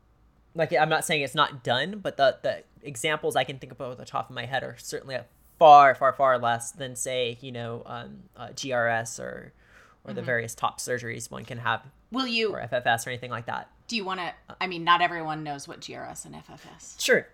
like 0.56 0.74
i'm 0.74 0.90
not 0.90 1.06
saying 1.06 1.22
it's 1.22 1.36
not 1.36 1.64
done 1.64 2.00
but 2.00 2.18
the 2.18 2.36
the 2.42 2.64
examples 2.88 3.36
i 3.36 3.44
can 3.44 3.60
think 3.60 3.72
of 3.72 3.80
off 3.82 3.98
the 3.98 4.06
top 4.06 4.30
of 4.30 4.36
my 4.36 4.46
head 4.46 4.64
are 4.64 4.76
certainly 4.80 5.18
far 5.60 5.94
far 5.94 6.14
far 6.14 6.40
less 6.40 6.72
than 6.72 6.96
say 6.96 7.38
you 7.42 7.52
know 7.52 7.84
um 7.86 8.24
uh, 8.36 8.48
grs 8.50 9.20
or 9.20 9.54
or 10.06 10.14
the 10.14 10.22
various 10.22 10.56
top 10.56 10.80
surgeries 10.80 11.30
one 11.30 11.44
can 11.44 11.58
have 11.58 11.82
Will 12.12 12.28
you? 12.28 12.54
or 12.54 12.62
ffs 12.62 13.06
or 13.06 13.10
anything 13.10 13.32
like 13.32 13.46
that 13.48 13.70
Do 13.88 13.96
you 13.96 14.06
want 14.06 14.20
to? 14.22 14.34
I 14.62 14.68
mean, 14.68 14.84
not 14.84 15.02
everyone 15.02 15.44
knows 15.44 15.68
what 15.68 15.80
GRS 15.82 16.26
and 16.26 16.36
FFS. 16.36 17.00
Sure. 17.00 17.28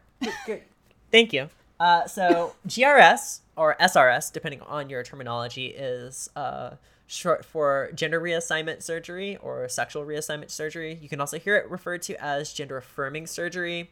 Good. 0.46 0.62
Thank 1.12 1.34
you. 1.34 1.50
Uh, 1.80 2.06
so 2.08 2.56
GRS 2.68 3.40
or 3.56 3.76
SRS, 3.80 4.32
depending 4.32 4.62
on 4.62 4.90
your 4.90 5.02
terminology, 5.04 5.68
is 5.68 6.30
uh, 6.36 6.72
short 7.08 7.44
for 7.46 7.90
gender 7.96 8.20
reassignment 8.22 8.82
surgery 8.84 9.38
or 9.38 9.68
sexual 9.70 10.06
reassignment 10.06 10.50
surgery. 10.52 10.98
You 11.02 11.10
can 11.10 11.20
also 11.20 11.38
hear 11.40 11.56
it 11.58 11.70
referred 11.70 12.02
to 12.04 12.24
as 12.24 12.54
gender 12.54 12.78
affirming 12.78 13.28
surgery, 13.28 13.92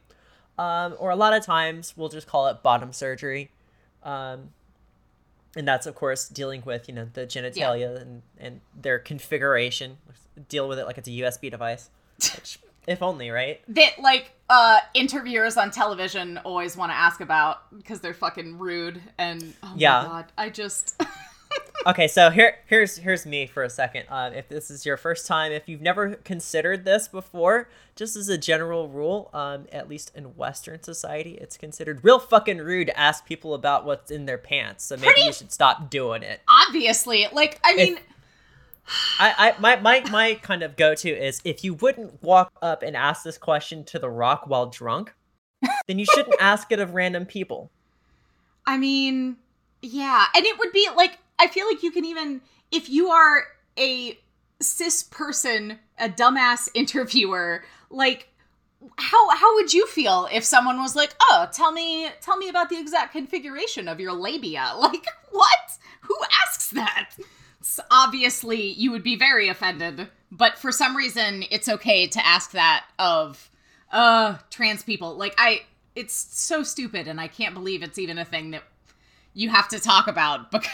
um, 0.57 0.95
or 0.99 1.09
a 1.11 1.15
lot 1.15 1.33
of 1.33 1.43
times 1.45 1.93
we'll 1.97 2.09
just 2.09 2.27
call 2.27 2.47
it 2.47 2.61
bottom 2.63 2.93
surgery. 2.93 3.51
Um, 4.03 4.49
and 5.55 5.67
that's 5.67 5.85
of 5.85 5.95
course 5.95 6.27
dealing 6.29 6.63
with 6.65 6.87
you 6.87 6.93
know 6.95 7.07
the 7.13 7.25
genitalia 7.27 8.01
and, 8.01 8.21
and 8.37 8.61
their 8.79 8.99
configuration. 8.99 9.97
Deal 10.49 10.67
with 10.67 10.79
it 10.79 10.85
like 10.85 10.97
it's 10.97 11.07
a 11.07 11.11
USB 11.11 11.51
device. 11.51 11.89
Which, 12.35 12.59
if 12.87 13.01
only, 13.03 13.29
right? 13.29 13.61
that 13.67 13.99
like 13.99 14.31
uh 14.49 14.79
interviewers 14.93 15.57
on 15.57 15.69
television 15.71 16.37
always 16.39 16.75
want 16.75 16.91
to 16.91 16.95
ask 16.97 17.21
about 17.21 17.75
because 17.77 17.99
they're 18.01 18.13
fucking 18.13 18.57
rude 18.57 19.01
and 19.17 19.53
oh 19.63 19.73
Yeah. 19.77 20.01
my 20.01 20.07
god 20.07 20.25
i 20.37 20.49
just 20.49 21.01
okay 21.85 22.07
so 22.07 22.29
here 22.29 22.57
here's 22.67 22.97
here's 22.97 23.25
me 23.25 23.45
for 23.47 23.63
a 23.63 23.69
second. 23.69 24.05
Um, 24.09 24.33
if 24.33 24.47
this 24.47 24.69
is 24.69 24.85
your 24.85 24.97
first 24.97 25.25
time 25.27 25.51
if 25.51 25.67
you've 25.67 25.81
never 25.81 26.15
considered 26.15 26.85
this 26.85 27.07
before 27.07 27.69
just 27.95 28.15
as 28.15 28.29
a 28.29 28.37
general 28.37 28.87
rule 28.87 29.29
um, 29.33 29.67
at 29.71 29.89
least 29.89 30.11
in 30.15 30.35
western 30.35 30.81
society 30.83 31.37
it's 31.41 31.57
considered 31.57 32.03
real 32.03 32.19
fucking 32.19 32.59
rude 32.59 32.87
to 32.87 32.99
ask 32.99 33.25
people 33.25 33.53
about 33.53 33.85
what's 33.85 34.11
in 34.11 34.25
their 34.25 34.37
pants 34.37 34.85
so 34.85 34.95
maybe 34.95 35.07
Pretty- 35.07 35.21
you 35.23 35.33
should 35.33 35.51
stop 35.51 35.89
doing 35.89 36.23
it. 36.23 36.41
obviously 36.47 37.27
like 37.31 37.59
i 37.63 37.75
mean 37.75 37.97
I, 39.19 39.53
I 39.55 39.59
my, 39.59 39.75
my 39.79 40.09
my 40.09 40.33
kind 40.35 40.63
of 40.63 40.75
go-to 40.75 41.09
is 41.09 41.39
if 41.45 41.63
you 41.63 41.75
wouldn't 41.75 42.21
walk 42.23 42.51
up 42.61 42.83
and 42.83 42.95
ask 42.95 43.23
this 43.23 43.37
question 43.37 43.83
to 43.85 43.99
the 43.99 44.09
rock 44.09 44.45
while 44.47 44.65
drunk 44.65 45.13
then 45.87 45.99
you 45.99 46.05
shouldn't 46.05 46.35
ask 46.39 46.71
it 46.71 46.79
of 46.79 46.95
random 46.95 47.25
people. 47.25 47.69
I 48.65 48.77
mean 48.77 49.37
yeah 49.81 50.25
and 50.35 50.45
it 50.45 50.57
would 50.59 50.71
be 50.71 50.87
like 50.95 51.19
i 51.41 51.47
feel 51.47 51.65
like 51.67 51.83
you 51.83 51.91
can 51.91 52.05
even 52.05 52.41
if 52.71 52.89
you 52.89 53.09
are 53.09 53.43
a 53.77 54.17
cis 54.61 55.03
person 55.03 55.79
a 55.99 56.07
dumbass 56.07 56.69
interviewer 56.73 57.63
like 57.89 58.27
how 58.97 59.29
how 59.35 59.53
would 59.55 59.73
you 59.73 59.85
feel 59.87 60.27
if 60.31 60.43
someone 60.43 60.81
was 60.81 60.95
like 60.95 61.13
oh 61.21 61.47
tell 61.51 61.71
me 61.71 62.09
tell 62.21 62.37
me 62.37 62.49
about 62.49 62.69
the 62.69 62.79
exact 62.79 63.11
configuration 63.11 63.87
of 63.87 63.99
your 63.99 64.13
labia. 64.13 64.73
Like 64.77 65.05
what? 65.31 65.77
Who 66.01 66.15
asks 66.43 66.71
that? 66.71 67.11
So 67.61 67.83
obviously 67.91 68.71
you 68.71 68.91
would 68.91 69.03
be 69.03 69.15
very 69.15 69.49
offended 69.49 70.09
but 70.31 70.57
for 70.57 70.71
some 70.71 70.95
reason 70.95 71.43
it's 71.51 71.69
okay 71.69 72.07
to 72.07 72.25
ask 72.25 72.51
that 72.51 72.85
of 72.97 73.49
uh 73.91 74.37
trans 74.49 74.83
people. 74.83 75.15
Like 75.15 75.35
i 75.37 75.61
it's 75.95 76.13
so 76.13 76.63
stupid 76.63 77.07
and 77.07 77.19
i 77.19 77.27
can't 77.27 77.53
believe 77.53 77.83
it's 77.83 77.99
even 77.99 78.17
a 78.17 78.25
thing 78.25 78.51
that 78.51 78.63
you 79.33 79.49
have 79.49 79.67
to 79.67 79.79
talk 79.79 80.07
about 80.07 80.49
because 80.51 80.69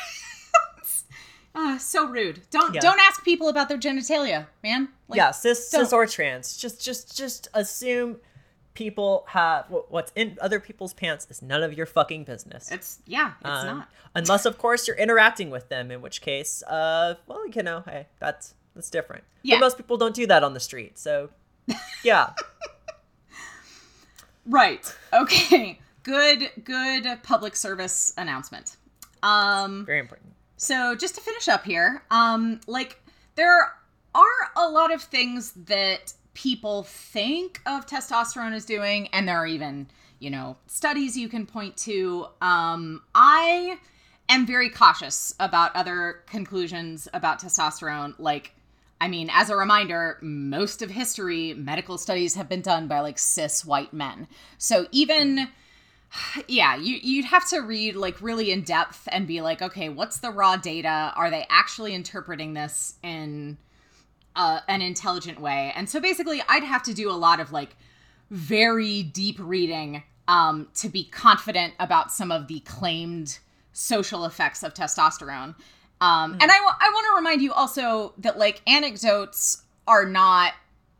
uh, 1.58 1.78
so 1.78 2.08
rude 2.08 2.42
don't 2.52 2.74
Yeah. 2.76 2.82
don't 2.82 3.00
ask 3.00 3.24
people 3.24 3.50
about 3.50 3.68
their 3.70 3.78
genitalia 3.80 4.46
man 4.64 4.90
like, 5.10 5.18
yeah, 5.18 5.32
cis, 5.32 5.70
cis 5.70 5.92
or 5.92 6.06
trans. 6.06 6.56
Just, 6.58 6.84
just, 6.84 7.18
just 7.18 7.48
assume 7.54 8.18
people 8.74 9.26
have 9.30 9.66
what's 9.90 10.12
in 10.16 10.38
other 10.40 10.60
people's 10.60 10.94
pants 10.94 11.26
is 11.32 11.42
none 11.42 11.64
of 11.64 11.74
your 11.74 11.88
fucking 11.88 12.24
business. 12.26 12.70
it's 12.72 13.00
yeah 13.06 13.34
it's 13.42 13.50
Um, 13.50 13.78
not 13.80 13.90
unless, 14.14 14.46
of 14.46 14.58
course, 14.58 14.88
you're 14.88 14.98
interacting 14.98 15.50
with 15.50 15.70
them, 15.70 15.90
in 15.92 16.02
which 16.02 16.22
case, 16.22 16.62
uh, 16.64 17.16
well, 17.28 17.48
you 17.48 17.64
know, 17.64 17.84
hey, 17.88 18.08
that's 18.20 18.54
that's 18.76 18.90
different. 18.92 19.24
Yeah. 19.42 19.56
But 19.56 19.62
most 19.62 19.78
people 19.78 19.98
don't 19.98 20.14
do 20.16 20.28
that 20.28 20.44
on 20.44 20.54
the 20.54 20.60
street, 20.60 21.00
so 21.00 21.30
yeah. 22.04 22.34
right 24.46 24.96
okay 25.14 25.80
good 26.04 26.50
good 26.64 27.06
public 27.24 27.56
service 27.56 28.14
announcement 28.18 28.78
um 29.24 29.86
Very 29.86 30.00
important. 30.00 30.34
So 30.58 30.96
just 30.96 31.16
to 31.16 31.22
finish 31.22 31.48
up 31.48 31.64
here, 31.64 32.04
um, 32.10 32.60
like 32.68 33.00
there 33.36 33.74
are 34.16 34.52
a 34.56 34.68
lot 34.68 34.92
of 34.92 35.04
things 35.04 35.52
that 35.52 36.14
people 36.34 36.84
think 36.84 37.62
of 37.66 37.86
testosterone 37.86 38.54
as 38.54 38.66
doing, 38.66 39.08
and 39.10 39.28
there 39.28 39.38
are 39.38 39.48
even, 39.48 39.88
you 40.20 40.30
know, 40.30 40.58
studies 40.66 41.16
you 41.16 41.30
can 41.30 41.46
point 41.46 41.78
to. 41.78 42.28
Um, 42.42 43.04
I 43.14 43.78
am 44.30 44.46
very 44.48 44.70
cautious 44.70 45.34
about 45.40 45.76
other 45.76 46.24
conclusions 46.28 47.08
about 47.14 47.40
testosterone. 47.40 48.16
Like, 48.18 48.56
I 49.00 49.08
mean, 49.08 49.30
as 49.32 49.52
a 49.52 49.56
reminder, 49.56 50.18
most 50.22 50.82
of 50.82 50.90
history, 50.90 51.54
medical 51.54 52.00
studies 52.00 52.34
have 52.34 52.50
been 52.50 52.62
done 52.62 52.88
by 52.88 53.00
like 53.02 53.20
cis 53.20 53.64
white 53.64 53.94
men. 53.94 54.28
So 54.58 54.88
even 54.92 55.50
yeah 56.48 56.76
you 56.76 57.00
you'd 57.02 57.26
have 57.26 57.48
to 57.50 57.60
read 57.60 57.96
like 57.96 58.22
really 58.22 58.52
in 58.52 58.62
depth 58.62 59.08
and 59.12 59.28
be 59.28 59.42
like 59.42 59.62
okay 59.62 59.90
what's 59.90 60.20
the 60.20 60.32
raw 60.32 60.56
data? 60.56 61.12
Are 61.16 61.30
they 61.30 61.46
actually 61.50 61.94
interpreting 61.94 62.54
this 62.54 62.96
in 63.04 63.58
uh, 64.36 64.62
an 64.68 64.82
intelligent 64.82 65.40
way? 65.40 65.74
And 65.76 65.90
so 65.90 66.00
basically 66.00 66.42
i'd 66.48 66.64
have 66.64 66.84
to 66.84 66.94
do 66.94 67.10
a 67.10 67.14
lot 67.14 67.40
of 67.40 67.52
like 67.52 67.76
very 68.30 69.04
deep 69.04 69.38
reading 69.40 70.04
um, 70.28 70.68
to 70.76 70.90
be 70.90 71.06
confident 71.06 71.74
about 71.80 72.12
some 72.12 72.32
of 72.32 72.48
the 72.48 72.60
claimed 72.62 73.40
social 73.72 74.26
effects 74.26 74.64
of 74.64 74.74
testosterone. 74.74 75.56
Um, 76.00 76.34
and 76.34 76.52
I 76.52 76.60
wa- 76.64 76.76
I 76.80 76.90
want 76.94 77.06
to 77.06 77.16
remind 77.16 77.42
you 77.42 77.54
also 77.54 78.14
that 78.20 78.38
like 78.38 78.62
anecdotes 78.68 79.64
are 79.88 80.06
not 80.06 80.54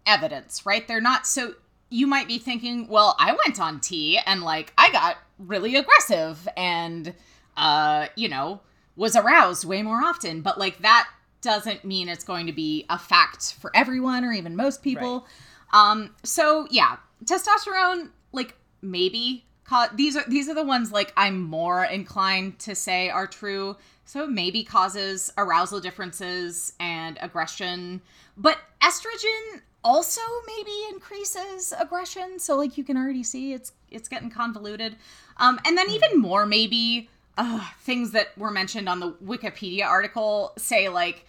evidence, 0.06 0.66
right? 0.66 0.88
They're 0.88 1.02
not 1.02 1.28
so 1.28 1.56
you 1.90 2.08
might 2.08 2.28
be 2.28 2.38
thinking, 2.38 2.88
well, 2.88 3.16
I 3.20 3.36
went 3.46 3.60
on 3.60 3.80
T 3.80 4.20
and 4.26 4.42
like 4.42 4.74
I 4.78 4.92
got 4.92 5.18
really 5.40 5.76
aggressive 5.76 6.48
and 6.58 7.14
uh, 7.56 8.08
you 8.16 8.30
know, 8.30 8.62
was 8.96 9.16
aroused 9.16 9.66
way 9.66 9.82
more 9.82 10.02
often, 10.04 10.42
but 10.42 10.58
like 10.58 10.80
that 10.80 11.10
doesn't 11.42 11.86
mean 11.86 12.10
it's 12.10 12.24
going 12.24 12.48
to 12.48 12.54
be 12.54 12.86
a 12.90 12.98
fact 12.98 13.54
for 13.60 13.76
everyone 13.76 14.24
or 14.26 14.32
even 14.32 14.56
most 14.56 14.82
people. 14.82 15.28
Um, 15.74 16.16
so 16.24 16.68
yeah, 16.72 16.98
testosterone, 17.24 18.10
like 18.32 18.56
maybe 18.82 19.46
ca- 19.66 19.92
these 19.94 20.16
are 20.16 20.24
these 20.28 20.48
are 20.50 20.56
the 20.56 20.64
ones 20.64 20.92
like 20.92 21.14
I'm 21.18 21.42
more 21.42 21.84
inclined 21.86 22.60
to 22.60 22.76
say 22.76 23.10
are 23.10 23.28
true. 23.28 23.76
So 24.06 24.26
maybe 24.26 24.64
causes 24.64 25.34
arousal 25.38 25.82
differences 25.82 26.74
and 26.80 27.18
aggression, 27.22 28.02
but 28.38 28.58
estrogen 28.82 29.62
also 29.88 30.22
maybe 30.46 30.72
increases 30.92 31.74
aggression. 31.80 32.40
So 32.40 32.58
like 32.58 32.78
you 32.78 32.84
can 32.84 32.98
already 32.98 33.24
see 33.24 33.54
it's 33.54 33.72
it's 33.90 34.10
getting 34.10 34.30
convoluted. 34.30 34.98
Um, 35.38 35.60
and 35.66 35.78
then 35.78 35.90
even 35.90 36.20
more 36.20 36.46
maybe 36.46 37.10
uh, 37.38 37.66
things 37.80 38.12
that 38.12 38.38
were 38.38 38.52
mentioned 38.52 38.90
on 38.90 39.00
the 39.00 39.14
Wikipedia 39.14 39.86
article 39.86 40.52
say 40.58 40.90
like 40.90 41.26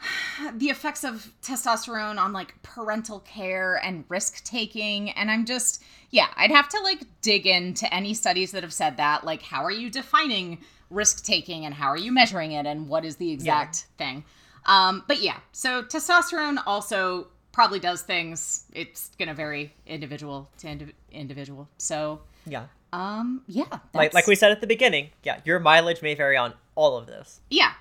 the 0.54 0.66
effects 0.66 1.02
of 1.02 1.32
testosterone 1.42 2.18
on 2.18 2.32
like 2.32 2.54
parental 2.62 3.18
care 3.20 3.80
and 3.82 4.04
risk 4.10 4.44
taking 4.44 5.10
and 5.12 5.30
i'm 5.30 5.46
just 5.46 5.82
yeah 6.10 6.26
i'd 6.36 6.50
have 6.50 6.68
to 6.68 6.78
like 6.82 7.00
dig 7.22 7.46
into 7.46 7.92
any 7.94 8.12
studies 8.12 8.52
that 8.52 8.62
have 8.62 8.74
said 8.74 8.98
that 8.98 9.24
like 9.24 9.40
how 9.40 9.64
are 9.64 9.70
you 9.70 9.88
defining 9.88 10.58
risk 10.90 11.24
taking 11.24 11.64
and 11.64 11.72
how 11.72 11.86
are 11.86 11.96
you 11.96 12.12
measuring 12.12 12.52
it 12.52 12.66
and 12.66 12.90
what 12.90 13.06
is 13.06 13.16
the 13.16 13.32
exact 13.32 13.86
yeah. 13.98 14.06
thing 14.06 14.24
um 14.66 15.02
but 15.08 15.22
yeah 15.22 15.38
so 15.52 15.82
testosterone 15.82 16.58
also 16.66 17.26
probably 17.56 17.80
does 17.80 18.02
things 18.02 18.66
it's 18.74 19.10
gonna 19.18 19.32
vary 19.32 19.72
individual 19.86 20.46
to 20.58 20.68
indi- 20.68 20.92
individual 21.10 21.66
so 21.78 22.20
yeah 22.44 22.66
um 22.92 23.42
yeah 23.48 23.64
like 23.94 24.12
like 24.12 24.26
we 24.26 24.34
said 24.34 24.52
at 24.52 24.60
the 24.60 24.66
beginning 24.66 25.08
yeah 25.22 25.40
your 25.46 25.58
mileage 25.58 26.02
may 26.02 26.14
vary 26.14 26.36
on 26.36 26.52
all 26.74 26.98
of 26.98 27.06
this 27.06 27.40
yeah 27.48 27.72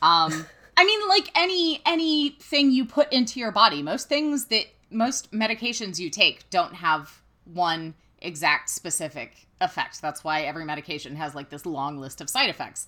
um 0.00 0.46
I 0.78 0.84
mean, 0.84 1.08
like 1.08 1.28
any 1.34 1.82
anything 1.84 2.70
you 2.70 2.84
put 2.84 3.12
into 3.12 3.40
your 3.40 3.50
body, 3.50 3.82
most 3.82 4.08
things 4.08 4.44
that 4.46 4.66
most 4.90 5.32
medications 5.32 5.98
you 5.98 6.08
take 6.08 6.48
don't 6.50 6.72
have 6.72 7.20
one 7.52 7.94
exact 8.22 8.70
specific 8.70 9.48
effect. 9.60 10.00
That's 10.00 10.22
why 10.22 10.42
every 10.42 10.64
medication 10.64 11.16
has 11.16 11.34
like 11.34 11.50
this 11.50 11.66
long 11.66 11.98
list 11.98 12.20
of 12.20 12.30
side 12.30 12.48
effects. 12.48 12.86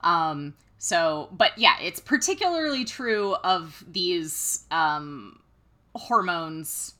Um, 0.00 0.54
so, 0.78 1.28
but 1.30 1.56
yeah, 1.56 1.76
it's 1.80 2.00
particularly 2.00 2.84
true 2.84 3.34
of 3.44 3.84
these 3.86 4.64
um, 4.72 5.38
hormones 5.98 6.94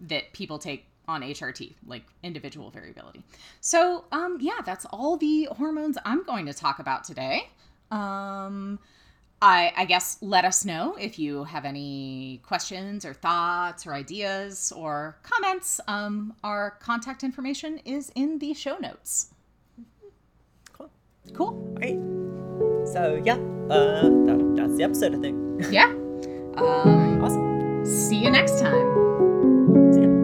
that 0.00 0.32
people 0.32 0.58
take 0.58 0.86
on 1.06 1.22
HRT, 1.22 1.74
like 1.86 2.04
individual 2.22 2.70
variability. 2.70 3.22
So, 3.60 4.04
um, 4.12 4.38
yeah, 4.40 4.60
that's 4.64 4.84
all 4.86 5.16
the 5.16 5.48
hormones 5.56 5.96
I'm 6.04 6.22
going 6.22 6.46
to 6.46 6.52
talk 6.52 6.78
about 6.78 7.04
today. 7.04 7.48
Um, 7.90 8.78
I, 9.40 9.72
I 9.76 9.84
guess 9.84 10.18
let 10.20 10.44
us 10.44 10.64
know 10.64 10.96
if 11.00 11.18
you 11.18 11.44
have 11.44 11.64
any 11.64 12.42
questions 12.44 13.04
or 13.04 13.14
thoughts 13.14 13.86
or 13.86 13.94
ideas 13.94 14.72
or 14.76 15.16
comments. 15.22 15.80
Um, 15.86 16.34
our 16.42 16.72
contact 16.80 17.22
information 17.22 17.78
is 17.84 18.10
in 18.14 18.38
the 18.38 18.52
show 18.52 18.76
notes. 18.78 19.32
Cool. 20.72 20.90
Cool. 21.32 21.46
All 21.46 21.78
right. 21.80 22.88
So 22.88 23.22
yeah, 23.24 23.36
uh, 23.70 24.02
that, 24.26 24.54
that's 24.56 24.76
the 24.76 24.82
episode. 24.82 25.14
I 25.14 25.18
think. 25.18 25.72
Yeah. 25.72 25.86
Um, 26.56 27.22
awesome. 27.22 27.47
See 27.88 28.16
you 28.16 28.30
next 28.30 28.60
time. 28.60 30.17